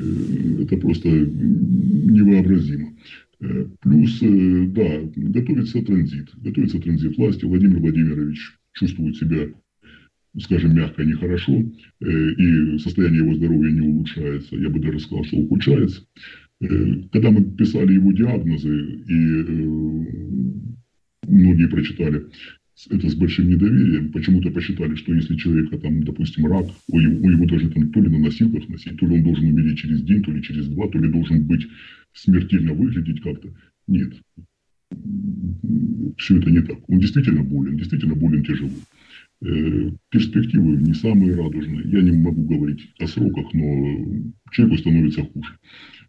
это 0.62 0.76
просто 0.76 1.08
невообразимо. 1.08 2.92
Э, 3.40 3.66
плюс, 3.82 4.22
э, 4.22 4.66
да, 4.68 5.00
готовится 5.14 5.82
транзит. 5.82 6.30
Готовится 6.36 6.80
транзит 6.80 7.16
власти. 7.16 7.44
Владимир 7.44 7.80
Владимирович 7.80 8.52
чувствует 8.72 9.16
себя, 9.16 9.48
скажем, 10.40 10.74
мягко, 10.74 11.04
нехорошо, 11.04 11.62
э, 12.00 12.30
и 12.32 12.78
состояние 12.78 13.24
его 13.24 13.34
здоровья 13.34 13.70
не 13.70 13.88
улучшается. 13.88 14.56
Я 14.56 14.70
бы 14.70 14.80
даже 14.80 15.00
сказал, 15.00 15.24
что 15.24 15.36
ухудшается. 15.38 16.06
Когда 16.58 17.30
мы 17.30 17.44
писали 17.44 17.92
его 17.92 18.12
диагнозы, 18.12 18.70
и 18.70 19.42
многие 21.28 21.68
прочитали 21.68 22.24
это 22.90 23.08
с 23.08 23.14
большим 23.14 23.48
недоверием. 23.48 24.12
Почему-то 24.12 24.50
посчитали, 24.50 24.94
что 24.96 25.14
если 25.14 25.36
человека 25.36 25.78
там, 25.78 26.02
допустим, 26.02 26.46
рак, 26.46 26.66
у 26.88 27.00
его, 27.00 27.26
у 27.26 27.30
его 27.30 27.46
даже 27.46 27.70
там 27.70 27.90
то 27.90 28.00
ли 28.00 28.10
на 28.10 28.18
носилках 28.18 28.68
носить, 28.68 28.98
то 28.98 29.06
ли 29.06 29.14
он 29.16 29.22
должен 29.22 29.46
умереть 29.46 29.78
через 29.78 30.02
день, 30.02 30.22
то 30.22 30.30
ли 30.30 30.42
через 30.42 30.68
два, 30.68 30.88
то 30.88 30.98
ли 30.98 31.10
должен 31.10 31.44
быть 31.46 31.66
смертельно 32.12 32.74
выглядеть 32.74 33.22
как-то. 33.22 33.48
Нет. 33.86 34.12
Все 36.18 36.38
это 36.38 36.50
не 36.50 36.60
так. 36.60 36.78
Он 36.88 36.98
действительно 36.98 37.42
болен, 37.42 37.76
действительно 37.76 38.14
болен 38.14 38.44
тяжело. 38.44 38.70
Э, 39.42 39.90
перспективы 40.10 40.76
не 40.76 40.94
самые 40.94 41.34
радужные. 41.34 41.90
Я 41.90 42.02
не 42.02 42.12
могу 42.12 42.42
говорить 42.42 42.92
о 42.98 43.06
сроках, 43.06 43.52
но 43.54 44.24
человеку 44.52 44.78
становится 44.78 45.22
хуже. 45.22 45.54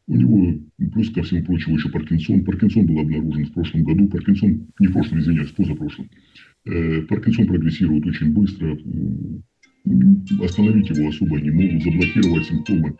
У 0.08 0.16
него, 0.16 0.60
плюс 0.94 1.10
ко 1.10 1.24
всему 1.24 1.44
прочему, 1.44 1.76
еще 1.76 1.90
Паркинсон. 1.90 2.46
Паркинсон 2.46 2.86
был 2.86 3.00
обнаружен 3.00 3.46
в 3.46 3.54
прошлом 3.54 3.84
году. 3.84 4.08
Паркинсон, 4.08 4.68
не 4.80 4.88
в 4.88 4.94
прошлом, 4.94 5.20
извиняюсь, 5.20 5.52
позапрошлом. 5.52 6.06
Э, 6.06 6.47
Паркинсон 7.08 7.48
прогрессирует 7.48 8.06
очень 8.06 8.34
быстро. 8.34 8.78
Остановить 10.44 10.90
его 10.90 11.10
особо 11.10 11.40
не 11.40 11.52
могут, 11.52 11.84
заблокировать 11.84 12.46
симптомы 12.46 12.98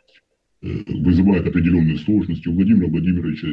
Э, 0.64 0.84
вызывает 0.88 1.46
определенные 1.46 1.98
сложности. 2.00 2.48
У 2.48 2.54
Владимира 2.54 2.88
Владимировича 2.88 3.48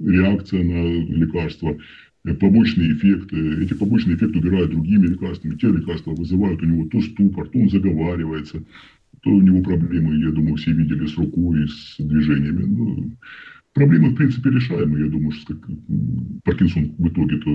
реакция 0.00 0.64
на 0.64 1.04
лекарства, 1.14 1.76
э, 2.24 2.34
побочные 2.34 2.94
эффекты. 2.94 3.62
Эти 3.62 3.74
побочные 3.74 4.16
эффекты 4.16 4.38
убирают 4.38 4.70
другими 4.70 5.08
лекарствами. 5.08 5.56
Те 5.56 5.68
лекарства 5.68 6.12
вызывают 6.12 6.62
у 6.62 6.66
него 6.66 6.88
то 6.88 7.02
ступор, 7.02 7.48
то 7.48 7.58
он 7.58 7.68
заговаривается, 7.68 8.64
то 9.22 9.30
у 9.30 9.42
него 9.42 9.62
проблемы, 9.62 10.16
я 10.16 10.30
думаю, 10.30 10.56
все 10.56 10.72
видели 10.72 11.04
с 11.04 11.18
рукой, 11.18 11.68
с 11.68 11.96
движениями. 11.98 13.14
Проблемы, 13.76 14.08
в 14.08 14.14
принципе, 14.14 14.48
решаемые. 14.48 15.04
Я 15.04 15.10
думаю, 15.10 15.32
что 15.32 15.54
Паркинсон 16.44 16.94
в 16.96 17.08
итоге-то 17.08 17.50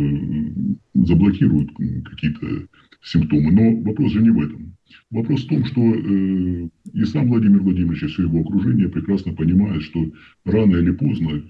заблокирует 0.93 1.69
какие-то 2.05 2.67
симптомы. 3.01 3.51
Но 3.51 3.81
вопрос 3.81 4.11
же 4.11 4.21
не 4.21 4.29
в 4.29 4.39
этом. 4.39 4.75
Вопрос 5.09 5.43
в 5.43 5.47
том, 5.47 5.65
что 5.65 5.81
э, 5.81 6.69
и 6.93 7.05
сам 7.05 7.27
Владимир 7.27 7.61
Владимирович, 7.61 8.03
и 8.03 8.05
все 8.05 8.23
его 8.23 8.41
окружение 8.41 8.87
прекрасно 8.87 9.33
понимает, 9.33 9.81
что 9.81 10.11
рано 10.45 10.75
или 10.75 10.91
поздно 10.91 11.41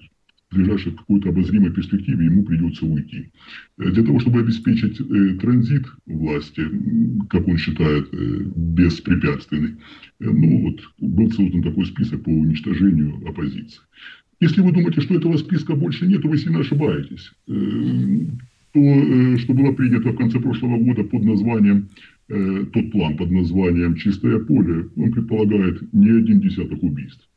в 0.50 0.54
ближайшей 0.54 0.92
какой-то 0.92 1.28
обозримой 1.28 1.70
перспективе 1.70 2.24
ему 2.24 2.42
придется 2.42 2.86
уйти. 2.86 3.30
Э, 3.76 3.90
для 3.90 4.04
того, 4.04 4.20
чтобы 4.20 4.40
обеспечить 4.40 4.98
э, 4.98 5.34
транзит 5.34 5.84
власти, 6.06 6.62
как 7.28 7.46
он 7.46 7.58
считает, 7.58 8.08
э, 8.14 8.42
беспрепятственный, 8.56 9.72
э, 9.72 9.74
ну 10.20 10.62
вот 10.62 10.80
был 10.98 11.30
создан 11.30 11.62
такой 11.62 11.84
список 11.84 12.24
по 12.24 12.30
уничтожению 12.30 13.16
оппозиции. 13.28 13.80
Если 14.42 14.60
вы 14.60 14.72
думаете, 14.72 15.00
что 15.00 15.14
этого 15.14 15.36
списка 15.36 15.74
больше 15.74 16.06
нет, 16.06 16.22
то 16.22 16.28
вы 16.28 16.36
сильно 16.36 16.60
ошибаетесь. 16.60 17.32
Э, 17.48 17.52
то, 18.72 18.80
э, 18.80 19.38
что 19.38 19.54
было 19.54 19.72
принято 19.72 20.10
в 20.10 20.16
конце 20.16 20.40
прошлого 20.40 20.78
года 20.78 21.04
под 21.04 21.22
названием 21.24 21.88
Э, 22.34 22.64
тот 22.72 22.90
план 22.92 23.16
под 23.18 23.30
названием 23.30 23.94
«Чистое 23.96 24.38
поле», 24.38 24.88
он 24.96 25.12
предполагает 25.12 25.92
не 25.92 26.08
один 26.08 26.40
десяток 26.40 26.82
убийств. 26.82 27.28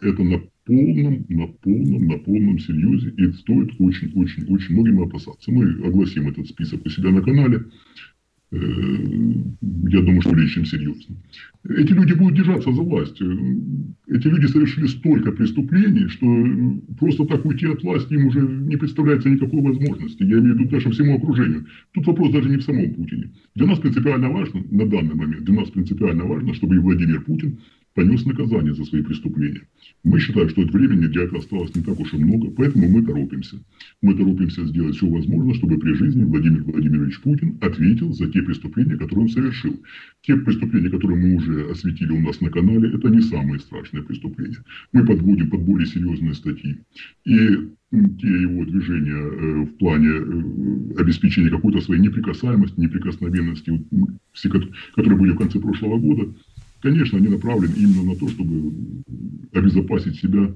Это 0.00 0.24
на 0.24 0.40
полном, 0.64 1.26
на 1.28 1.46
полном, 1.46 2.08
на 2.08 2.18
полном 2.18 2.58
серьезе, 2.58 3.10
и 3.10 3.32
стоит 3.32 3.70
очень-очень-очень 3.78 4.74
многим 4.74 5.00
опасаться. 5.02 5.52
Мы 5.52 5.86
огласим 5.86 6.28
этот 6.28 6.48
список 6.48 6.84
у 6.84 6.88
себя 6.88 7.10
на 7.10 7.20
канале. 7.20 7.66
Я 9.90 10.00
думаю, 10.00 10.20
что 10.20 10.30
более 10.30 10.48
чем 10.48 10.64
серьезно. 10.64 11.16
Эти 11.68 11.92
люди 11.92 12.14
будут 12.14 12.36
держаться 12.36 12.72
за 12.72 12.80
власть. 12.80 13.20
Эти 13.20 14.26
люди 14.28 14.46
совершили 14.46 14.86
столько 14.86 15.32
преступлений, 15.32 16.08
что 16.08 16.26
просто 16.98 17.26
так 17.26 17.44
уйти 17.44 17.66
от 17.66 17.82
власти 17.82 18.14
им 18.14 18.26
уже 18.26 18.40
не 18.40 18.76
представляется 18.76 19.28
никакой 19.28 19.60
возможности. 19.60 20.22
Я 20.22 20.38
имею 20.38 20.54
в 20.54 20.58
виду 20.58 20.70
даже 20.70 20.90
всему 20.90 21.16
окружению. 21.16 21.66
Тут 21.92 22.06
вопрос 22.06 22.32
даже 22.32 22.48
не 22.48 22.56
в 22.56 22.62
самом 22.62 22.94
Путине. 22.94 23.30
Для 23.54 23.66
нас 23.66 23.78
принципиально 23.78 24.30
важно, 24.30 24.62
на 24.70 24.86
данный 24.86 25.14
момент, 25.14 25.44
для 25.44 25.54
нас 25.54 25.70
принципиально 25.70 26.24
важно, 26.24 26.54
чтобы 26.54 26.76
и 26.76 26.78
Владимир 26.78 27.20
Путин 27.22 27.58
понес 27.94 28.24
наказание 28.24 28.74
за 28.74 28.84
свои 28.84 29.02
преступления. 29.02 29.62
Мы 30.04 30.20
считаем, 30.20 30.48
что 30.48 30.62
от 30.62 30.72
времени 30.72 31.06
этого 31.06 31.40
осталось 31.40 31.74
не 31.74 31.82
так 31.82 31.98
уж 31.98 32.12
и 32.14 32.18
много, 32.18 32.50
поэтому 32.50 32.88
мы 32.88 33.04
торопимся. 33.04 33.56
Мы 34.00 34.14
торопимся 34.14 34.64
сделать 34.66 34.96
все 34.96 35.08
возможное, 35.08 35.54
чтобы 35.54 35.78
при 35.78 35.94
жизни 35.94 36.24
Владимир 36.24 36.62
Владимирович 36.62 37.20
Путин 37.20 37.58
ответил 37.60 38.12
за 38.12 38.28
те 38.28 38.42
преступления, 38.42 38.96
которые 38.96 39.24
он 39.24 39.28
совершил. 39.28 39.80
Те 40.22 40.36
преступления, 40.36 40.90
которые 40.90 41.18
мы 41.20 41.36
уже 41.36 41.70
осветили 41.70 42.12
у 42.12 42.20
нас 42.20 42.40
на 42.40 42.50
канале, 42.50 42.90
это 42.90 43.08
не 43.08 43.20
самые 43.20 43.58
страшные 43.58 44.04
преступления. 44.04 44.64
Мы 44.92 45.04
подводим 45.04 45.50
под 45.50 45.62
более 45.62 45.86
серьезные 45.86 46.34
статьи. 46.34 46.78
И 47.24 47.70
те 47.90 48.28
его 48.28 48.64
движения 48.64 49.10
э, 49.10 49.64
в 49.64 49.76
плане 49.78 50.10
э, 50.10 51.00
обеспечения 51.00 51.50
какой-то 51.50 51.80
своей 51.80 52.00
неприкасаемости, 52.00 52.78
неприкосновенности, 52.78 53.84
которые 54.94 55.18
были 55.18 55.32
в 55.32 55.38
конце 55.38 55.58
прошлого 55.58 55.98
года, 55.98 56.32
Конечно, 56.80 57.18
они 57.18 57.28
направлены 57.28 57.74
именно 57.76 58.02
на 58.02 58.16
то, 58.16 58.28
чтобы 58.28 58.72
обезопасить 59.52 60.16
себя, 60.16 60.52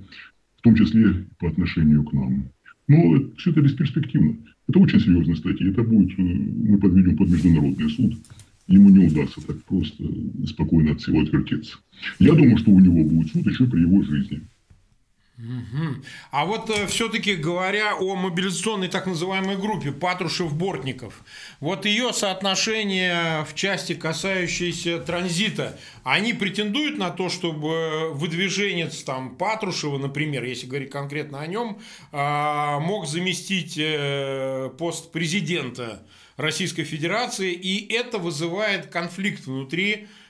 в 0.56 0.62
том 0.62 0.74
числе 0.74 1.26
по 1.38 1.48
отношению 1.48 2.04
к 2.04 2.12
нам. 2.12 2.48
Но 2.88 3.30
все 3.36 3.50
это 3.50 3.60
бесперспективно. 3.60 4.36
Это 4.68 4.78
очень 4.78 5.00
серьезная 5.00 5.36
статья. 5.36 5.68
Это 5.68 5.82
будет, 5.82 6.18
э, 6.18 6.22
мы 6.22 6.78
подведем 6.78 7.16
под 7.16 7.28
международный 7.28 7.90
суд. 7.90 8.14
Ему 8.66 8.88
не 8.88 9.06
удастся 9.06 9.46
так 9.46 9.62
просто 9.64 10.04
спокойно 10.46 10.92
от 10.92 11.00
всего 11.00 11.20
отвертеться. 11.20 11.76
Я 12.18 12.32
думаю, 12.32 12.56
что 12.56 12.70
у 12.70 12.80
него 12.80 13.04
будет 13.04 13.30
суд 13.30 13.46
еще 13.46 13.66
при 13.66 13.80
его 13.80 14.02
жизни. 14.02 14.40
А 16.30 16.44
вот 16.44 16.70
э, 16.70 16.86
все-таки 16.86 17.34
говоря 17.34 17.96
о 17.96 18.14
мобилизационной 18.14 18.86
так 18.86 19.06
называемой 19.06 19.56
группе 19.56 19.90
Патрушев-Бортников, 19.90 21.24
вот 21.58 21.86
ее 21.86 22.12
соотношение 22.12 23.44
в 23.44 23.54
части, 23.56 23.94
касающейся 23.94 25.00
транзита, 25.00 25.76
они 26.04 26.34
претендуют 26.34 26.98
на 26.98 27.10
то, 27.10 27.28
чтобы 27.30 28.12
выдвиженец 28.12 29.02
там 29.02 29.34
Патрушева, 29.34 29.98
например, 29.98 30.44
если 30.44 30.66
говорить 30.66 30.90
конкретно 30.90 31.40
о 31.40 31.48
нем, 31.48 31.80
э, 32.12 32.78
мог 32.78 33.08
заместить 33.08 33.76
э, 33.76 34.70
пост 34.78 35.10
президента 35.10 36.06
Российской 36.36 36.84
Федерации, 36.84 37.52
и 37.52 37.92
это 37.92 38.18
вызывает 38.18 38.86
конфликт 38.86 39.46
внутри 39.46 40.06
а, 40.06 40.23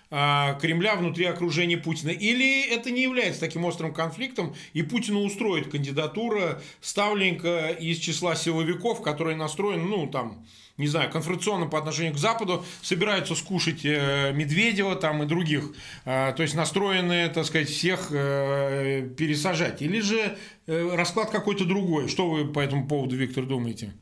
Кремля 0.61 0.95
внутри 0.95 1.25
окружения 1.25 1.77
Путина? 1.77 2.11
Или 2.11 2.69
это 2.69 2.91
не 2.91 3.03
является 3.03 3.41
таким 3.41 3.65
острым 3.65 3.93
конфликтом, 3.93 4.55
и 4.73 4.83
Путину 4.83 5.21
устроит 5.21 5.71
кандидатура 5.71 6.63
ставленника 6.81 7.69
из 7.71 7.99
числа 7.99 8.37
силовиков, 8.37 9.03
которые 9.03 9.37
настроены, 9.37 9.85
ну, 9.85 10.07
там, 10.07 10.45
не 10.77 10.87
знаю, 10.87 11.11
конфронтационно 11.11 11.67
по 11.67 11.79
отношению 11.79 12.15
к 12.15 12.19
Западу, 12.19 12.65
собираются 12.83 13.35
скушать 13.35 13.85
э, 13.85 14.33
Медведева 14.33 14.97
там 14.97 15.23
и 15.23 15.27
других, 15.27 15.73
э, 16.05 16.33
то 16.37 16.43
есть 16.43 16.55
настроены, 16.55 17.29
так 17.29 17.45
сказать, 17.45 17.69
всех 17.69 18.09
э, 18.11 19.09
пересажать. 19.17 19.83
Или 19.83 20.01
же 20.01 20.37
э, 20.67 20.95
расклад 20.95 21.31
какой-то 21.31 21.65
другой? 21.65 22.09
Что 22.09 22.31
вы 22.31 22.47
по 22.47 22.61
этому 22.61 22.87
поводу, 22.87 23.17
Виктор, 23.17 23.47
думаете? 23.47 23.93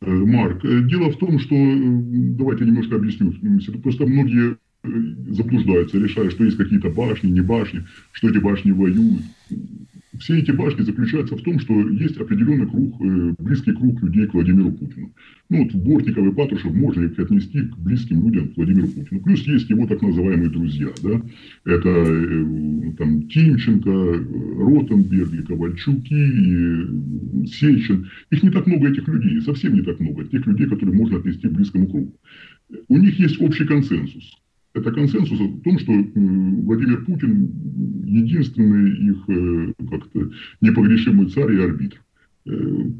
Марк, 0.00 0.62
дело 0.62 1.10
в 1.10 1.18
том, 1.18 1.38
что, 1.38 1.54
давайте 1.54 2.64
немножко 2.64 2.96
объясню, 2.96 3.32
просто 3.82 4.06
многие 4.06 4.56
заблуждаются, 4.82 5.98
решая, 5.98 6.30
что 6.30 6.44
есть 6.44 6.56
какие-то 6.56 6.88
башни, 6.90 7.28
не 7.28 7.42
башни, 7.42 7.84
что 8.12 8.30
эти 8.30 8.38
башни 8.38 8.70
воюют. 8.70 9.22
Все 10.18 10.38
эти 10.38 10.50
башни 10.50 10.82
заключаются 10.82 11.36
в 11.36 11.42
том, 11.42 11.60
что 11.60 11.88
есть 11.88 12.16
определенный 12.16 12.66
круг, 12.66 13.00
э, 13.00 13.34
близкий 13.38 13.72
круг 13.72 14.02
людей 14.02 14.26
к 14.26 14.34
Владимиру 14.34 14.72
Путину. 14.72 15.12
Ну 15.48 15.64
вот 15.64 15.74
Бортников 15.74 16.26
и 16.26 16.34
Патрушев 16.34 16.74
можно 16.74 17.04
их 17.04 17.18
отнести 17.18 17.62
к 17.62 17.78
близким 17.78 18.24
людям 18.24 18.48
к 18.48 18.56
Владимиру 18.56 18.88
Путину. 18.88 19.22
Плюс 19.22 19.46
есть 19.46 19.70
его 19.70 19.86
так 19.86 20.02
называемые 20.02 20.50
друзья. 20.50 20.88
Да? 21.02 21.22
Это 21.64 21.88
э, 21.88 22.92
там, 22.98 23.28
Тимченко, 23.28 23.90
Ротенберг, 23.90 25.46
Ковальчуки, 25.46 27.46
Сечин. 27.46 28.10
Их 28.30 28.42
не 28.42 28.50
так 28.50 28.66
много, 28.66 28.88
этих 28.88 29.06
людей, 29.08 29.40
совсем 29.42 29.74
не 29.74 29.82
так 29.82 30.00
много. 30.00 30.24
Тех 30.24 30.44
людей, 30.46 30.66
которые 30.66 30.96
можно 30.96 31.18
отнести 31.18 31.48
к 31.48 31.52
близкому 31.52 31.86
кругу. 31.86 32.14
У 32.88 32.98
них 32.98 33.18
есть 33.18 33.40
общий 33.40 33.64
консенсус 33.64 34.34
это 34.74 34.92
консенсус 34.92 35.38
в 35.38 35.62
том, 35.62 35.78
что 35.78 35.92
Владимир 35.92 37.04
Путин 37.04 37.50
единственный 38.06 38.90
их 38.90 39.28
э, 39.28 39.72
как-то 39.90 40.30
непогрешимый 40.60 41.28
царь 41.30 41.54
и 41.54 41.62
арбитр. 41.62 42.02
Э, 42.46 42.50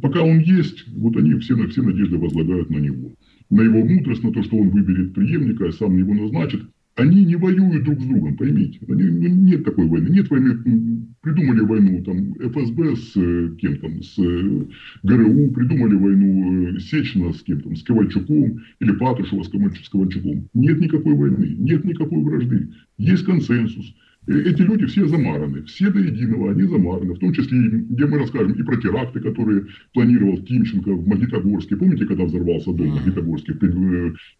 пока 0.03 0.23
он 0.23 0.41
есть, 0.41 0.85
вот 0.95 1.16
они 1.16 1.35
все, 1.41 1.57
все 1.68 1.83
надежды 1.83 2.16
возлагают 2.16 2.71
на 2.71 2.79
него. 2.79 3.12
На 3.51 3.62
его 3.62 3.85
мудрость, 3.85 4.23
на 4.23 4.33
то, 4.33 4.43
что 4.43 4.57
он 4.57 4.71
выберет 4.71 5.14
преемника, 5.14 5.68
а 5.68 5.73
сам 5.73 5.97
его 5.97 6.14
назначит. 6.14 6.62
Они 7.01 7.25
не 7.25 7.37
воюют 7.37 7.85
друг 7.85 8.01
с 8.01 8.05
другом, 8.05 8.37
поймите. 8.37 8.79
Они, 8.89 9.05
ну, 9.05 9.29
нет 9.29 9.65
такой 9.65 9.87
войны. 9.87 10.09
Нет 10.09 10.29
войны. 10.29 11.07
Придумали 11.23 11.61
войну 11.61 12.03
там 12.03 12.35
ФСБ 12.35 12.97
с 12.97 13.17
э, 13.17 13.57
кем 13.59 13.77
там, 13.79 14.03
с 14.03 14.19
э, 14.19 14.67
ГРУ, 15.03 15.51
придумали 15.51 15.95
войну 15.95 16.77
э, 16.77 16.81
Сечина 16.81 17.33
с 17.33 17.43
кем 17.43 17.61
там, 17.61 17.77
с 17.77 17.83
Ковальчуком 17.83 18.61
или 18.81 18.93
Патрушева 18.93 19.43
с 19.43 19.49
Ковальчуком. 19.49 20.49
Нет 20.55 20.81
никакой 20.81 21.15
войны, 21.15 21.57
нет 21.59 21.85
никакой 21.85 22.23
вражды. 22.23 22.71
Есть 22.99 23.25
консенсус. 23.25 23.95
Эти 24.27 24.61
люди 24.61 24.87
все 24.87 25.07
замараны, 25.07 25.63
все 25.63 25.91
до 25.91 25.99
единого, 25.99 26.53
они 26.53 26.63
замараны, 26.63 27.15
в 27.15 27.19
том 27.19 27.33
числе, 27.33 27.59
где 27.59 28.07
мы 28.07 28.19
расскажем 28.19 28.53
и 28.53 28.63
про 28.63 28.77
теракты, 28.77 29.21
которые 29.21 29.67
планировал 29.95 30.39
Тимченко 30.43 30.93
в 30.93 31.09
Магнитогорске. 31.09 31.77
Помните, 31.77 32.05
когда 32.05 32.25
взорвался 32.25 32.73
дом 32.73 32.91
в 32.91 32.95
Магнитогорске 32.97 33.55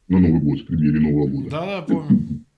на 0.09 0.19
Новый 0.19 0.41
год, 0.41 0.61
в 0.61 0.67
преддверии 0.67 0.99
Нового 0.99 1.29
года? 1.29 1.51
Да, 1.51 1.67
да, 1.67 1.83
помню. 1.83 2.45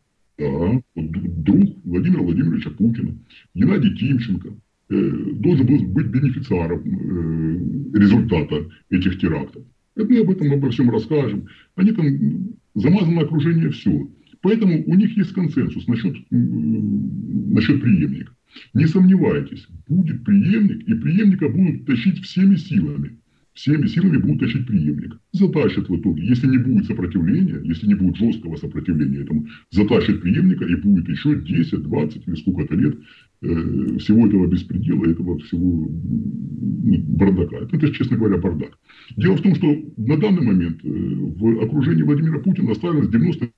Друг 0.94 1.84
Владимира 1.84 2.22
Владимировича 2.22 2.70
Путина, 2.70 3.16
Геннадий 3.54 3.96
Тимченко, 3.96 4.48
э, 4.90 5.10
должен 5.34 5.66
был 5.66 5.82
быть 5.86 6.06
бенефициаром 6.06 6.80
э, 6.80 7.98
результата 7.98 8.68
этих 8.90 9.18
терактов. 9.18 9.64
Это 9.94 10.08
мы 10.08 10.20
об 10.20 10.30
этом 10.30 10.52
обо 10.52 10.70
всем 10.70 10.90
расскажем. 10.90 11.46
Они 11.76 11.92
там 11.92 12.54
замазано 12.74 13.22
окружение 13.22 13.70
все. 13.70 14.08
Поэтому 14.40 14.82
у 14.86 14.94
них 14.94 15.16
есть 15.16 15.32
консенсус 15.32 15.86
насчет, 15.86 16.14
насчет 16.30 17.80
преемника. 17.80 18.32
Не 18.74 18.86
сомневайтесь, 18.86 19.66
будет 19.88 20.24
преемник, 20.24 20.86
и 20.88 20.94
преемника 20.94 21.48
будут 21.48 21.86
тащить 21.86 22.22
всеми 22.22 22.56
силами 22.56 23.18
всеми 23.54 23.86
силами 23.86 24.16
будут 24.16 24.40
тащить 24.40 24.66
преемник. 24.66 25.18
Затащат 25.32 25.88
в 25.88 25.96
итоге. 25.96 26.26
Если 26.26 26.46
не 26.46 26.58
будет 26.58 26.86
сопротивления, 26.86 27.60
если 27.64 27.86
не 27.86 27.94
будет 27.94 28.16
жесткого 28.16 28.56
сопротивления 28.56 29.20
этому, 29.20 29.46
затащат 29.70 30.22
преемника 30.22 30.64
и 30.64 30.74
будет 30.76 31.08
еще 31.08 31.38
10, 31.38 31.82
20 31.82 32.28
или 32.28 32.34
сколько-то 32.34 32.74
лет 32.74 32.98
э, 33.42 33.98
всего 33.98 34.26
этого 34.26 34.46
беспредела, 34.46 35.04
этого 35.04 35.38
всего 35.40 35.86
ну, 35.86 36.98
бардака. 36.98 37.68
Это, 37.70 37.92
честно 37.92 38.16
говоря, 38.16 38.38
бардак. 38.38 38.78
Дело 39.16 39.36
в 39.36 39.42
том, 39.42 39.54
что 39.54 39.76
на 39.98 40.16
данный 40.16 40.42
момент 40.42 40.82
э, 40.82 40.88
в 40.88 41.62
окружении 41.62 42.02
Владимира 42.02 42.38
Путина 42.38 42.72
осталось 42.72 43.08
99% 43.08 43.50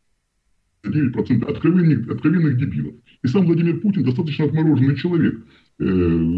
откровенных, 1.44 2.10
откровенных 2.10 2.58
дебилов. 2.58 2.94
И 3.22 3.28
сам 3.28 3.46
Владимир 3.46 3.78
Путин 3.80 4.02
достаточно 4.02 4.46
отмороженный 4.46 4.96
человек 4.96 5.40
э, 5.78 6.28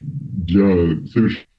для 0.00 1.06
совершения 1.06 1.51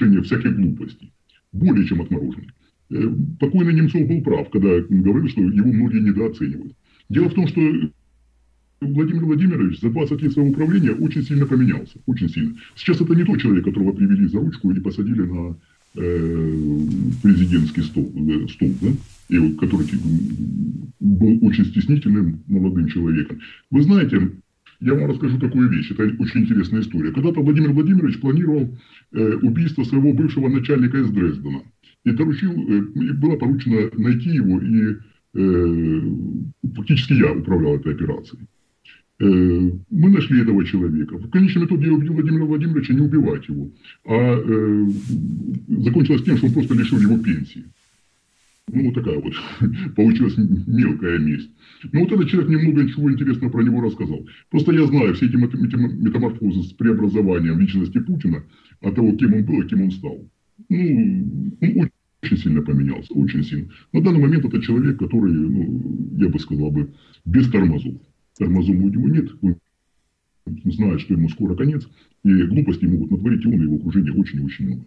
совершения 0.00 0.22
всяких 0.22 0.56
глупостей. 0.56 1.12
Более 1.52 1.86
чем 1.86 2.00
отмороженный. 2.02 2.50
Э, 2.90 3.08
покойный 3.38 3.74
Немцов 3.74 4.06
был 4.06 4.22
прав, 4.22 4.50
когда 4.50 4.80
говорил, 4.80 5.28
что 5.28 5.40
его 5.40 5.72
многие 5.72 6.00
недооценивают. 6.00 6.74
Дело 7.08 7.28
в 7.28 7.34
том, 7.34 7.48
что 7.48 7.60
Владимир 8.80 9.24
Владимирович 9.24 9.80
за 9.80 9.90
20 9.90 10.22
лет 10.22 10.32
своего 10.32 10.50
управления 10.50 10.92
очень 10.92 11.22
сильно 11.22 11.46
поменялся. 11.46 11.98
Очень 12.06 12.28
сильно. 12.28 12.56
Сейчас 12.76 13.00
это 13.00 13.14
не 13.14 13.24
тот 13.24 13.40
человек, 13.40 13.64
которого 13.64 13.92
привели 13.92 14.26
за 14.26 14.38
ручку 14.38 14.70
и 14.70 14.80
посадили 14.80 15.22
на 15.22 15.56
э, 15.96 16.80
президентский 17.22 17.82
стол, 17.82 18.12
э, 18.16 18.48
стол 18.48 18.70
да? 18.80 18.88
и 19.28 19.38
вот, 19.38 19.60
который 19.60 19.86
был 20.98 21.38
очень 21.46 21.66
стеснительным 21.66 22.40
молодым 22.46 22.88
человеком. 22.88 23.40
Вы 23.70 23.82
знаете, 23.82 24.32
я 24.80 24.94
вам 24.94 25.10
расскажу 25.10 25.38
такую 25.38 25.68
вещь. 25.68 25.90
Это 25.90 26.04
очень 26.18 26.42
интересная 26.42 26.80
история. 26.80 27.12
Когда-то 27.12 27.40
Владимир 27.40 27.72
Владимирович 27.72 28.18
планировал 28.20 28.76
э, 29.12 29.34
убийство 29.42 29.84
своего 29.84 30.12
бывшего 30.12 30.48
начальника 30.48 30.98
из 30.98 31.10
Дрездена. 31.10 31.62
И 32.04 32.12
поручил, 32.12 32.52
э, 32.52 32.80
было 33.14 33.36
поручено 33.36 33.90
найти 33.98 34.30
его, 34.30 34.58
и 34.60 34.96
э, 35.34 36.00
фактически 36.74 37.12
я 37.12 37.32
управлял 37.32 37.76
этой 37.76 37.92
операцией. 37.92 38.42
Э, 39.20 39.24
мы 39.24 40.10
нашли 40.10 40.40
этого 40.40 40.64
человека. 40.64 41.18
В 41.18 41.30
конечном 41.30 41.66
итоге 41.66 41.86
я 41.86 41.92
убедил 41.92 42.14
Владимира 42.14 42.44
Владимировича 42.46 42.94
не 42.94 43.02
убивать 43.02 43.46
его, 43.48 43.70
а 44.06 44.42
э, 44.42 44.86
закончилось 45.84 46.22
тем, 46.22 46.38
что 46.38 46.46
он 46.46 46.52
просто 46.54 46.74
лишил 46.74 46.98
его 46.98 47.18
пенсии. 47.18 47.66
Ну, 48.68 48.84
вот 48.84 48.94
такая 48.94 49.18
вот 49.18 49.32
получилась 49.96 50.36
мелкая 50.36 51.18
месть. 51.18 51.50
Но 51.92 52.00
вот 52.00 52.12
этот 52.12 52.28
человек 52.28 52.50
немного 52.50 52.84
ничего 52.84 53.12
интересного 53.12 53.50
про 53.50 53.62
него 53.62 53.80
рассказал. 53.80 54.26
Просто 54.50 54.72
я 54.72 54.86
знаю 54.86 55.14
все 55.14 55.26
эти 55.26 55.36
метаморфозы 55.36 56.62
с 56.62 56.72
преобразованием 56.74 57.58
личности 57.58 57.98
Путина 57.98 58.44
от 58.80 58.94
того, 58.94 59.12
кем 59.16 59.34
он 59.34 59.44
был, 59.44 59.60
а 59.60 59.64
кем 59.66 59.82
он 59.82 59.90
стал. 59.90 60.30
Ну, 60.68 61.88
очень 62.22 62.36
сильно 62.36 62.62
поменялся, 62.62 63.12
очень 63.14 63.42
сильно. 63.42 63.68
На 63.92 64.02
данный 64.02 64.20
момент 64.20 64.44
это 64.44 64.60
человек, 64.60 64.98
который, 64.98 65.32
ну, 65.32 66.16
я 66.18 66.28
бы 66.28 66.38
сказал 66.38 66.70
бы, 66.70 66.92
без 67.24 67.50
тормозов. 67.50 67.94
Тормозов 68.38 68.76
у 68.76 68.88
него 68.88 69.08
нет, 69.08 69.30
он 69.40 69.56
знает, 70.64 71.00
что 71.00 71.14
ему 71.14 71.28
скоро 71.28 71.54
конец, 71.54 71.88
и 72.24 72.42
глупости 72.44 72.84
могут 72.84 73.10
натворить, 73.10 73.44
и 73.44 73.48
он 73.48 73.60
и 73.60 73.64
его 73.64 73.76
окружение 73.76 74.12
очень 74.12 74.38
и 74.38 74.42
очень 74.42 74.66
много. 74.66 74.86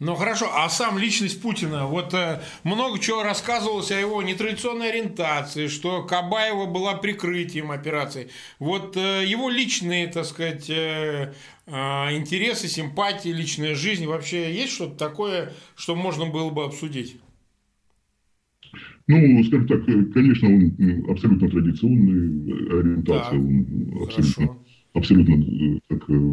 Ну 0.00 0.16
хорошо, 0.16 0.50
а 0.52 0.68
сам 0.68 0.98
личность 0.98 1.40
Путина, 1.40 1.86
вот 1.86 2.12
э, 2.14 2.40
много 2.64 2.98
чего 2.98 3.22
рассказывалось 3.22 3.90
о 3.92 3.98
его 3.98 4.22
нетрадиционной 4.22 4.90
ориентации, 4.90 5.68
что 5.68 6.02
Кабаева 6.02 6.66
была 6.66 6.94
прикрытием 6.94 7.70
операции. 7.70 8.28
Вот 8.58 8.96
э, 8.96 9.24
его 9.24 9.48
личные, 9.48 10.08
так 10.08 10.24
сказать, 10.24 10.68
э, 10.68 11.32
э, 11.66 11.72
интересы, 11.72 12.68
симпатии, 12.68 13.28
личная 13.28 13.74
жизнь, 13.74 14.06
вообще 14.06 14.52
есть 14.52 14.74
что-то 14.74 14.96
такое, 14.96 15.52
что 15.76 15.94
можно 15.94 16.26
было 16.26 16.50
бы 16.50 16.64
обсудить? 16.64 17.16
Ну, 19.06 19.44
скажем 19.44 19.68
так, 19.68 19.88
э, 19.88 20.04
конечно, 20.12 20.48
он 20.48 21.06
абсолютно 21.08 21.48
традиционный, 21.48 22.80
ориентация, 22.80 23.30
так, 23.30 23.32
он 23.32 24.02
абсолютно... 24.02 24.46
Хорошо 24.46 24.63
абсолютно 24.94 25.80
так, 25.88 26.02
э, 26.08 26.32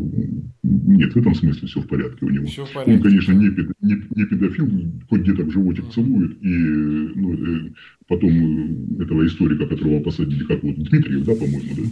нет, 0.64 1.14
в 1.14 1.18
этом 1.18 1.36
смысле 1.36 1.68
все 1.68 1.82
в 1.82 1.88
порядке 1.88 2.26
у 2.26 2.30
него. 2.30 2.46
Все 2.46 2.66
в 2.66 2.72
порядке. 2.72 2.94
Он, 2.94 3.02
конечно, 3.02 3.34
не, 3.34 3.48
не, 3.82 4.04
не 4.16 4.26
педофил, 4.26 4.70
хоть 5.10 5.22
где-то 5.22 5.44
в 5.44 5.52
животик 5.52 5.92
целует, 5.92 6.32
и 6.42 6.48
ну, 6.48 7.34
э, 7.34 7.72
потом 8.08 9.00
э, 9.00 9.04
этого 9.04 9.26
историка, 9.26 9.68
которого 9.68 10.02
посадили, 10.02 10.44
как 10.46 10.64
вот 10.64 10.76
Дмитриев, 10.76 11.26
да, 11.26 11.34
по-моему, 11.34 11.76
да? 11.76 11.84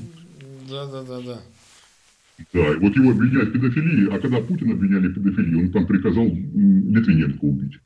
Да, 0.70 0.86
да, 0.86 1.04
да, 1.04 1.22
да. 1.22 1.42
Да, 2.54 2.80
вот 2.80 2.96
его 2.96 3.12
обвиняют 3.12 3.50
в 3.50 3.52
педофилии, 3.54 4.16
а 4.16 4.20
когда 4.20 4.40
Путина 4.40 4.74
обвиняли 4.74 5.08
в 5.08 5.16
педофилии, 5.16 5.56
он 5.56 5.72
там 5.72 5.88
приказал 5.88 6.26
Литвиненко 6.26 7.44
убить. 7.44 7.80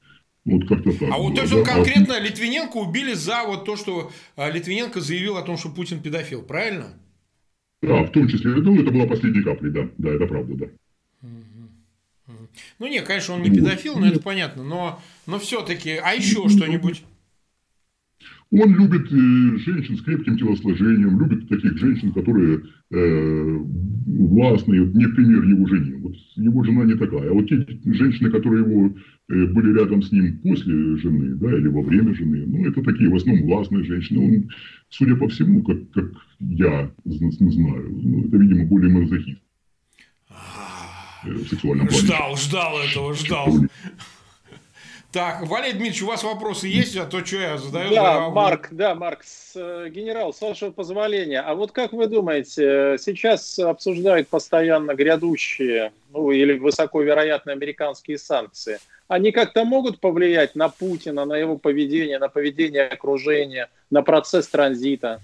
Вот 0.45 0.67
как-то 0.67 0.91
так. 0.91 1.09
А 1.09 1.17
вот 1.17 1.35
то 1.35 1.41
есть 1.41 1.53
он 1.53 1.63
конкретно 1.63 2.19
Литвиненко 2.19 2.75
убили 2.75 3.13
за 3.13 3.45
вот 3.47 3.65
то, 3.65 3.77
что 3.77 4.11
Литвиненко 4.37 4.99
заявил 4.99 5.37
о 5.37 5.41
том, 5.41 5.57
что 5.57 5.69
Путин 5.69 6.01
педофил, 6.01 6.43
правильно? 6.43 6.93
Да, 7.83 8.03
в 8.03 8.11
том 8.11 8.29
числе, 8.29 8.51
ну, 8.55 8.81
это 8.81 8.91
была 8.91 9.05
последней 9.05 9.43
каплей, 9.43 9.71
да, 9.71 9.89
да, 9.97 10.09
это 10.11 10.25
правда, 10.25 10.55
да. 10.55 10.65
Ну, 12.79 12.87
нет, 12.87 13.05
конечно, 13.05 13.33
он 13.35 13.41
не 13.41 13.49
педофил, 13.49 13.97
но 13.99 14.07
это 14.07 14.21
понятно, 14.21 14.63
но, 14.63 15.01
но 15.27 15.37
все-таки, 15.39 15.99
а 16.01 16.13
еще 16.13 16.47
что-нибудь? 16.47 17.03
Он 18.51 18.73
любит 18.75 19.11
э, 19.11 19.57
женщин 19.65 19.97
с 19.97 20.01
крепким 20.01 20.37
телосложением, 20.37 21.19
любит 21.19 21.49
таких 21.49 21.75
женщин, 21.77 22.13
которые 22.13 22.61
э, 22.91 23.57
властные, 24.05 24.85
не 24.85 25.07
пример 25.07 25.43
его 25.43 25.67
жене. 25.67 25.95
Вот 25.97 26.13
его 26.35 26.63
жена 26.63 26.83
не 26.83 26.93
такая. 26.93 27.31
А 27.31 27.33
вот 27.33 27.49
те 27.49 27.65
женщины, 27.85 28.29
которые 28.29 28.63
его 28.63 28.95
были 29.27 29.79
рядом 29.79 30.01
с 30.01 30.11
ним 30.11 30.39
после 30.39 30.97
жены, 30.97 31.35
да, 31.35 31.55
или 31.55 31.67
во 31.67 31.81
время 31.81 32.13
жены, 32.13 32.43
ну, 32.45 32.67
это 32.67 32.83
такие 32.83 33.09
в 33.09 33.15
основном 33.15 33.45
властные 33.45 33.83
женщины. 33.83 34.19
Он, 34.19 34.49
судя 34.89 35.15
по 35.15 35.27
всему, 35.29 35.63
как, 35.63 35.89
как 35.91 36.11
я 36.39 36.91
знаю, 37.05 37.89
ну, 38.03 38.27
это, 38.27 38.37
видимо, 38.37 38.65
более 38.65 38.93
мазохист. 38.93 39.39
Э, 41.25 41.29
в 41.29 41.47
сексуальном 41.47 41.87
плане. 41.87 42.01
Ждал, 42.01 42.35
ждал 42.37 42.79
этого, 42.79 43.13
ждал. 43.13 43.53
Так, 45.11 45.47
Валерий 45.47 45.73
Дмитриевич, 45.73 46.01
у 46.01 46.07
вас 46.07 46.23
вопросы 46.23 46.67
есть, 46.67 46.97
а 46.97 47.05
то 47.05 47.23
что 47.23 47.37
я 47.37 47.57
задаю? 47.59 47.93
Да, 47.93 48.29
Марк, 48.29 48.69
да, 48.71 48.95
Марк, 48.95 49.23
с, 49.23 49.53
э, 49.55 49.89
генерал, 49.89 50.33
с 50.33 50.41
вашего 50.41 50.71
позволения. 50.71 51.39
А 51.39 51.53
вот 51.53 51.71
как 51.71 51.93
вы 51.93 52.07
думаете, 52.07 52.97
сейчас 52.99 53.59
обсуждают 53.59 54.27
постоянно 54.27 54.95
грядущие, 54.95 55.93
ну 56.11 56.31
или 56.31 56.57
высоковероятные 56.57 57.53
американские 57.53 58.17
санкции. 58.17 58.79
Они 59.07 59.31
как-то 59.31 59.65
могут 59.65 59.99
повлиять 59.99 60.55
на 60.55 60.69
Путина, 60.69 61.25
на 61.25 61.35
его 61.35 61.57
поведение, 61.57 62.19
на 62.19 62.29
поведение 62.29 62.83
окружения, 62.83 63.69
на 63.89 64.01
процесс 64.01 64.47
транзита? 64.47 65.19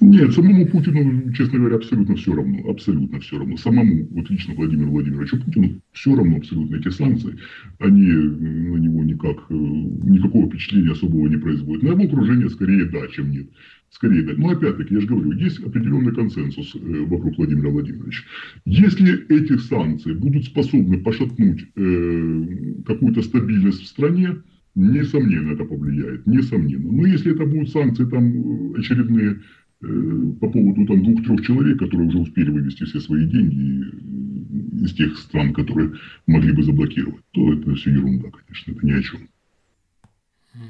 Нет, 0.00 0.34
самому 0.34 0.66
Путину, 0.66 1.32
честно 1.32 1.58
говоря, 1.58 1.76
абсолютно 1.76 2.16
все 2.16 2.34
равно. 2.34 2.70
Абсолютно 2.70 3.20
все 3.20 3.38
равно. 3.38 3.56
Самому, 3.56 4.06
вот 4.10 4.28
лично 4.28 4.54
Владимиру 4.54 4.90
Владимировичу 4.90 5.42
Путину 5.42 5.80
все 5.92 6.14
равно 6.14 6.36
абсолютно 6.36 6.76
эти 6.76 6.90
санкции. 6.90 7.38
Они 7.78 8.06
на 8.06 8.76
него 8.76 9.04
никак, 9.04 9.36
э, 9.48 9.54
никакого 9.54 10.48
впечатления 10.48 10.92
особого 10.92 11.28
не 11.28 11.38
производят. 11.38 11.82
На 11.82 11.88
его 11.88 12.04
окружение 12.04 12.50
скорее 12.50 12.84
да, 12.86 13.06
чем 13.08 13.30
нет. 13.30 13.46
Скорее 13.94 14.22
да. 14.24 14.32
Но 14.36 14.50
опять-таки, 14.50 14.92
я 14.92 15.00
же 15.00 15.06
говорю, 15.06 15.32
есть 15.32 15.60
определенный 15.60 16.12
консенсус 16.12 16.74
э, 16.74 16.78
вокруг 17.06 17.38
Владимира 17.38 17.70
Владимировича. 17.70 18.24
Если 18.64 19.24
эти 19.28 19.56
санкции 19.56 20.12
будут 20.14 20.46
способны 20.46 20.98
пошатнуть 20.98 21.64
э, 21.76 22.44
какую-то 22.84 23.22
стабильность 23.22 23.82
в 23.82 23.86
стране, 23.86 24.36
Несомненно, 24.74 25.52
это 25.52 25.64
повлияет, 25.64 26.26
несомненно. 26.26 26.90
Но 26.90 27.06
если 27.06 27.32
это 27.32 27.46
будут 27.46 27.70
санкции 27.70 28.04
там 28.06 28.72
э, 28.74 28.80
очередные 28.80 29.40
э, 29.82 30.32
по 30.40 30.50
поводу 30.50 30.84
там 30.86 31.04
двух-трех 31.04 31.42
человек, 31.42 31.78
которые 31.78 32.08
уже 32.08 32.18
успели 32.18 32.50
вывести 32.50 32.82
все 32.82 32.98
свои 32.98 33.24
деньги 33.24 34.84
из 34.84 34.92
тех 34.94 35.16
стран, 35.16 35.54
которые 35.54 35.92
могли 36.26 36.50
бы 36.50 36.64
заблокировать, 36.64 37.22
то 37.30 37.52
это 37.52 37.72
все 37.76 37.90
ерунда, 37.90 38.30
конечно, 38.30 38.72
это 38.72 38.84
ни 38.84 38.92
о 38.92 39.02
чем. 39.02 39.20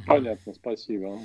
Понятно, 0.06 0.52
спасибо. 0.52 1.18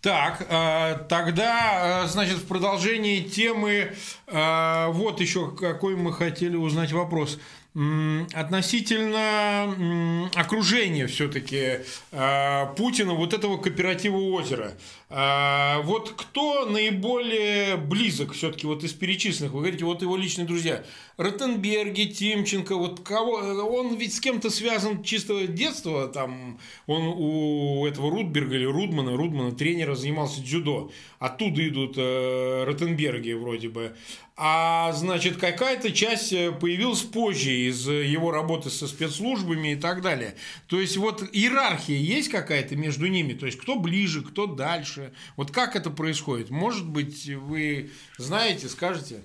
Так, 0.00 0.46
э, 0.48 0.96
тогда, 1.08 2.06
значит, 2.06 2.38
в 2.38 2.46
продолжении 2.46 3.20
темы, 3.20 3.94
вот 4.26 5.20
еще 5.20 5.50
какой 5.50 5.96
мы 5.96 6.12
хотели 6.12 6.56
узнать 6.56 6.92
вопрос 6.92 7.38
относительно 7.72 10.28
окружения 10.34 11.06
все-таки 11.06 11.82
э, 12.10 12.66
Путина, 12.76 13.14
вот 13.14 13.32
этого 13.32 13.58
кооператива 13.58 14.16
озера. 14.16 14.72
Вот 15.10 16.14
кто 16.16 16.66
наиболее 16.66 17.76
близок 17.76 18.32
все-таки 18.32 18.68
вот 18.68 18.84
из 18.84 18.92
перечисленных? 18.92 19.52
Вы 19.52 19.62
говорите, 19.62 19.84
вот 19.84 20.02
его 20.02 20.16
личные 20.16 20.46
друзья. 20.46 20.84
Ротенберги, 21.16 22.04
Тимченко, 22.04 22.76
вот 22.76 23.00
кого? 23.00 23.32
Он 23.32 23.96
ведь 23.96 24.14
с 24.14 24.20
кем-то 24.20 24.50
связан 24.50 25.02
чисто 25.02 25.48
детства, 25.48 26.06
там 26.06 26.60
он 26.86 27.12
у 27.16 27.86
этого 27.86 28.08
Рудберга 28.10 28.54
или 28.54 28.64
Рудмана, 28.64 29.16
Рудмана 29.16 29.50
тренера 29.52 29.96
занимался 29.96 30.42
дзюдо. 30.42 30.92
Оттуда 31.18 31.68
идут 31.68 31.94
э, 31.96 32.62
Ротенберги 32.64 33.32
вроде 33.32 33.68
бы. 33.68 33.96
А 34.36 34.92
значит, 34.92 35.36
какая-то 35.36 35.92
часть 35.92 36.32
э, 36.32 36.52
появилась 36.52 37.02
позже 37.02 37.50
из 37.68 37.86
его 37.86 38.30
работы 38.30 38.70
со 38.70 38.86
спецслужбами 38.86 39.72
и 39.72 39.76
так 39.76 40.02
далее. 40.02 40.34
То 40.66 40.80
есть 40.80 40.96
вот 40.96 41.22
иерархия 41.32 41.98
есть 41.98 42.30
какая-то 42.30 42.76
между 42.76 43.06
ними? 43.06 43.34
То 43.34 43.46
есть 43.46 43.58
кто 43.58 43.78
ближе, 43.78 44.22
кто 44.22 44.46
дальше? 44.46 45.12
Вот 45.36 45.50
как 45.50 45.76
это 45.76 45.90
происходит? 45.90 46.50
Может 46.50 46.88
быть, 46.88 47.28
вы 47.28 47.90
знаете, 48.18 48.68
скажете? 48.68 49.22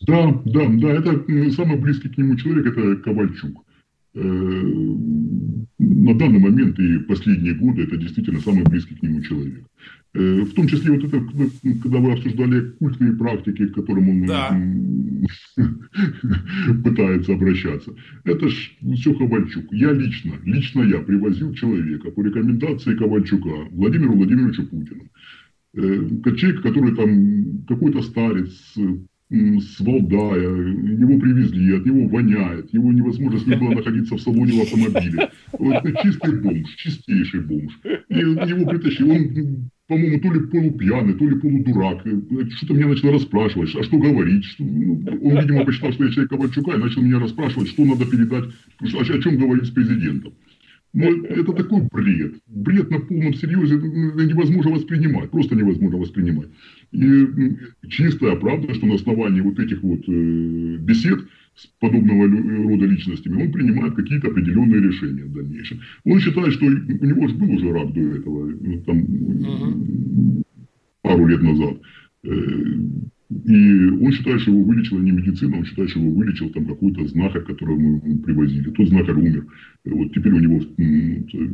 Да, 0.00 0.32
да, 0.44 0.66
да, 0.68 0.90
это 0.90 1.12
самый 1.52 1.76
близкий 1.76 2.08
к 2.08 2.18
нему 2.18 2.36
человек, 2.36 2.76
это 2.76 2.96
Ковальчук. 3.02 3.64
Э, 4.14 4.20
на 5.78 6.14
данный 6.14 6.38
момент 6.38 6.78
и 6.78 6.98
последние 7.00 7.54
годы 7.54 7.82
это 7.82 7.96
действительно 7.96 8.40
самый 8.40 8.64
близкий 8.64 8.94
к 8.94 9.02
нему 9.02 9.20
человек. 9.22 9.64
Э, 10.14 10.40
в 10.40 10.54
том 10.54 10.66
числе 10.66 10.92
вот 10.92 11.04
это, 11.04 11.20
когда 11.82 11.98
вы 11.98 12.12
обсуждали 12.12 12.70
культные 12.78 13.12
практики, 13.12 13.66
к 13.66 13.74
которым 13.74 14.08
он 14.08 14.26
да. 14.26 14.60
пытается 16.84 17.34
обращаться. 17.34 17.94
Это 18.24 18.48
ж 18.48 18.76
все 18.94 19.14
Ковальчук. 19.14 19.66
Я 19.72 19.92
лично, 19.92 20.32
лично 20.44 20.82
я 20.82 21.00
привозил 21.00 21.52
человека 21.54 22.10
по 22.10 22.22
рекомендации 22.22 22.94
Ковальчука 22.94 23.68
Владимиру 23.70 24.14
Владимировичу 24.14 24.66
Путину. 24.66 25.04
Э, 25.74 26.34
человек, 26.36 26.62
который 26.62 26.96
там 26.96 27.64
какой-то 27.68 28.02
старец, 28.02 28.74
с 29.30 29.80
Валдая, 29.80 30.40
его 30.40 31.18
привезли, 31.18 31.76
от 31.76 31.84
него 31.84 32.08
воняет, 32.08 32.72
его 32.72 32.92
невозможно 32.92 33.38
с 33.38 33.46
ним 33.46 33.58
было 33.58 33.74
находиться 33.74 34.16
в 34.16 34.20
салоне 34.22 34.52
в 34.52 34.62
автомобиле. 34.62 35.30
Вот 35.52 35.84
чистый 36.02 36.40
бомж, 36.40 36.74
чистейший 36.76 37.40
бомж. 37.40 37.78
И 38.08 38.18
его 38.18 38.66
притащили, 38.66 39.10
он 39.10 39.70
по-моему, 39.88 40.20
то 40.20 40.32
ли 40.32 40.40
полупьяный, 40.40 41.14
то 41.14 41.26
ли 41.26 41.40
полудурак. 41.40 42.06
Что-то 42.56 42.74
меня 42.74 42.88
начал 42.88 43.10
расспрашивать, 43.10 43.74
а 43.74 43.82
что 43.82 43.96
говорить. 43.96 44.44
Что... 44.44 44.62
Ну, 44.62 45.02
он, 45.22 45.40
видимо, 45.40 45.64
посчитал, 45.64 45.92
что 45.92 46.04
я 46.04 46.10
человек 46.10 46.30
Ковальчука, 46.30 46.72
и 46.72 46.78
начал 46.78 47.00
меня 47.00 47.18
расспрашивать, 47.18 47.68
что 47.68 47.86
надо 47.86 48.04
передать, 48.04 48.44
о 48.80 49.18
чем 49.22 49.38
говорить 49.38 49.64
с 49.64 49.70
президентом. 49.70 50.34
Но 50.92 51.10
ну, 51.10 51.24
это 51.24 51.52
такой 51.52 51.82
бред. 51.90 52.34
Бред 52.46 52.90
на 52.90 53.00
полном 53.00 53.34
серьезе 53.34 53.76
невозможно 53.76 54.72
воспринимать. 54.72 55.30
Просто 55.30 55.54
невозможно 55.54 55.98
воспринимать. 55.98 56.48
И 56.92 57.56
чистая 57.88 58.36
правда, 58.36 58.72
что 58.74 58.86
на 58.86 58.94
основании 58.94 59.40
вот 59.40 59.58
этих 59.58 59.82
вот 59.82 60.00
э, 60.08 60.76
бесед 60.78 61.20
с 61.54 61.66
подобного 61.80 62.26
рода 62.26 62.86
личностями, 62.86 63.42
он 63.42 63.52
принимает 63.52 63.94
какие-то 63.94 64.28
определенные 64.28 64.80
решения 64.80 65.24
в 65.24 65.32
дальнейшем. 65.32 65.80
Он 66.04 66.20
считает, 66.20 66.54
что 66.54 66.66
у 66.66 66.70
него 66.70 67.28
же 67.28 67.34
был 67.34 67.50
уже 67.50 67.72
рак 67.72 67.92
до 67.92 68.00
этого, 68.00 68.46
ну, 68.46 68.82
там, 68.82 68.98
uh-huh. 69.00 70.42
пару 71.02 71.26
лет 71.26 71.42
назад. 71.42 71.76
Э, 73.30 73.34
и 73.44 73.90
он 73.90 74.12
считает, 74.12 74.40
что 74.40 74.50
его 74.50 74.62
вылечила 74.62 74.98
не 75.00 75.10
медицина, 75.10 75.58
он 75.58 75.64
считает, 75.64 75.90
что 75.90 76.00
его 76.00 76.10
вылечил 76.10 76.50
там 76.50 76.66
какой-то 76.66 77.06
знахарь, 77.08 77.42
которого 77.42 77.78
мы 77.78 78.18
привозили. 78.18 78.70
Тот 78.70 78.88
знахарь 78.88 79.16
умер. 79.16 79.46
Вот 79.84 80.12
теперь 80.12 80.32
у 80.32 80.38
него 80.38 80.60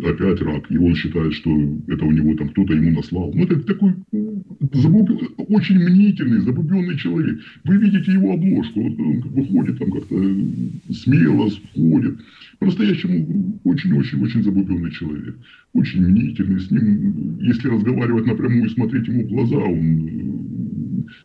опять 0.08 0.40
рак, 0.42 0.70
и 0.70 0.78
он 0.78 0.94
считает, 0.94 1.32
что 1.34 1.50
это 1.88 2.04
у 2.04 2.10
него 2.10 2.34
там 2.34 2.48
кто-то 2.48 2.74
ему 2.74 2.92
наслал. 2.92 3.32
Ну, 3.34 3.44
это 3.44 3.60
такой 3.60 3.94
забуб... 4.72 5.10
очень 5.48 5.78
мнительный, 5.78 6.40
забубенный 6.40 6.96
человек. 6.96 7.40
Вы 7.64 7.76
видите 7.76 8.12
его 8.12 8.32
обложку, 8.32 8.82
вот 8.82 8.98
он 8.98 9.22
как 9.22 9.32
бы 9.32 9.44
ходит 9.46 9.78
там 9.78 9.90
как-то 9.90 10.16
смело, 10.92 11.50
ходит. 11.74 12.18
По-настоящему 12.58 13.60
очень-очень-очень 13.64 14.42
забубенный 14.42 14.90
человек. 14.92 15.36
Очень 15.72 16.06
мнительный. 16.06 16.60
С 16.60 16.70
ним, 16.70 17.38
если 17.40 17.68
разговаривать 17.68 18.26
напрямую 18.26 18.66
и 18.66 18.70
смотреть 18.70 19.08
ему 19.08 19.24
в 19.24 19.28
глаза, 19.28 19.56
он 19.56 20.43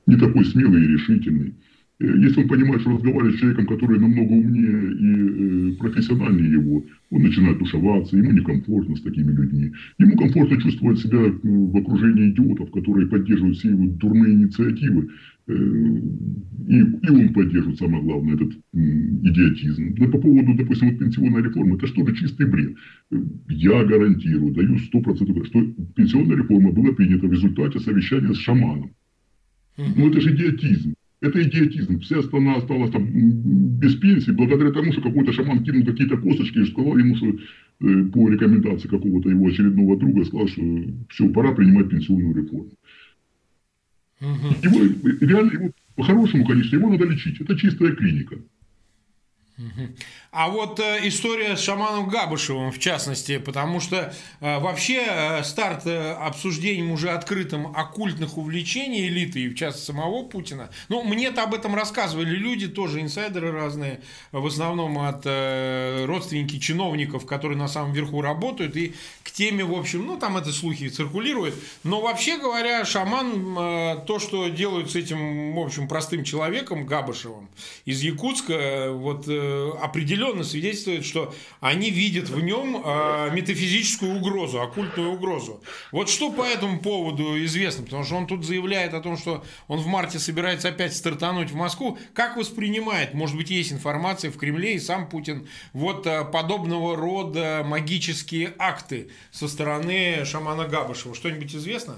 не 0.07 0.15
такой 0.15 0.45
смелый 0.45 0.83
и 0.83 0.87
решительный. 0.87 1.53
Э, 1.99 2.05
если 2.17 2.41
он 2.41 2.47
понимает, 2.47 2.81
что 2.81 2.91
разговаривает 2.91 3.35
с 3.35 3.39
человеком, 3.39 3.67
который 3.67 3.99
намного 3.99 4.31
умнее 4.31 4.93
и 4.93 5.73
э, 5.73 5.75
профессиональнее 5.77 6.53
его, 6.53 6.85
он 7.11 7.21
начинает 7.21 7.59
тушеваться, 7.59 8.17
ему 8.17 8.31
некомфортно 8.31 8.95
с 8.95 9.01
такими 9.01 9.31
людьми. 9.31 9.71
Ему 9.97 10.15
комфортно 10.15 10.61
чувствовать 10.61 10.99
себя 10.99 11.19
э, 11.19 11.31
в 11.43 11.77
окружении 11.77 12.31
идиотов, 12.31 12.71
которые 12.71 13.07
поддерживают 13.07 13.57
все 13.57 13.69
его 13.69 13.87
дурные 13.87 14.33
инициативы. 14.33 15.09
И, 15.47 15.51
и 15.51 17.09
он 17.09 17.33
поддерживает, 17.33 17.79
самое 17.79 18.03
главное, 18.03 18.35
этот 18.35 18.53
идиотизм. 18.71 19.95
Но 19.97 20.07
по 20.09 20.19
поводу, 20.19 20.53
допустим, 20.53 20.91
вот 20.91 20.99
пенсионной 20.99 21.41
реформы, 21.41 21.75
это 21.75 21.87
что-то 21.87 22.15
чистый 22.15 22.45
бред. 22.45 22.75
Я 23.47 23.83
гарантирую, 23.83 24.53
даю 24.53 24.75
100%, 24.75 25.45
что 25.47 25.63
пенсионная 25.95 26.37
реформа 26.37 26.71
была 26.71 26.93
принята 26.93 27.25
в 27.25 27.33
результате 27.33 27.79
совещания 27.79 28.31
с 28.31 28.37
шаманом. 28.37 28.91
Ну 29.95 30.09
это 30.09 30.21
же 30.21 30.35
идиотизм. 30.35 30.93
Это 31.21 31.41
идиотизм. 31.43 31.99
Вся 31.99 32.21
страна 32.23 32.55
осталась 32.55 32.91
там 32.91 33.07
без 33.11 33.95
пенсии 33.95 34.31
благодаря 34.31 34.71
тому, 34.71 34.91
что 34.91 35.01
какой-то 35.01 35.33
шаман 35.33 35.63
кинул 35.63 35.85
какие-то 35.85 36.17
косточки 36.17 36.59
и 36.59 36.65
сказал 36.65 36.97
ему, 36.97 37.15
что 37.15 37.27
э, 37.27 38.05
по 38.05 38.29
рекомендации 38.29 38.87
какого-то 38.87 39.29
его 39.29 39.47
очередного 39.47 39.97
друга, 39.97 40.23
сказал, 40.25 40.47
что 40.47 40.61
все, 41.09 41.29
пора 41.29 41.53
принимать 41.53 41.89
пенсионную 41.89 42.35
реформу. 42.35 42.71
Его, 44.21 44.79
реально, 45.21 45.51
его, 45.51 45.71
по-хорошему, 45.95 46.45
конечно, 46.45 46.75
его 46.75 46.89
надо 46.89 47.05
лечить. 47.05 47.39
Это 47.39 47.57
чистая 47.57 47.91
клиника. 47.91 48.37
А 50.31 50.47
вот 50.47 50.79
э, 50.79 51.07
история 51.07 51.57
с 51.57 51.61
шаманом 51.61 52.07
Габышевым, 52.07 52.71
в 52.71 52.77
частности, 52.77 53.39
потому 53.39 53.79
что 53.79 54.13
э, 54.41 54.59
вообще 54.59 55.03
э, 55.09 55.43
старт 55.43 55.87
э, 55.87 56.11
обсуждением 56.11 56.91
уже 56.91 57.09
открытым 57.09 57.75
оккультных 57.75 58.37
увлечений 58.37 59.07
элиты, 59.07 59.41
и 59.41 59.49
в 59.49 59.55
частности 59.55 59.87
самого 59.87 60.23
Путина, 60.23 60.69
ну, 60.87 61.03
мне-то 61.03 61.41
об 61.41 61.55
этом 61.55 61.73
рассказывали 61.73 62.29
люди, 62.29 62.67
тоже 62.67 63.01
инсайдеры 63.01 63.51
разные, 63.51 64.01
в 64.31 64.45
основном 64.45 64.99
от 64.99 65.23
э, 65.25 66.05
родственники 66.05 66.59
чиновников, 66.59 67.25
которые 67.25 67.57
на 67.57 67.67
самом 67.67 67.93
верху 67.93 68.21
работают, 68.21 68.77
и 68.77 68.93
к 69.23 69.31
теме, 69.31 69.63
в 69.63 69.73
общем, 69.73 70.05
ну, 70.05 70.19
там 70.19 70.37
это 70.37 70.51
слухи 70.51 70.89
циркулируют, 70.89 71.55
но 71.83 72.01
вообще 72.01 72.37
говоря, 72.37 72.85
шаман, 72.85 73.57
э, 73.57 73.95
то, 74.05 74.19
что 74.19 74.47
делают 74.49 74.91
с 74.91 74.95
этим, 74.95 75.55
в 75.55 75.59
общем, 75.59 75.87
простым 75.87 76.23
человеком, 76.23 76.85
Габышевым, 76.85 77.49
из 77.85 78.03
Якутска, 78.03 78.53
э, 78.53 78.91
вот 78.91 79.25
э, 79.27 79.71
определенно 79.81 80.18
свидетельствует, 80.43 81.05
что 81.05 81.33
они 81.59 81.89
видят 81.89 82.29
в 82.29 82.41
нем 82.41 82.81
э, 82.83 83.29
метафизическую 83.31 84.15
угрозу, 84.15 84.61
оккультную 84.61 85.11
угрозу. 85.11 85.61
Вот 85.91 86.09
что 86.09 86.31
по 86.31 86.43
этому 86.43 86.79
поводу 86.79 87.43
известно? 87.45 87.83
Потому 87.83 88.03
что 88.03 88.15
он 88.15 88.27
тут 88.27 88.45
заявляет 88.45 88.93
о 88.93 89.01
том, 89.01 89.17
что 89.17 89.43
он 89.67 89.79
в 89.79 89.87
марте 89.87 90.19
собирается 90.19 90.69
опять 90.69 90.95
стартануть 90.95 91.51
в 91.51 91.55
Москву. 91.55 91.97
Как 92.13 92.37
воспринимает, 92.37 93.13
может 93.13 93.35
быть, 93.35 93.49
есть 93.49 93.71
информация 93.71 94.31
в 94.31 94.37
Кремле 94.37 94.75
и 94.75 94.79
сам 94.79 95.09
Путин, 95.09 95.47
вот 95.73 96.05
э, 96.05 96.25
подобного 96.25 96.95
рода 96.95 97.63
магические 97.65 98.53
акты 98.57 99.09
со 99.31 99.47
стороны 99.47 100.25
шамана 100.25 100.65
Габышева? 100.67 101.15
Что-нибудь 101.15 101.55
известно? 101.55 101.97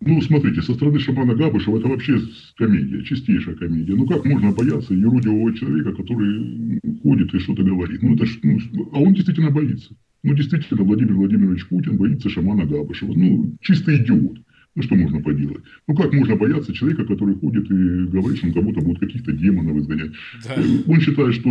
Ну, 0.00 0.20
смотрите, 0.20 0.62
со 0.62 0.74
стороны 0.74 0.98
шамана 0.98 1.34
Габышева 1.34 1.78
это 1.78 1.88
вообще 1.88 2.20
комедия, 2.56 3.02
чистейшая 3.04 3.54
комедия. 3.54 3.94
Ну, 3.94 4.06
как 4.06 4.24
можно 4.24 4.52
бояться 4.52 4.94
юродивого 4.94 5.54
человека, 5.54 5.92
который 5.92 6.80
ходит 7.02 7.34
и 7.34 7.38
что-то 7.38 7.62
говорит? 7.62 8.02
Ну, 8.02 8.14
это 8.14 8.26
ж, 8.26 8.38
ну, 8.42 8.58
а 8.92 9.00
он 9.00 9.14
действительно 9.14 9.50
боится. 9.50 9.94
Ну, 10.22 10.34
действительно, 10.34 10.82
Владимир 10.82 11.14
Владимирович 11.14 11.66
Путин 11.68 11.96
боится 11.96 12.28
шамана 12.28 12.66
Габышева. 12.66 13.12
Ну, 13.14 13.56
чистый 13.60 13.96
идиот. 13.96 14.38
Ну, 14.76 14.82
что 14.82 14.94
можно 14.94 15.20
поделать? 15.22 15.64
Ну, 15.88 15.94
как 15.94 16.12
можно 16.12 16.36
бояться 16.36 16.74
человека, 16.74 17.06
который 17.06 17.34
ходит 17.34 17.64
и 17.70 18.04
говорит, 18.04 18.36
что 18.36 18.48
он 18.48 18.52
кому-то 18.52 18.82
будет 18.82 18.98
каких-то 18.98 19.32
демонов 19.32 19.78
изгонять? 19.78 20.10
Да. 20.44 20.54
Э, 20.54 20.62
он 20.86 21.00
считает, 21.00 21.34
что 21.34 21.48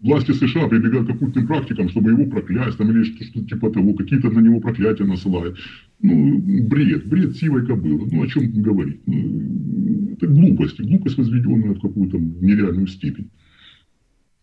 власти 0.00 0.32
США 0.32 0.68
прибегают 0.68 1.06
к 1.08 1.10
оккультным 1.10 1.46
практикам, 1.46 1.90
чтобы 1.90 2.12
его 2.12 2.24
проклясть, 2.24 2.78
там, 2.78 2.90
или 2.90 3.04
что-то 3.04 3.46
типа 3.46 3.70
того, 3.70 3.92
какие-то 3.92 4.30
на 4.30 4.40
него 4.40 4.60
проклятия 4.60 5.04
насылают. 5.04 5.58
Ну, 6.00 6.38
бред, 6.38 7.06
бред 7.06 7.36
сивой 7.36 7.66
кобылы. 7.66 8.08
Ну, 8.10 8.22
о 8.22 8.26
чем 8.26 8.50
говорить? 8.62 9.02
Ну, 9.06 10.14
это 10.14 10.26
глупость, 10.28 10.80
глупость, 10.80 11.18
возведенная 11.18 11.74
в 11.74 11.80
какую-то 11.80 12.18
нереальную 12.18 12.86
степень. 12.86 13.28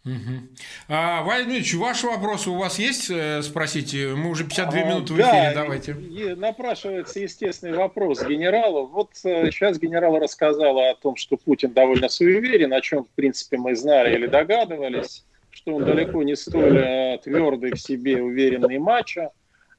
Угу. 0.09 0.47
А, 0.87 1.21
Валерий 1.21 1.77
ваши 1.77 2.07
вопросы 2.07 2.49
у 2.49 2.55
вас 2.55 2.79
есть 2.79 3.09
э, 3.11 3.41
спросить? 3.43 3.93
Мы 3.93 4.29
уже 4.29 4.43
52 4.43 4.79
а, 4.79 4.85
минуты 4.85 5.13
в 5.13 5.17
эфире, 5.17 5.51
да, 5.53 5.53
давайте. 5.53 5.91
И, 5.91 6.35
напрашивается 6.35 7.19
естественный 7.19 7.77
вопрос 7.77 8.23
генералу. 8.25 8.87
Вот 8.87 9.11
сейчас 9.13 9.77
э, 9.77 9.79
генерал 9.81 10.17
рассказала 10.17 10.89
о 10.89 10.95
том, 10.95 11.15
что 11.15 11.37
Путин 11.37 11.73
довольно 11.73 12.09
суеверен, 12.09 12.73
о 12.73 12.81
чем, 12.81 13.03
в 13.03 13.09
принципе, 13.09 13.57
мы 13.57 13.75
знали 13.75 14.15
или 14.15 14.25
догадывались, 14.25 15.25
что 15.51 15.75
он 15.75 15.85
далеко 15.85 16.23
не 16.23 16.35
столь 16.35 16.77
э, 16.77 17.19
твердый 17.23 17.73
в 17.73 17.79
себе, 17.79 18.21
уверенный 18.21 18.79
мачо. 18.79 19.31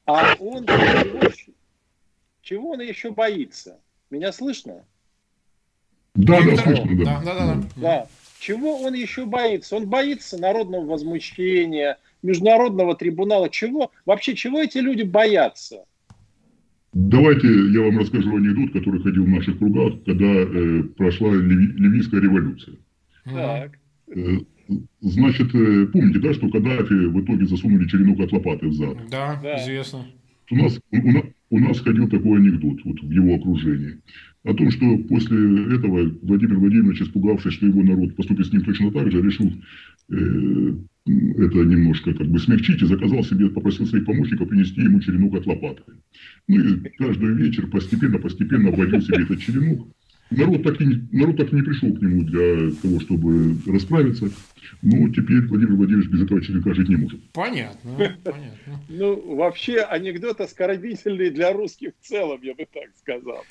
А 0.07 0.35
он 0.39 0.66
чего, 0.66 1.20
чего 2.43 2.70
он 2.70 2.81
еще 2.81 3.11
боится? 3.11 3.78
Меня 4.11 4.33
слышно? 4.33 4.85
Да, 6.14 6.41
да, 6.41 6.57
слышно, 6.57 7.05
да. 7.05 7.22
Да, 7.24 7.35
да, 7.35 7.55
да. 7.55 7.62
да. 7.76 8.07
Чего 8.41 8.80
он 8.80 8.95
еще 8.95 9.26
боится? 9.26 9.76
Он 9.76 9.86
боится 9.86 10.38
народного 10.38 10.86
возмущения, 10.86 11.99
международного 12.22 12.97
трибунала. 12.97 13.51
Чего? 13.51 13.93
Вообще, 14.07 14.34
чего 14.34 14.61
эти 14.61 14.78
люди 14.78 15.03
боятся? 15.03 15.84
Давайте 16.95 17.47
я 17.47 17.82
вам 17.82 17.99
расскажу 17.99 18.34
анекдот, 18.34 18.72
который 18.72 19.03
ходил 19.03 19.24
в 19.24 19.28
наших 19.28 19.59
кругах, 19.59 20.03
когда 20.07 20.24
э, 20.24 20.82
прошла 20.97 21.32
Ливи, 21.32 21.66
Ливийская 21.76 22.20
революция. 22.20 22.76
Так. 23.26 23.78
Э, 24.09 24.38
значит, 25.01 25.55
э, 25.55 25.86
помните, 25.93 26.18
да, 26.20 26.32
что 26.32 26.49
Каддафи 26.49 26.95
в 26.95 27.22
итоге 27.22 27.47
засунули 27.47 27.86
черенок 27.88 28.20
от 28.20 28.32
лопаты 28.32 28.68
в 28.68 28.72
зад? 28.72 28.97
Да, 29.11 29.38
да. 29.43 29.62
известно. 29.62 30.07
У 30.51 30.57
нас, 30.57 30.80
у, 30.91 31.57
у 31.57 31.59
нас 31.59 31.78
ходил 31.80 32.09
такой 32.09 32.38
анекдот 32.38 32.78
вот, 32.84 33.01
в 33.03 33.11
его 33.11 33.34
окружении 33.34 34.01
о 34.45 34.55
том, 34.55 34.70
что 34.70 34.99
после 35.09 35.74
этого 35.74 36.11
Владимир 36.22 36.59
Владимирович, 36.59 37.03
испугавшись, 37.03 37.55
что 37.55 37.66
его 37.66 37.82
народ 37.82 38.16
поступит 38.16 38.47
с 38.47 38.53
ним 38.53 38.62
точно 38.62 38.91
так 38.91 39.11
же, 39.11 39.20
решил 39.20 39.53
э, 40.09 40.74
это 41.07 41.59
немножко 41.64 42.14
как 42.14 42.26
бы 42.26 42.38
смягчить 42.38 42.80
и 42.80 42.86
заказал 42.86 43.22
себе, 43.22 43.51
попросил 43.51 43.86
своих 43.86 44.07
помощников 44.07 44.49
принести 44.49 44.80
ему 44.80 45.01
черенок 45.01 45.34
от 45.34 45.47
лопаты. 45.47 45.82
Ну 46.49 46.59
и 46.59 46.80
каждый 46.99 47.34
вечер 47.34 47.66
постепенно-постепенно 47.66 48.70
вводил 48.70 49.03
себе 49.03 49.22
этот 49.22 49.41
черенок. 49.41 49.88
Народ 50.31 50.62
так, 50.62 50.81
и 50.81 50.87
не, 50.87 51.09
народ 51.11 51.37
так 51.37 51.53
и 51.53 51.57
не 51.57 51.62
пришел 51.62 51.93
к 51.93 52.01
нему 52.01 52.22
для 52.22 52.70
того, 52.81 53.01
чтобы 53.01 53.57
расправиться. 53.66 54.31
Но 54.83 55.09
теперь 55.09 55.43
Владимир 55.49 55.74
Владимирович 55.74 56.09
без 56.09 56.22
этого 56.22 56.41
черенка 56.41 56.72
жить 56.72 56.89
не 56.89 56.97
может. 56.97 57.20
Понятно, 57.33 58.16
понятно. 58.22 58.81
Ну, 58.89 59.37
вообще 59.37 59.81
анекдот 59.81 60.41
оскорбительный 60.41 61.31
для 61.31 61.53
русских 61.53 61.93
в 62.01 62.07
целом, 62.07 62.41
я 62.43 62.55
бы 62.55 62.66
так 62.72 62.91
сказал. 62.99 63.45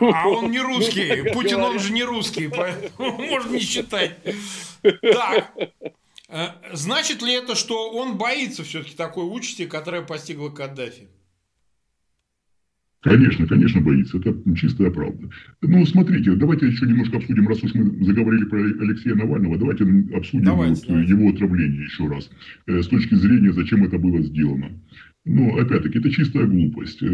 А 0.00 0.28
он 0.28 0.50
не 0.50 0.58
русский. 0.60 1.22
Ну, 1.22 1.32
Путин, 1.32 1.60
он 1.60 1.78
же 1.78 1.92
не 1.92 2.02
русский, 2.02 2.48
поэтому 2.48 3.16
можно 3.18 3.52
не 3.52 3.60
считать. 3.60 4.16
Так, 4.82 5.54
э, 6.28 6.46
Значит 6.72 7.22
ли 7.22 7.34
это, 7.34 7.54
что 7.54 7.90
он 7.92 8.18
боится 8.18 8.64
все-таки 8.64 8.96
такой 8.96 9.24
участи, 9.24 9.66
которая 9.66 10.02
постигла 10.02 10.50
Каддафи? 10.50 11.08
Конечно, 13.04 13.46
конечно, 13.46 13.82
боится. 13.82 14.16
Это 14.16 14.34
чистая 14.56 14.90
правда. 14.90 15.28
Ну, 15.60 15.84
смотрите, 15.84 16.34
давайте 16.36 16.66
еще 16.68 16.86
немножко 16.86 17.18
обсудим, 17.18 17.46
раз 17.46 17.62
уж 17.62 17.74
мы 17.74 18.02
заговорили 18.02 18.44
про 18.44 18.58
Алексея 18.60 19.14
Навального, 19.14 19.58
давайте 19.58 19.84
обсудим 20.14 20.44
давайте, 20.44 20.74
вот 20.74 20.88
давайте. 20.88 21.10
его 21.10 21.28
отравление 21.28 21.84
еще 21.84 22.08
раз. 22.08 22.30
Э, 22.66 22.82
с 22.82 22.88
точки 22.88 23.14
зрения, 23.14 23.52
зачем 23.52 23.84
это 23.84 23.98
было 23.98 24.22
сделано. 24.22 24.70
Но, 25.26 25.56
опять-таки, 25.56 25.98
это 25.98 26.10
чистая 26.10 26.46
глупость. 26.46 27.02
Э, 27.02 27.06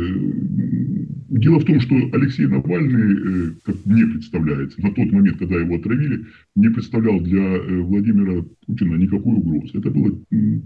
дело 1.28 1.60
в 1.60 1.64
том, 1.64 1.78
что 1.78 1.94
Алексей 2.12 2.44
Навальный, 2.46 3.14
э, 3.14 3.50
как 3.62 3.76
мне 3.86 4.04
представляется, 4.04 4.82
на 4.82 4.90
тот 4.92 5.12
момент, 5.12 5.38
когда 5.38 5.60
его 5.60 5.76
отравили, 5.76 6.26
не 6.56 6.70
представлял 6.70 7.20
для 7.20 7.40
э, 7.40 7.80
Владимира 7.82 8.44
Путина 8.66 8.96
никакой 8.96 9.34
угрозы. 9.34 9.78
Это 9.78 9.90
была 9.92 10.10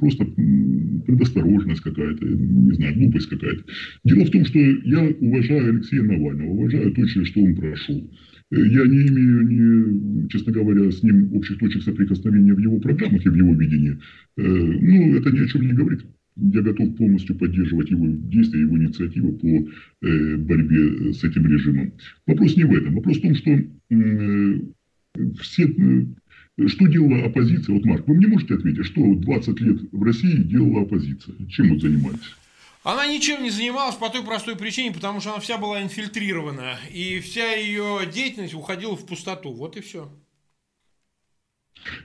просто 0.01 0.25
предосторожность 0.25 1.83
какая-то, 1.83 2.25
не 2.27 2.73
знаю, 2.73 2.95
глупость 2.95 3.29
какая-то. 3.29 3.63
Дело 4.05 4.25
в 4.25 4.31
том, 4.31 4.47
что 4.47 4.59
я 4.59 5.15
уважаю 5.21 5.69
Алексея 5.69 6.03
Навального, 6.03 6.49
уважаю 6.49 6.93
то, 6.93 7.07
через 7.07 7.29
что 7.29 7.43
он 7.43 7.57
прошел. 7.57 8.11
Я 8.51 8.87
не 8.87 9.07
имею, 9.07 9.49
ни, 9.49 10.29
честно 10.29 10.51
говоря, 10.51 10.91
с 10.91 11.03
ним 11.03 11.35
общих 11.35 11.59
точек 11.59 11.83
соприкосновения 11.83 12.55
в 12.55 12.59
его 12.59 12.79
программах 12.79 13.27
и 13.27 13.29
в 13.29 13.35
его 13.35 13.55
видении. 13.55 13.99
Ну, 14.37 15.17
это 15.17 15.31
ни 15.31 15.41
о 15.41 15.47
чем 15.47 15.63
не 15.67 15.73
говорит 15.73 16.07
я 16.37 16.63
готов 16.63 16.97
полностью 16.97 17.37
поддерживать 17.37 17.91
его 17.91 18.07
действия, 18.07 18.61
его 18.63 18.77
инициативы 18.77 19.33
по 19.33 20.07
э, 20.07 20.37
борьбе 20.37 21.13
с 21.13 21.23
этим 21.23 21.47
режимом. 21.47 21.93
Вопрос 22.27 22.57
не 22.57 22.65
в 22.65 22.73
этом. 22.73 22.95
Вопрос 22.95 23.19
в 23.19 23.23
том, 23.23 23.35
что 23.35 23.51
э, 23.51 24.61
все, 25.41 25.65
э, 25.65 26.67
что 26.67 26.87
делала 26.87 27.27
оппозиция? 27.27 27.75
Вот, 27.75 27.85
Марк, 27.85 28.09
вы 28.09 28.15
мне 28.17 28.27
можете 28.27 28.55
ответить, 28.55 28.85
что 28.85 29.15
20 29.15 29.61
лет 29.61 29.81
в 29.93 30.03
России 30.03 30.37
делала 30.37 30.83
оппозиция? 30.83 31.35
Чем 31.49 31.71
вот 31.71 31.81
занимались? 31.81 32.35
Она 32.83 33.07
ничем 33.07 33.43
не 33.43 33.51
занималась 33.51 33.95
по 33.95 34.11
той 34.11 34.23
простой 34.23 34.57
причине, 34.57 34.93
потому 34.93 35.21
что 35.21 35.31
она 35.31 35.41
вся 35.41 35.57
была 35.57 35.83
инфильтрирована, 35.83 36.79
и 36.93 37.21
вся 37.21 37.55
ее 37.55 38.01
деятельность 38.13 38.55
уходила 38.55 38.95
в 38.95 39.07
пустоту. 39.07 39.53
Вот 39.53 39.77
и 39.77 39.81
все. 39.81 40.13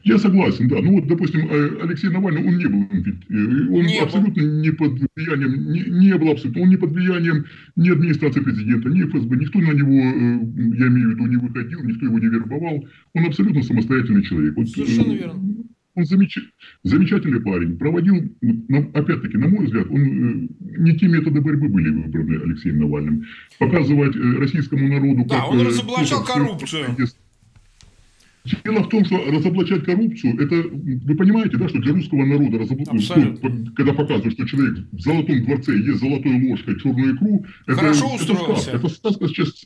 Я 0.03 0.17
согласен, 0.17 0.67
да. 0.67 0.81
Ну 0.81 0.93
вот, 0.93 1.07
допустим, 1.07 1.47
э, 1.49 1.81
Алексей 1.81 2.09
Навальный, 2.09 2.45
он 2.45 2.57
не 2.57 2.65
был, 2.65 2.81
э, 2.81 3.67
он 3.69 3.85
не 3.85 3.99
абсолютно 3.99 4.43
был. 4.43 4.61
не 4.61 4.71
под 4.71 4.99
влиянием, 5.15 5.71
не, 5.71 5.81
не 5.81 6.17
был 6.17 6.31
абсолютно, 6.31 6.63
он 6.63 6.69
не 6.69 6.77
под 6.77 6.91
влиянием 6.91 7.45
ни 7.75 7.89
администрации 7.89 8.41
президента, 8.41 8.89
ни 8.89 9.03
ФСБ, 9.03 9.35
никто 9.37 9.59
на 9.59 9.71
него, 9.71 9.91
э, 9.91 10.77
я 10.77 10.87
имею 10.87 11.09
в 11.09 11.11
виду, 11.11 11.25
не 11.27 11.37
выходил, 11.37 11.83
никто 11.83 12.05
его 12.05 12.19
не 12.19 12.27
вербовал. 12.27 12.87
Он 13.13 13.25
абсолютно 13.25 13.63
самостоятельный 13.63 14.23
человек. 14.23 14.55
Вот, 14.55 14.69
Совершенно 14.69 15.13
верно. 15.13 15.55
Он 15.95 16.05
замеч... 16.05 16.37
замечательный 16.83 17.41
парень. 17.41 17.77
Проводил, 17.77 18.15
опять-таки, 18.93 19.37
на 19.37 19.47
мой 19.47 19.65
взгляд, 19.65 19.87
он, 19.89 20.49
не 20.59 20.97
те 20.97 21.07
методы 21.07 21.41
борьбы 21.41 21.67
были 21.67 21.89
выбраны 21.89 22.43
Алексеем 22.43 22.79
Навальным. 22.79 23.25
Показывать 23.57 24.15
российскому 24.15 24.87
народу... 24.87 25.25
Да, 25.27 25.39
как, 25.39 25.51
он 25.51 25.61
разоблачал 25.61 26.23
коррупцию. 26.23 26.95
Дело 28.63 28.83
в 28.83 28.89
том, 28.89 29.05
что 29.05 29.17
разоблачать 29.25 29.83
коррупцию, 29.83 30.41
это, 30.41 30.69
вы 30.69 31.15
понимаете, 31.15 31.57
да, 31.57 31.67
что 31.67 31.79
для 31.79 31.93
русского 31.93 32.25
народа, 32.25 32.59
разоблачать, 32.59 33.43
ну, 33.43 33.73
когда 33.75 33.93
показывают, 33.93 34.33
что 34.33 34.47
человек 34.47 34.85
в 34.91 34.99
золотом 34.99 35.43
дворце 35.43 35.77
ест 35.77 35.99
золотой 35.99 36.49
ложкой 36.49 36.79
черную 36.79 37.15
икру, 37.15 37.45
Хорошо 37.67 38.05
это, 38.05 38.15
устроился. 38.15 38.71
это 38.71 38.87
сказка. 38.87 38.87
Это 38.87 38.89
сказка 38.89 39.27
сейчас 39.27 39.65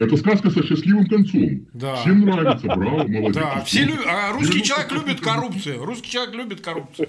это 0.00 0.16
сказка 0.16 0.50
со 0.50 0.66
счастливым 0.66 1.06
концом. 1.06 1.66
Да. 1.74 1.96
Всем 1.96 2.20
нравится, 2.22 2.66
браво, 2.68 3.06
молодец. 3.06 3.34
Да, 3.34 3.62
все 3.66 3.84
любят, 3.84 4.06
а 4.06 4.32
русский 4.32 4.62
человек 4.62 4.92
любит 4.92 5.20
коррупцию. 5.20 5.84
Русский 5.84 6.10
человек 6.10 6.34
любит 6.34 6.62
коррупцию. 6.62 7.08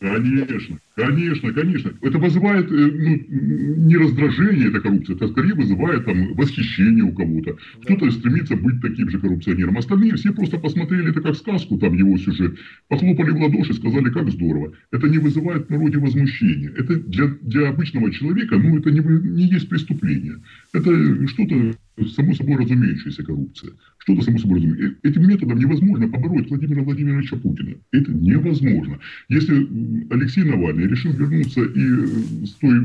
Конечно, 0.00 0.78
конечно, 1.06 1.52
конечно. 1.52 1.92
Это 2.00 2.18
вызывает 2.18 2.70
э, 2.70 2.74
ну, 2.74 3.86
не 3.86 3.96
раздражение, 3.96 4.68
эта 4.68 4.80
коррупция, 4.80 5.16
это 5.16 5.28
скорее 5.28 5.54
вызывает 5.54 6.04
там 6.04 6.34
восхищение 6.34 7.04
у 7.04 7.12
кого-то. 7.12 7.52
Да. 7.52 7.82
Кто-то 7.82 8.10
стремится 8.10 8.56
быть 8.56 8.80
таким 8.80 9.10
же 9.10 9.18
коррупционером. 9.18 9.78
Остальные 9.78 10.14
все 10.14 10.32
просто 10.32 10.58
посмотрели 10.58 11.10
это 11.10 11.20
как 11.20 11.36
сказку, 11.36 11.78
там 11.78 11.94
его 11.94 12.16
сюжет, 12.18 12.58
похлопали 12.88 13.30
в 13.30 13.40
ладоши, 13.40 13.74
сказали, 13.74 14.10
как 14.10 14.30
здорово. 14.30 14.72
Это 14.92 15.08
не 15.08 15.18
вызывает 15.18 15.66
в 15.66 15.70
народе 15.70 15.98
возмущения. 15.98 16.70
Это 16.76 16.96
для, 16.96 17.28
для 17.42 17.68
обычного 17.68 18.10
человека, 18.10 18.56
ну, 18.56 18.78
это 18.78 18.90
не, 18.90 19.00
не 19.00 19.48
есть 19.48 19.68
преступление. 19.68 20.36
Это 20.72 21.26
что-то 21.28 21.74
само 22.08 22.34
собой 22.34 22.56
разумеющаяся 22.56 23.22
коррупция. 23.22 23.72
Что-то 23.98 24.22
само 24.22 24.38
собой 24.38 24.58
разумеющееся. 24.58 24.96
Этим 25.02 25.28
методом 25.28 25.58
невозможно 25.58 26.08
побороть 26.08 26.48
Владимира 26.48 26.82
Владимировича 26.82 27.36
Путина. 27.36 27.74
Это 27.92 28.12
невозможно. 28.12 28.98
Если 29.28 29.68
Алексей 30.10 30.44
Навальный 30.44 30.86
решил 30.90 31.12
вернуться 31.12 31.62
и, 31.62 32.42
э, 32.42 32.46
стоя, 32.46 32.82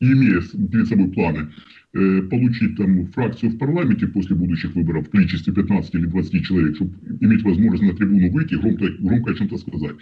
и 0.00 0.12
имея 0.12 0.40
перед 0.70 0.88
собой 0.88 1.08
планы 1.10 1.48
э, 1.92 2.22
получить 2.22 2.76
там 2.76 3.06
фракцию 3.08 3.52
в 3.52 3.58
парламенте 3.58 4.06
после 4.06 4.36
будущих 4.36 4.74
выборов 4.74 5.06
в 5.06 5.10
количестве 5.10 5.52
15 5.52 5.94
или 5.94 6.06
20 6.06 6.44
человек, 6.44 6.76
чтобы 6.76 6.94
иметь 7.20 7.42
возможность 7.42 7.82
на 7.82 7.94
трибуну 7.94 8.30
выйти 8.30 8.54
и 8.54 8.58
громко, 8.58 8.86
громко 8.98 9.30
о 9.30 9.34
чем-то 9.34 9.58
сказать. 9.58 9.96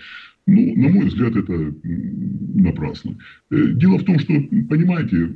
Ну, 0.47 0.76
на 0.76 0.89
мой 0.89 1.07
взгляд, 1.07 1.37
это 1.37 1.74
напрасно. 2.55 3.16
Э, 3.51 3.72
дело 3.72 3.99
в 3.99 4.05
том, 4.05 4.18
что, 4.18 4.35
понимаете, 4.68 5.31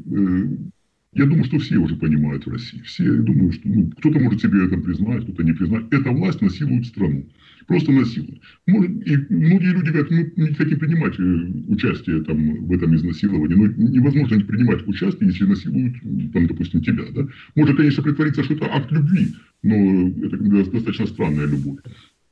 я 1.15 1.27
думаю, 1.27 1.45
что 1.45 1.59
все 1.59 1.77
уже 1.77 1.97
понимают 1.97 2.47
в 2.47 2.51
России. 2.51 2.81
Все, 2.83 3.05
я 3.05 3.21
думаю, 3.21 3.53
что 3.53 3.69
ну, 3.69 3.91
кто-то 3.99 4.19
может 4.19 4.41
себе 4.41 4.65
это 4.65 4.79
признать, 4.79 5.25
кто-то 5.25 5.43
не 5.43 5.53
признать. 5.53 5.85
Эта 5.91 6.11
власть 6.11 6.41
насилует 6.41 6.87
страну. 6.87 7.29
Просто 7.67 7.93
насилует. 7.93 8.41
Может, 8.67 8.91
и 9.07 9.17
многие 9.29 9.73
люди 9.73 9.91
говорят, 9.91 10.11
мы 10.11 10.33
не 10.37 10.55
хотим 10.55 10.79
принимать 10.79 11.15
э, 11.21 11.23
участие 11.69 12.23
там, 12.23 12.67
в 12.67 12.73
этом 12.73 12.97
изнасиловании. 12.97 13.55
Но 13.55 13.67
невозможно 13.67 14.37
не 14.37 14.45
принимать 14.45 14.89
участие, 14.89 15.29
если 15.29 15.45
насилуют, 15.45 15.97
там, 16.33 16.47
допустим, 16.47 16.83
тебя. 16.83 17.05
Да? 17.15 17.29
Может, 17.57 17.77
конечно, 17.77 18.03
притвориться, 18.03 18.43
что 18.45 18.55
это 18.55 18.75
акт 18.75 18.91
любви, 18.91 19.35
но 19.63 20.09
это 20.25 20.37
достаточно 20.39 21.07
странная 21.07 21.47
любовь. 21.47 21.81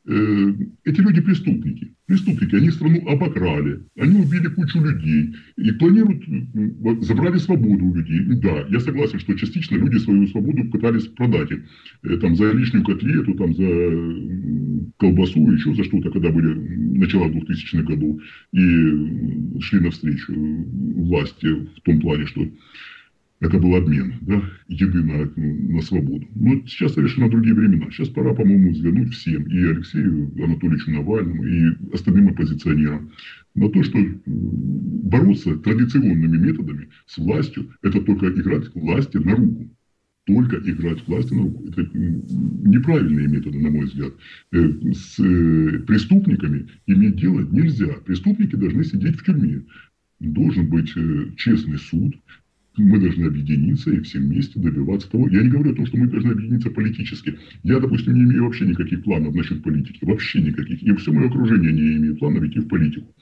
Э, 0.07 0.53
эти 0.85 1.01
люди 1.01 1.21
преступники. 1.21 1.95
Преступники, 2.07 2.55
они 2.55 2.71
страну 2.71 3.07
обокрали, 3.07 3.85
они 3.99 4.21
убили 4.21 4.49
кучу 4.49 4.81
людей. 4.81 5.35
И 5.59 5.73
планируют, 5.73 6.25
забрали 7.05 7.37
свободу 7.37 7.85
у 7.85 7.95
людей. 7.95 8.21
Да, 8.41 8.67
я 8.71 8.81
согласен, 8.81 9.19
что 9.19 9.35
частично 9.35 9.77
люди 9.77 9.99
свою 9.99 10.27
свободу 10.29 10.65
пытались 10.71 11.07
продать. 11.07 11.51
Э, 12.03 12.17
там, 12.17 12.35
за 12.35 12.51
лишнюю 12.53 12.83
котлету, 12.85 13.35
там, 13.35 13.55
за 13.55 13.69
колбасу, 14.97 15.51
еще 15.53 15.75
за 15.75 15.85
что-то, 15.85 16.11
когда 16.11 16.31
были 16.31 16.55
начало 16.97 17.29
2000-х 17.29 17.83
годов. 17.83 18.21
И 18.53 19.61
шли 19.61 19.81
навстречу 19.81 20.33
власти 20.33 21.47
в 21.77 21.81
том 21.85 22.01
плане, 22.01 22.25
что 22.27 22.49
это 23.41 23.59
был 23.59 23.75
обмен 23.75 24.15
да, 24.21 24.43
еды 24.69 25.03
на, 25.03 25.31
на 25.35 25.81
свободу. 25.81 26.27
Но 26.35 26.61
сейчас 26.67 26.93
совершенно 26.93 27.31
другие 27.31 27.55
времена. 27.55 27.91
Сейчас 27.91 28.09
пора, 28.09 28.35
по-моему, 28.35 28.71
взглянуть 28.71 29.15
всем, 29.15 29.45
и 29.45 29.65
Алексею 29.65 30.31
Анатольевичу 30.43 30.91
Навальному, 30.91 31.45
и 31.45 31.95
остальным 31.95 32.29
оппозиционерам, 32.29 33.11
на 33.55 33.71
то, 33.71 33.83
что 33.83 33.99
бороться 34.27 35.57
традиционными 35.57 36.37
методами 36.37 36.91
с 37.07 37.17
властью, 37.17 37.71
это 37.83 38.01
только 38.03 38.29
играть 38.29 38.75
власти 38.75 39.17
на 39.17 39.35
руку. 39.35 39.71
Только 40.27 40.57
играть 40.59 41.09
власти 41.09 41.33
на 41.33 41.43
руку. 41.45 41.67
Это 41.67 41.89
неправильные 41.95 43.27
методы, 43.27 43.59
на 43.59 43.71
мой 43.71 43.87
взгляд. 43.87 44.13
Э, 44.53 44.69
с 44.93 45.19
э, 45.19 45.79
преступниками 45.87 46.69
иметь 46.87 47.17
дело 47.17 47.41
нельзя. 47.41 47.95
Преступники 48.05 48.55
должны 48.55 48.85
сидеть 48.85 49.17
в 49.17 49.25
тюрьме 49.25 49.65
должен 50.21 50.69
быть 50.69 50.93
э, 50.97 51.31
честный 51.37 51.79
суд, 51.79 52.15
мы 52.77 53.01
должны 53.01 53.27
объединиться 53.27 53.91
и 53.91 54.01
все 54.01 54.19
вместе 54.19 54.59
добиваться 54.61 55.11
того. 55.11 55.29
Я 55.29 55.43
не 55.43 55.49
говорю 55.49 55.73
о 55.73 55.75
том, 55.75 55.87
что 55.87 55.97
мы 55.97 56.07
должны 56.07 56.33
объединиться 56.33 56.71
политически. 56.71 57.39
Я, 57.63 57.81
допустим, 57.81 58.15
не 58.15 58.23
имею 58.23 58.45
вообще 58.45 58.67
никаких 58.67 59.03
планов 59.03 59.35
насчет 59.35 59.63
политики. 59.63 59.99
Вообще 60.03 60.41
никаких. 60.41 60.83
И 60.83 60.95
все 60.95 61.13
мое 61.13 61.29
окружение 61.29 61.73
не 61.73 61.97
имеет 61.97 62.19
планов 62.19 62.45
идти 62.45 62.61
в 62.61 62.69
политику. 62.69 63.13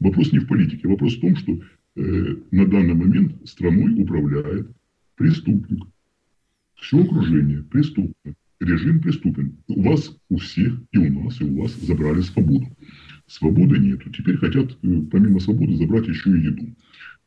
Вопрос 0.00 0.32
не 0.32 0.40
в 0.40 0.46
политике. 0.46 0.88
Вопрос 0.88 1.16
в 1.16 1.20
том, 1.20 1.36
что 1.36 1.60
э, 1.96 2.36
на 2.50 2.66
данный 2.66 2.94
момент 2.94 3.48
страной 3.48 4.00
управляет 4.00 4.70
преступник. 5.16 5.84
Все 6.76 7.02
окружение 7.02 7.62
преступно. 7.62 8.34
Режим 8.60 9.00
преступен. 9.00 9.56
У 9.68 9.82
вас, 9.82 10.16
у 10.28 10.36
всех, 10.36 10.80
и 10.92 10.98
у 10.98 11.22
нас, 11.22 11.40
и 11.40 11.44
у 11.44 11.62
вас 11.62 11.74
забрали 11.80 12.20
свободу. 12.20 12.66
Свободы 13.26 13.78
нету. 13.78 14.10
Теперь 14.10 14.36
хотят, 14.36 14.76
э, 14.82 15.00
помимо 15.10 15.40
свободы, 15.40 15.76
забрать 15.76 16.08
еще 16.08 16.30
и 16.30 16.42
еду. 16.42 16.76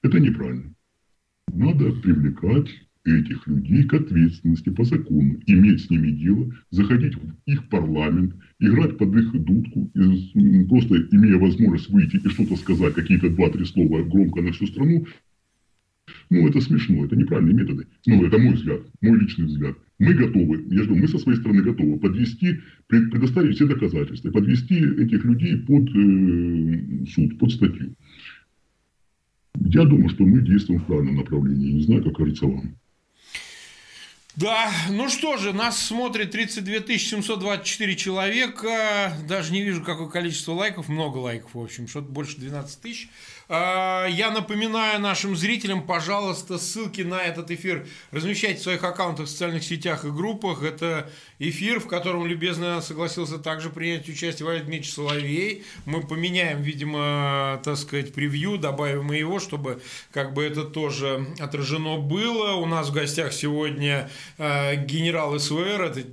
Это 0.03 0.19
неправильно. 0.19 0.73
Надо 1.53 1.91
привлекать 1.91 2.69
этих 3.03 3.47
людей 3.47 3.83
к 3.83 3.93
ответственности 3.93 4.69
по 4.69 4.83
закону, 4.83 5.39
иметь 5.47 5.81
с 5.81 5.89
ними 5.89 6.11
дело, 6.11 6.51
заходить 6.69 7.15
в 7.15 7.21
их 7.45 7.67
парламент, 7.69 8.35
играть 8.59 8.97
под 8.97 9.15
их 9.15 9.31
дудку, 9.43 9.91
просто 10.69 11.07
имея 11.11 11.37
возможность 11.37 11.89
выйти 11.89 12.17
и 12.17 12.29
что-то 12.29 12.55
сказать, 12.57 12.93
какие-то 12.93 13.29
два-три 13.29 13.65
слова 13.65 14.03
громко 14.03 14.41
на 14.41 14.51
всю 14.51 14.67
страну, 14.67 15.05
ну, 16.29 16.47
это 16.47 16.61
смешно, 16.61 17.05
это 17.05 17.15
неправильные 17.15 17.55
методы. 17.55 17.87
Ну, 18.05 18.25
это 18.25 18.37
мой 18.37 18.53
взгляд, 18.53 18.81
мой 19.01 19.19
личный 19.19 19.45
взгляд. 19.45 19.77
Мы 19.99 20.13
готовы, 20.13 20.65
я 20.71 20.83
жду, 20.83 20.95
мы 20.95 21.07
со 21.07 21.19
своей 21.19 21.37
стороны 21.37 21.61
готовы 21.61 21.99
подвести, 21.99 22.59
предоставить 22.87 23.55
все 23.55 23.67
доказательства, 23.67 24.31
подвести 24.31 24.75
этих 24.75 25.23
людей 25.25 25.57
под 25.57 25.89
э, 25.95 27.05
суд, 27.05 27.37
под 27.37 27.51
статью. 27.51 27.95
Я 29.65 29.83
думаю, 29.85 30.09
что 30.09 30.23
мы 30.23 30.41
действуем 30.41 30.81
в 30.81 30.85
правильном 30.85 31.17
направлении. 31.17 31.73
Не 31.73 31.83
знаю, 31.83 32.03
как 32.03 32.17
кажется 32.17 32.45
вам. 32.45 32.75
Да, 34.35 34.71
ну 34.89 35.09
что 35.09 35.37
же, 35.37 35.51
нас 35.51 35.77
смотрит 35.77 36.31
32 36.31 36.97
724 36.97 37.95
человека. 37.95 39.13
Даже 39.27 39.51
не 39.51 39.61
вижу, 39.61 39.83
какое 39.83 40.07
количество 40.07 40.53
лайков. 40.53 40.87
Много 40.87 41.17
лайков, 41.17 41.53
в 41.53 41.59
общем, 41.59 41.87
что-то 41.87 42.09
больше 42.09 42.37
12 42.37 42.81
тысяч. 42.81 43.09
А, 43.53 44.07
я 44.07 44.31
напоминаю 44.31 45.01
нашим 45.01 45.35
зрителям, 45.35 45.85
пожалуйста, 45.85 46.57
ссылки 46.57 47.01
на 47.01 47.21
этот 47.21 47.51
эфир 47.51 47.85
размещайте 48.11 48.61
в 48.61 48.63
своих 48.63 48.81
аккаунтах 48.81 49.25
в 49.25 49.29
социальных 49.29 49.65
сетях 49.65 50.05
и 50.05 50.09
группах. 50.09 50.63
Это 50.63 51.11
эфир, 51.37 51.81
в 51.81 51.87
котором 51.87 52.25
любезно 52.25 52.79
согласился 52.79 53.39
также 53.39 53.69
принять 53.69 54.07
участие 54.07 54.45
Валерий 54.45 54.63
Дмитриевич 54.63 54.93
Соловей. 54.93 55.65
Мы 55.85 56.01
поменяем, 56.01 56.61
видимо, 56.61 57.59
так 57.65 57.75
сказать, 57.75 58.13
превью, 58.13 58.57
добавим 58.57 59.11
его, 59.11 59.41
чтобы 59.41 59.81
как 60.13 60.33
бы 60.33 60.45
это 60.45 60.63
тоже 60.63 61.27
отражено 61.37 61.97
было. 61.97 62.53
У 62.53 62.65
нас 62.65 62.87
в 62.87 62.93
гостях 62.93 63.33
сегодня 63.33 64.09
э, 64.37 64.77
генерал 64.85 65.37
СВР, 65.37 65.81
это 65.81 66.03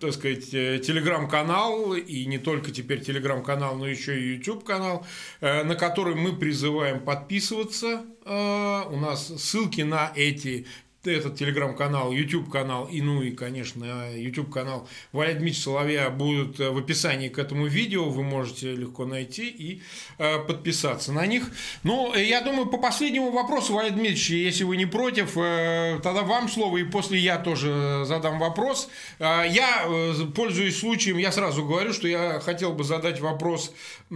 так 0.00 0.12
сказать, 0.14 0.54
э, 0.54 0.78
телеграм-канал, 0.78 1.94
и 1.94 2.24
не 2.26 2.38
только 2.38 2.70
теперь 2.70 3.00
телеграм-канал, 3.00 3.76
но 3.76 3.86
еще 3.86 4.18
и 4.18 4.34
YouTube-канал, 4.36 5.06
э, 5.40 5.62
на 5.62 5.74
который 5.74 6.14
мы 6.14 6.34
призываем 6.34 7.00
подписываться. 7.00 8.04
Э, 8.24 8.82
у 8.88 8.96
нас 8.96 9.28
ссылки 9.28 9.82
на 9.82 10.10
эти 10.14 10.66
этот 11.12 11.36
телеграм-канал, 11.36 12.12
YouTube-канал 12.12 12.86
и, 12.86 13.00
ну 13.00 13.22
и, 13.22 13.30
конечно, 13.30 14.10
YouTube-канал 14.14 14.88
Валерия 15.12 15.38
Дмитриевича 15.38 15.64
Соловья 15.64 16.10
будут 16.10 16.58
в 16.58 16.78
описании 16.78 17.28
к 17.28 17.38
этому 17.38 17.66
видео. 17.66 18.08
Вы 18.08 18.22
можете 18.22 18.74
легко 18.74 19.04
найти 19.04 19.48
и 19.48 19.82
э, 20.18 20.38
подписаться 20.38 21.12
на 21.12 21.26
них. 21.26 21.50
Ну, 21.82 22.14
я 22.14 22.40
думаю, 22.40 22.66
по 22.66 22.78
последнему 22.78 23.30
вопросу, 23.30 23.74
Валерий 23.74 23.94
Дмитриевич, 23.94 24.30
если 24.30 24.64
вы 24.64 24.76
не 24.76 24.86
против, 24.86 25.36
э, 25.36 26.00
тогда 26.02 26.22
вам 26.22 26.48
слово, 26.48 26.78
и 26.78 26.84
после 26.84 27.18
я 27.18 27.38
тоже 27.38 28.04
задам 28.04 28.38
вопрос. 28.38 28.88
Э, 29.18 29.44
я, 29.48 29.84
э, 29.86 30.14
пользуясь 30.34 30.78
случаем, 30.78 31.18
я 31.18 31.32
сразу 31.32 31.64
говорю, 31.64 31.92
что 31.92 32.08
я 32.08 32.40
хотел 32.40 32.72
бы 32.72 32.84
задать 32.84 33.20
вопрос 33.20 33.72
э, 34.10 34.14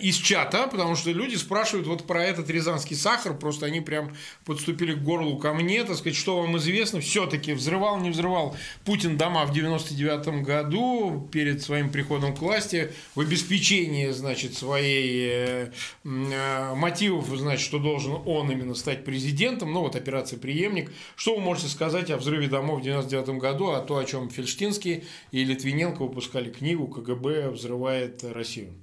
из 0.00 0.16
чата, 0.16 0.66
потому 0.66 0.96
что 0.96 1.10
люди 1.10 1.36
спрашивают 1.36 1.86
вот 1.86 2.06
про 2.06 2.24
этот 2.24 2.50
рязанский 2.50 2.96
сахар, 2.96 3.36
просто 3.36 3.66
они 3.66 3.80
прям 3.80 4.14
подступили 4.44 4.94
к 4.94 5.02
горлу 5.02 5.38
ко 5.38 5.52
мне, 5.52 5.84
так 5.84 5.96
сказать, 5.96 6.15
что 6.16 6.40
вам 6.40 6.56
известно, 6.58 7.00
все-таки 7.00 7.52
взрывал, 7.52 8.00
не 8.00 8.10
взрывал 8.10 8.56
Путин 8.84 9.16
дома 9.16 9.44
в 9.46 9.52
99 9.52 10.42
году 10.44 11.28
перед 11.32 11.62
своим 11.62 11.90
приходом 11.90 12.34
к 12.34 12.40
власти 12.40 12.90
в 13.14 13.20
обеспечении, 13.20 14.10
значит, 14.10 14.54
своей 14.54 15.28
э, 15.30 15.70
э, 16.04 16.74
мотивов, 16.74 17.26
значит, 17.28 17.64
что 17.64 17.78
должен 17.78 18.18
он 18.24 18.50
именно 18.50 18.74
стать 18.74 19.04
президентом, 19.04 19.72
ну 19.72 19.80
вот 19.80 19.96
операция 19.96 20.38
«Преемник». 20.38 20.90
Что 21.16 21.36
вы 21.36 21.42
можете 21.42 21.68
сказать 21.68 22.10
о 22.10 22.16
взрыве 22.16 22.48
домов 22.48 22.80
в 22.80 22.84
99 22.84 23.40
году, 23.40 23.70
а 23.70 23.80
то, 23.80 23.98
о 23.98 24.04
чем 24.04 24.30
Фельштинский 24.30 25.04
и 25.30 25.44
Литвиненко 25.44 26.02
выпускали 26.02 26.50
книгу 26.50 26.88
«КГБ 26.88 27.50
взрывает 27.50 28.24
Россию»? 28.24 28.74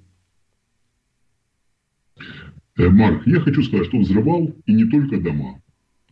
Э, 2.76 2.88
Марк, 2.88 3.26
я 3.26 3.40
хочу 3.40 3.62
сказать, 3.62 3.86
что 3.86 3.98
взрывал 3.98 4.52
и 4.66 4.72
не 4.72 4.88
только 4.90 5.20
дома. 5.20 5.60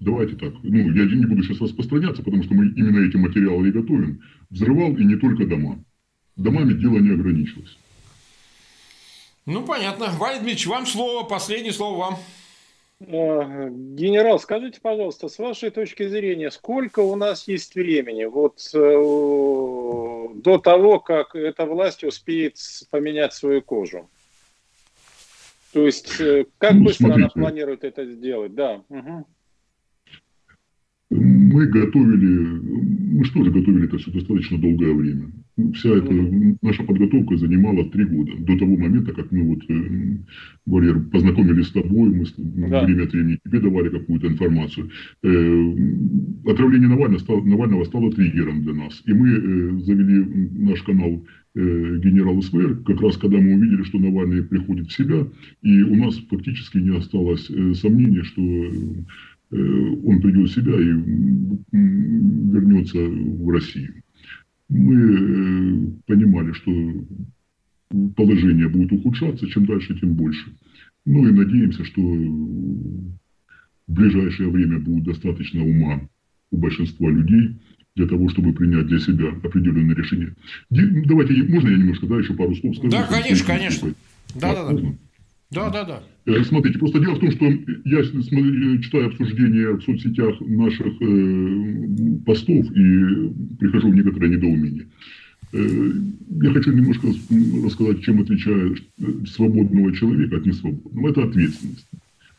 Давайте 0.02 0.34
так. 0.34 0.52
Ну, 0.64 0.78
я 0.92 1.04
не 1.04 1.26
буду 1.26 1.44
сейчас 1.44 1.60
распространяться, 1.60 2.24
потому 2.24 2.42
что 2.42 2.54
мы 2.54 2.66
именно 2.66 3.06
эти 3.06 3.16
материалы 3.16 3.68
и 3.68 3.72
готовим. 3.72 4.20
Взрывал 4.50 4.96
и 4.96 5.04
не 5.04 5.14
только 5.14 5.46
дома. 5.46 5.82
Домами 6.34 6.72
дело 6.72 6.98
не 6.98 7.10
ограничилось. 7.10 7.78
Ну, 9.46 9.64
понятно. 9.64 10.06
Валерий 10.18 10.40
Дмитриевич, 10.40 10.66
вам 10.66 10.86
слово. 10.86 11.24
Последнее 11.24 11.72
слово 11.72 11.98
вам. 11.98 12.18
А, 13.00 13.68
генерал, 13.70 14.40
скажите, 14.40 14.80
пожалуйста, 14.80 15.28
с 15.28 15.38
вашей 15.38 15.70
точки 15.70 16.08
зрения, 16.08 16.50
сколько 16.50 16.98
у 16.98 17.14
нас 17.14 17.46
есть 17.46 17.76
времени 17.76 18.24
вот 18.24 18.58
э, 18.74 18.78
до 18.78 20.58
того, 20.58 20.98
как 20.98 21.36
эта 21.36 21.64
власть 21.64 22.02
успеет 22.02 22.56
поменять 22.90 23.34
свою 23.34 23.62
кожу? 23.62 24.08
То 25.72 25.86
есть, 25.86 26.20
э, 26.20 26.46
как 26.58 26.72
ну, 26.72 26.86
быстро 26.86 27.06
смотрите. 27.06 27.30
она 27.34 27.46
планирует 27.46 27.84
это 27.84 28.04
сделать? 28.04 28.54
Да. 28.56 28.82
Угу 28.88 29.26
мы 31.12 31.66
готовили, 31.66 32.60
мы 33.16 33.24
что 33.24 33.44
же 33.44 33.50
готовили 33.50 33.84
это 33.84 33.98
все 33.98 34.10
достаточно 34.10 34.58
долгое 34.58 34.94
время. 34.94 35.30
Вся 35.74 35.90
эта 35.90 36.12
наша 36.62 36.82
подготовка 36.82 37.36
занимала 37.36 37.84
три 37.90 38.06
года. 38.06 38.32
До 38.38 38.58
того 38.58 38.76
момента, 38.76 39.12
как 39.12 39.30
мы 39.30 39.42
вот, 39.42 39.62
э, 39.68 40.16
Валер, 40.64 41.00
познакомились 41.10 41.66
с 41.66 41.72
тобой, 41.72 42.08
мы 42.08 42.24
да. 42.68 42.86
время 42.86 43.04
от 43.04 43.12
времени 43.12 43.38
тебе 43.44 43.60
давали 43.60 43.90
какую-то 43.90 44.28
информацию. 44.28 44.90
Э, 45.22 46.50
отравление 46.50 46.88
Навального 46.88 47.18
стало, 47.18 47.42
Навального 47.42 47.84
стало 47.84 48.10
триггером 48.12 48.62
для 48.62 48.72
нас. 48.72 49.02
И 49.04 49.12
мы 49.12 49.28
э, 49.28 49.78
завели 49.80 50.48
наш 50.58 50.82
канал 50.82 51.24
генерал 51.54 52.40
СВР, 52.40 52.82
как 52.86 53.02
раз 53.02 53.18
когда 53.18 53.36
мы 53.36 53.52
увидели, 53.52 53.82
что 53.82 53.98
Навальный 53.98 54.42
приходит 54.42 54.86
в 54.86 54.96
себя, 54.96 55.26
и 55.60 55.82
у 55.82 55.96
нас 55.96 56.16
фактически 56.30 56.78
не 56.78 56.96
осталось 56.96 57.44
сомнения, 57.78 58.22
что 58.22 58.40
Э, 58.40 59.31
он 59.52 60.20
придет 60.22 60.48
в 60.48 60.54
себя 60.54 60.72
и 60.72 60.92
вернется 62.52 62.98
в 62.98 63.50
Россию. 63.50 64.02
Мы 64.68 64.94
э, 64.94 65.86
понимали, 66.06 66.52
что 66.52 66.72
положение 68.16 68.68
будет 68.68 68.92
ухудшаться, 68.92 69.46
чем 69.48 69.66
дальше, 69.66 69.98
тем 69.98 70.14
больше. 70.14 70.52
Ну 71.04 71.28
и 71.28 71.32
надеемся, 71.32 71.84
что 71.84 72.00
в 72.00 73.92
ближайшее 73.92 74.48
время 74.48 74.78
будет 74.78 75.04
достаточно 75.04 75.62
ума 75.62 76.00
у 76.50 76.56
большинства 76.56 77.10
людей 77.10 77.58
для 77.94 78.06
того, 78.06 78.30
чтобы 78.30 78.54
принять 78.54 78.86
для 78.86 78.98
себя 78.98 79.28
определенное 79.42 79.94
решение. 79.94 80.34
Давайте, 80.70 81.42
можно 81.42 81.68
я 81.68 81.76
немножко, 81.76 82.06
да, 82.06 82.18
еще 82.18 82.32
пару 82.34 82.54
слов 82.56 82.76
скажу? 82.76 82.90
Да, 82.90 83.02
конечно, 83.06 83.46
конечно. 83.46 83.94
Да, 84.34 84.54
да, 84.54 84.72
да. 84.72 84.94
Да, 85.52 85.70
да, 85.70 85.84
да. 85.84 86.02
Э, 86.26 86.42
смотрите, 86.44 86.78
просто 86.78 87.00
дело 87.00 87.16
в 87.16 87.20
том, 87.20 87.30
что 87.30 87.44
я 87.44 88.02
читаю 88.02 89.06
обсуждения 89.08 89.70
в 89.70 89.82
соцсетях 89.82 90.40
наших 90.40 90.86
э, 91.00 92.18
постов 92.24 92.70
и 92.70 93.32
прихожу 93.58 93.90
в 93.90 93.94
некоторое 93.94 94.28
недоумение. 94.30 94.86
Э, 95.52 95.92
я 96.42 96.50
хочу 96.52 96.72
немножко 96.72 97.08
рассказать, 97.64 98.02
чем 98.02 98.22
отличает 98.22 98.82
свободного 99.26 99.94
человека 99.94 100.36
от 100.36 100.46
несвободного. 100.46 101.10
Это 101.10 101.24
ответственность. 101.24 101.86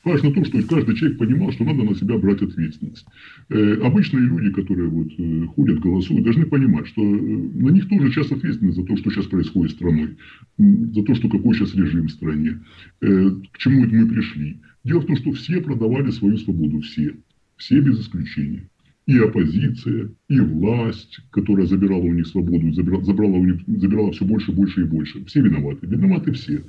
Важно 0.04 0.34
то, 0.34 0.44
что 0.44 0.62
каждый 0.64 0.96
человек 0.96 1.18
понимал, 1.18 1.52
что 1.54 1.64
надо 1.64 1.84
на 1.84 1.96
себя 1.96 2.18
брать 2.18 2.42
ответственность. 2.42 3.06
Э, 3.50 3.76
обычные 3.76 4.28
люди, 4.28 4.52
которые 4.52 4.90
вот, 4.90 5.08
э, 5.18 5.46
ходят, 5.56 5.80
голосуют, 5.80 6.26
должны 6.26 6.46
понимать, 6.46 6.88
что 6.88 7.02
э, 7.02 7.06
на 7.06 7.70
них 7.70 7.88
тоже 7.88 8.12
сейчас 8.12 8.32
ответственность 8.32 8.78
за 8.78 8.84
то, 8.84 8.98
что 8.98 9.12
сейчас 9.12 9.28
происходит 9.28 9.72
с 9.72 9.76
страной, 9.76 10.18
за 10.58 11.04
то, 11.04 11.16
что 11.16 11.30
какой 11.30 11.56
сейчас 11.56 11.74
режим 11.76 12.08
в 12.08 12.12
стране, 12.12 12.60
э, 13.02 13.30
к 13.52 13.58
чему 13.58 13.86
это 13.86 13.96
мы 13.96 14.08
пришли. 14.08 14.60
Дело 14.84 15.00
в 15.00 15.06
том, 15.06 15.16
что 15.16 15.32
все 15.32 15.62
продавали 15.62 16.12
свою 16.12 16.38
свободу, 16.38 16.82
все, 16.82 17.16
все 17.56 17.80
без 17.80 18.02
исключения. 18.02 18.70
И 19.06 19.18
оппозиция, 19.18 20.12
и 20.30 20.40
власть, 20.40 21.20
которая 21.32 21.66
забирала 21.66 22.02
у 22.02 22.14
них 22.14 22.26
свободу, 22.26 22.72
забирала, 22.72 23.04
забрала 23.04 23.38
у 23.38 23.44
них, 23.44 23.62
забирала 23.68 24.12
все 24.14 24.24
больше, 24.24 24.54
больше 24.54 24.82
и 24.82 24.86
больше. 24.86 25.26
Все 25.26 25.42
виноваты. 25.42 25.88
Виноваты 25.88 26.32
все. 26.32 26.64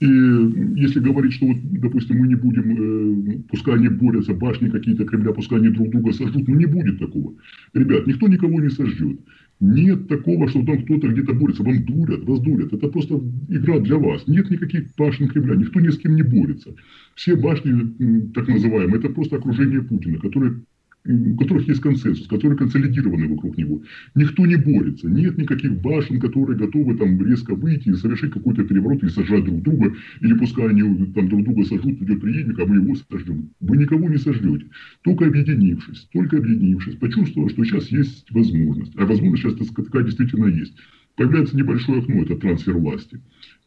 И 0.00 0.06
если 0.06 0.98
говорить, 0.98 1.34
что, 1.34 1.46
вот, 1.46 1.58
допустим, 1.62 2.18
мы 2.18 2.26
не 2.26 2.34
будем, 2.34 3.36
э, 3.36 3.38
пускай 3.48 3.76
они 3.76 3.88
борются, 3.88 4.34
башни 4.34 4.68
какие-то 4.68 5.04
Кремля, 5.04 5.32
пускай 5.32 5.58
они 5.58 5.68
друг 5.68 5.90
друга 5.90 6.12
сожгут, 6.12 6.48
ну 6.48 6.54
не 6.56 6.66
будет 6.66 6.98
такого. 6.98 7.34
Ребят, 7.72 8.06
никто 8.06 8.26
никого 8.26 8.60
не 8.60 8.68
сожжет. 8.68 9.20
Нет 9.60 10.08
такого, 10.08 10.48
что 10.48 10.64
там 10.64 10.82
кто-то 10.82 11.06
где-то 11.06 11.34
борется. 11.34 11.62
Вам 11.62 11.84
дурят, 11.84 12.24
вас 12.24 12.40
дурят. 12.40 12.72
Это 12.72 12.88
просто 12.88 13.20
игра 13.48 13.78
для 13.78 13.96
вас. 13.96 14.26
Нет 14.26 14.50
никаких 14.50 14.88
башен 14.98 15.28
Кремля. 15.28 15.54
Никто 15.54 15.78
ни 15.78 15.88
с 15.88 15.98
кем 15.98 16.16
не 16.16 16.22
борется. 16.22 16.74
Все 17.14 17.36
башни, 17.36 18.28
так 18.34 18.48
называемые, 18.48 18.98
это 18.98 19.08
просто 19.10 19.36
окружение 19.36 19.82
Путина, 19.82 20.18
которые 20.18 20.62
у 21.04 21.36
которых 21.36 21.66
есть 21.68 21.80
консенсус, 21.80 22.26
которые 22.28 22.56
консолидированы 22.56 23.28
вокруг 23.28 23.56
него. 23.56 23.82
Никто 24.14 24.46
не 24.46 24.56
борется. 24.56 25.08
Нет 25.08 25.36
никаких 25.36 25.80
башен, 25.80 26.20
которые 26.20 26.56
готовы 26.58 26.96
там 26.96 27.20
резко 27.26 27.54
выйти 27.54 27.88
и 27.88 27.94
совершить 27.94 28.32
какой-то 28.32 28.64
переворот 28.64 29.02
или 29.02 29.10
сожрать 29.10 29.44
друг 29.44 29.62
друга, 29.62 29.94
или 30.20 30.34
пускай 30.34 30.68
они 30.68 31.06
там 31.06 31.28
друг 31.28 31.44
друга 31.44 31.64
сожрут, 31.64 32.00
идет 32.00 32.20
преемник, 32.20 32.58
а 32.58 32.66
мы 32.66 32.76
его 32.76 32.94
сожжем. 33.10 33.50
Вы 33.60 33.78
никого 33.78 34.08
не 34.08 34.18
сожжете. 34.18 34.66
Только 35.02 35.26
объединившись, 35.26 36.08
только 36.12 36.38
объединившись, 36.38 36.96
почувствовав, 36.96 37.50
что 37.50 37.64
сейчас 37.64 37.88
есть 37.90 38.30
возможность. 38.30 38.92
А 38.96 39.04
возможность 39.04 39.58
сейчас 39.58 39.68
такая 39.68 40.04
действительно 40.04 40.46
есть. 40.46 40.74
Появляется 41.16 41.56
небольшое 41.56 42.00
окно, 42.00 42.22
это 42.22 42.36
трансфер 42.36 42.76
власти. 42.78 43.20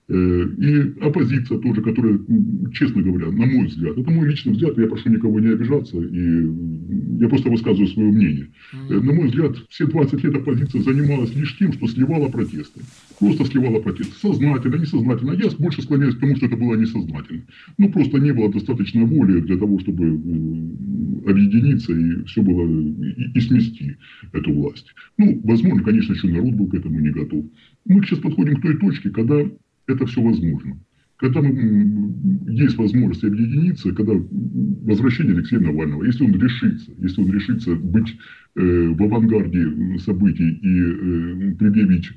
Э, 0.07 0.13
и 0.59 0.99
оппозиция 1.01 1.57
тоже, 1.57 1.81
которая, 1.81 2.19
честно 2.73 3.01
говоря, 3.01 3.31
на 3.31 3.45
мой 3.47 3.65
взгляд, 3.65 3.97
это 3.97 4.11
мой 4.11 4.27
личный 4.29 4.53
взгляд, 4.53 4.77
я 4.77 4.85
прошу 4.85 5.09
никого 5.09 5.39
не 5.39 5.47
обижаться, 5.47 5.97
и 5.99 7.19
я 7.19 7.27
просто 7.27 7.49
высказываю 7.49 7.87
свое 7.87 8.11
мнение. 8.11 8.49
Mm-hmm. 8.73 9.01
На 9.01 9.13
мой 9.13 9.27
взгляд, 9.27 9.57
все 9.69 9.87
20 9.87 10.23
лет 10.23 10.35
оппозиция 10.35 10.81
занималась 10.83 11.33
лишь 11.35 11.57
тем, 11.57 11.73
что 11.73 11.87
сливала 11.87 12.29
протесты. 12.29 12.81
Просто 13.19 13.45
сливала 13.45 13.81
протесты. 13.81 14.13
Сознательно, 14.21 14.75
несознательно. 14.75 15.31
Я 15.31 15.49
больше 15.57 15.81
склоняюсь 15.81 16.15
к 16.15 16.19
тому, 16.19 16.35
что 16.35 16.45
это 16.45 16.55
было 16.55 16.75
несознательно. 16.75 17.41
Ну, 17.79 17.91
просто 17.91 18.19
не 18.19 18.31
было 18.31 18.51
достаточно 18.51 19.05
воли 19.05 19.39
для 19.41 19.57
того, 19.57 19.79
чтобы 19.79 20.05
объединиться 21.25 21.93
и 21.93 22.23
все 22.25 22.43
было, 22.43 22.69
и, 22.69 23.31
и 23.33 23.41
смести 23.41 23.97
эту 24.33 24.53
власть. 24.53 24.93
Ну, 25.17 25.41
возможно, 25.43 25.81
конечно, 25.81 26.13
еще 26.13 26.27
народ 26.27 26.53
был 26.53 26.67
к 26.67 26.75
этому 26.75 26.99
не 26.99 27.09
готов. 27.09 27.43
Мы 27.85 28.03
сейчас 28.03 28.19
подходим 28.19 28.57
к 28.57 28.61
той 28.61 28.77
точке, 28.77 29.09
когда 29.09 29.43
это 29.87 30.05
все 30.05 30.21
возможно. 30.21 30.77
когда 31.17 31.39
есть 31.39 32.77
возможность 32.77 33.23
объединиться, 33.23 33.91
когда 33.93 34.13
возвращение 34.13 35.33
Алексея 35.33 35.59
Навального, 35.59 36.03
если 36.03 36.25
он 36.25 36.33
решится, 36.33 36.91
если 36.97 37.21
он 37.21 37.31
решится 37.31 37.75
быть 37.75 38.17
э, 38.55 38.87
в 38.89 39.01
авангарде 39.01 39.99
событий 39.99 40.49
и 40.49 40.81
э, 40.81 41.55
предъявить 41.55 42.09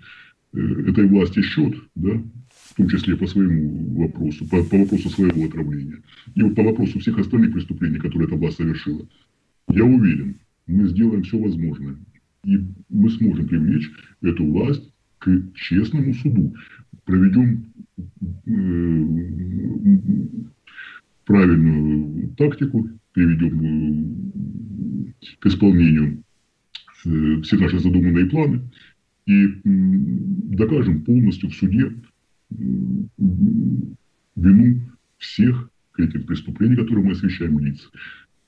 э, 0.53 0.61
этой 0.89 1.07
власти 1.07 1.43
счет, 1.43 1.75
да, 1.95 2.21
в 2.51 2.75
том 2.77 2.89
числе 2.89 3.17
по 3.17 3.27
своему 3.27 4.03
вопросу, 4.03 4.49
по, 4.49 4.63
по 4.65 4.79
вопросу 4.79 5.09
своего 5.11 5.45
отравления, 5.45 5.99
и 6.35 6.43
по 6.43 6.63
вопросу 6.63 6.99
всех 6.99 7.19
остальных 7.19 7.53
преступлений, 7.53 7.99
которые 7.99 8.27
эта 8.27 8.37
власть 8.37 8.57
совершила, 8.57 9.07
я 9.69 9.85
уверен, 9.85 10.37
мы 10.67 10.87
сделаем 10.89 11.23
все 11.23 11.39
возможное, 11.39 11.97
и 12.45 12.59
мы 12.89 13.11
сможем 13.11 13.47
привлечь 13.47 13.91
эту 14.23 14.45
власть 14.45 14.93
к 15.19 15.55
честному 15.55 16.15
суду, 16.15 16.55
проведем 17.05 17.67
правильную 21.25 22.29
тактику, 22.37 22.89
приведем 23.13 25.13
к 25.41 25.47
исполнению 25.47 26.23
э, 27.05 27.41
все 27.43 27.57
наши 27.57 27.79
задуманные 27.79 28.27
планы 28.27 28.63
и 29.27 29.47
докажем 29.65 31.03
полностью 31.03 31.51
в 31.51 31.55
суде 31.55 31.93
вину 34.37 34.81
всех 35.19 35.71
этих 35.99 36.27
преступлений, 36.27 36.77
которые 36.77 37.05
мы 37.05 37.13
освещаем 37.13 37.59
лиц, 37.59 37.91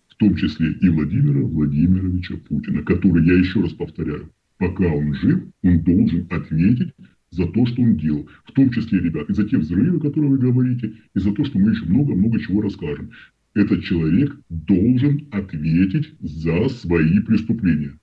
в 0.09 0.15
том 0.17 0.37
числе 0.37 0.73
и 0.73 0.89
Владимира 0.89 1.41
Владимировича 1.41 2.37
Путина, 2.49 2.83
который, 2.83 3.27
я 3.27 3.35
еще 3.35 3.61
раз 3.61 3.73
повторяю, 3.73 4.31
пока 4.61 4.87
он 4.87 5.15
жив, 5.15 5.43
он 5.63 5.81
должен 5.81 6.27
ответить 6.31 6.93
за 7.31 7.47
то, 7.47 7.67
что 7.67 7.83
он 7.83 7.97
делал. 7.97 8.29
В 8.45 8.53
том 8.53 8.71
числе, 8.71 9.01
ребят, 9.01 9.31
и 9.31 9.33
за 9.33 9.49
те 9.49 9.57
взрывы, 9.57 9.99
которые 10.01 10.31
вы 10.31 10.39
говорите, 10.39 10.93
и 11.15 11.19
за 11.19 11.33
то, 11.33 11.45
что 11.45 11.59
мы 11.59 11.71
еще 11.71 11.87
много-много 11.87 12.39
чего 12.39 12.61
расскажем. 12.61 13.11
Этот 13.55 13.83
человек 13.83 14.39
должен 14.51 15.27
ответить 15.33 16.15
за 16.21 16.69
свои 16.69 17.21
преступления. 17.21 17.99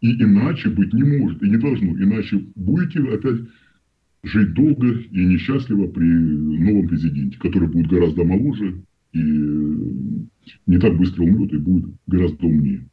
И 0.00 0.20
иначе 0.22 0.68
быть 0.70 0.92
не 0.92 1.04
может, 1.04 1.42
и 1.42 1.48
не 1.48 1.58
должно. 1.58 1.90
Иначе 1.90 2.44
будете 2.56 2.98
опять 3.00 3.42
жить 4.24 4.52
долго 4.54 4.88
и 4.88 5.24
несчастливо 5.24 5.86
при 5.86 6.04
новом 6.04 6.88
президенте, 6.88 7.38
который 7.38 7.68
будет 7.68 7.86
гораздо 7.86 8.24
моложе 8.24 8.82
и 9.12 9.18
не 10.66 10.78
так 10.78 10.96
быстро 10.96 11.22
умрет 11.22 11.52
и 11.52 11.58
будет 11.58 11.94
гораздо 12.06 12.46
умнее. 12.46 12.88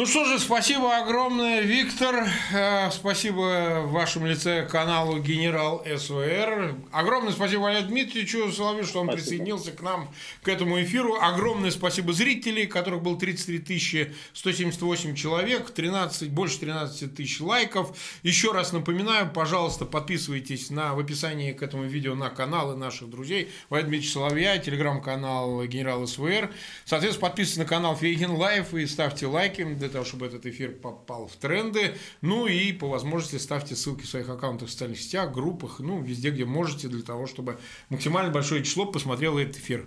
Ну 0.00 0.06
что 0.06 0.24
же, 0.24 0.38
спасибо 0.38 0.96
огромное, 0.96 1.60
Виктор. 1.60 2.26
Э, 2.54 2.90
спасибо 2.90 3.82
в 3.84 3.92
вашем 3.92 4.24
лице 4.24 4.66
каналу 4.66 5.18
Генерал 5.18 5.84
СВР. 5.84 6.74
Огромное 6.90 7.34
спасибо 7.34 7.60
Валерию 7.60 7.86
Дмитриевичу 7.88 8.50
Соловью, 8.50 8.86
что 8.86 9.00
он 9.00 9.08
спасибо. 9.08 9.22
присоединился 9.22 9.72
к 9.72 9.82
нам 9.82 10.10
к 10.40 10.48
этому 10.48 10.82
эфиру. 10.82 11.18
Огромное 11.20 11.70
спасибо 11.70 12.14
зрителей, 12.14 12.66
которых 12.66 13.02
было 13.02 13.18
33 13.18 14.14
178 14.32 15.14
человек, 15.16 15.70
13, 15.70 16.30
больше 16.30 16.60
13 16.60 17.14
тысяч 17.14 17.38
лайков. 17.42 17.94
Еще 18.22 18.52
раз 18.52 18.72
напоминаю, 18.72 19.30
пожалуйста, 19.30 19.84
подписывайтесь 19.84 20.70
на, 20.70 20.94
в 20.94 20.98
описании 20.98 21.52
к 21.52 21.62
этому 21.62 21.84
видео 21.84 22.14
на 22.14 22.30
каналы 22.30 22.74
наших 22.74 23.10
друзей. 23.10 23.50
Валерий 23.68 23.90
Дмитриевич 23.90 24.14
Соловья, 24.14 24.56
телеграм-канал 24.56 25.62
Генерал 25.66 26.06
СВР. 26.06 26.50
Соответственно, 26.86 27.28
подписывайтесь 27.28 27.58
на 27.58 27.66
канал 27.66 27.96
Фейгин 27.96 28.30
Live 28.30 28.72
и 28.72 28.86
ставьте 28.86 29.26
лайки 29.26 29.60
того, 29.90 30.04
чтобы 30.04 30.26
этот 30.26 30.46
эфир 30.46 30.72
попал 30.72 31.26
в 31.26 31.36
тренды. 31.36 31.94
Ну 32.20 32.46
и 32.46 32.72
по 32.72 32.88
возможности 32.88 33.36
ставьте 33.36 33.76
ссылки 33.76 34.02
в 34.02 34.08
своих 34.08 34.28
аккаунтах 34.28 34.68
в 34.68 34.72
социальных 34.72 35.00
сетях, 35.00 35.32
группах, 35.32 35.80
ну, 35.80 36.00
везде, 36.00 36.30
где 36.30 36.44
можете, 36.44 36.88
для 36.88 37.02
того, 37.02 37.26
чтобы 37.26 37.58
максимально 37.88 38.32
большое 38.32 38.64
число 38.64 38.86
посмотрело 38.86 39.38
этот 39.38 39.56
эфир. 39.56 39.86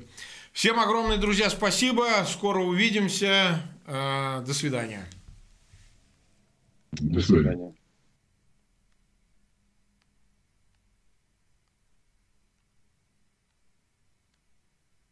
Всем 0.52 0.80
огромное, 0.80 1.18
друзья, 1.18 1.50
спасибо. 1.50 2.08
Скоро 2.28 2.60
увидимся. 2.60 3.62
Э, 3.88 4.44
до 4.46 4.54
свидания. 4.54 5.08
До 6.92 7.22
свидания. 7.22 7.74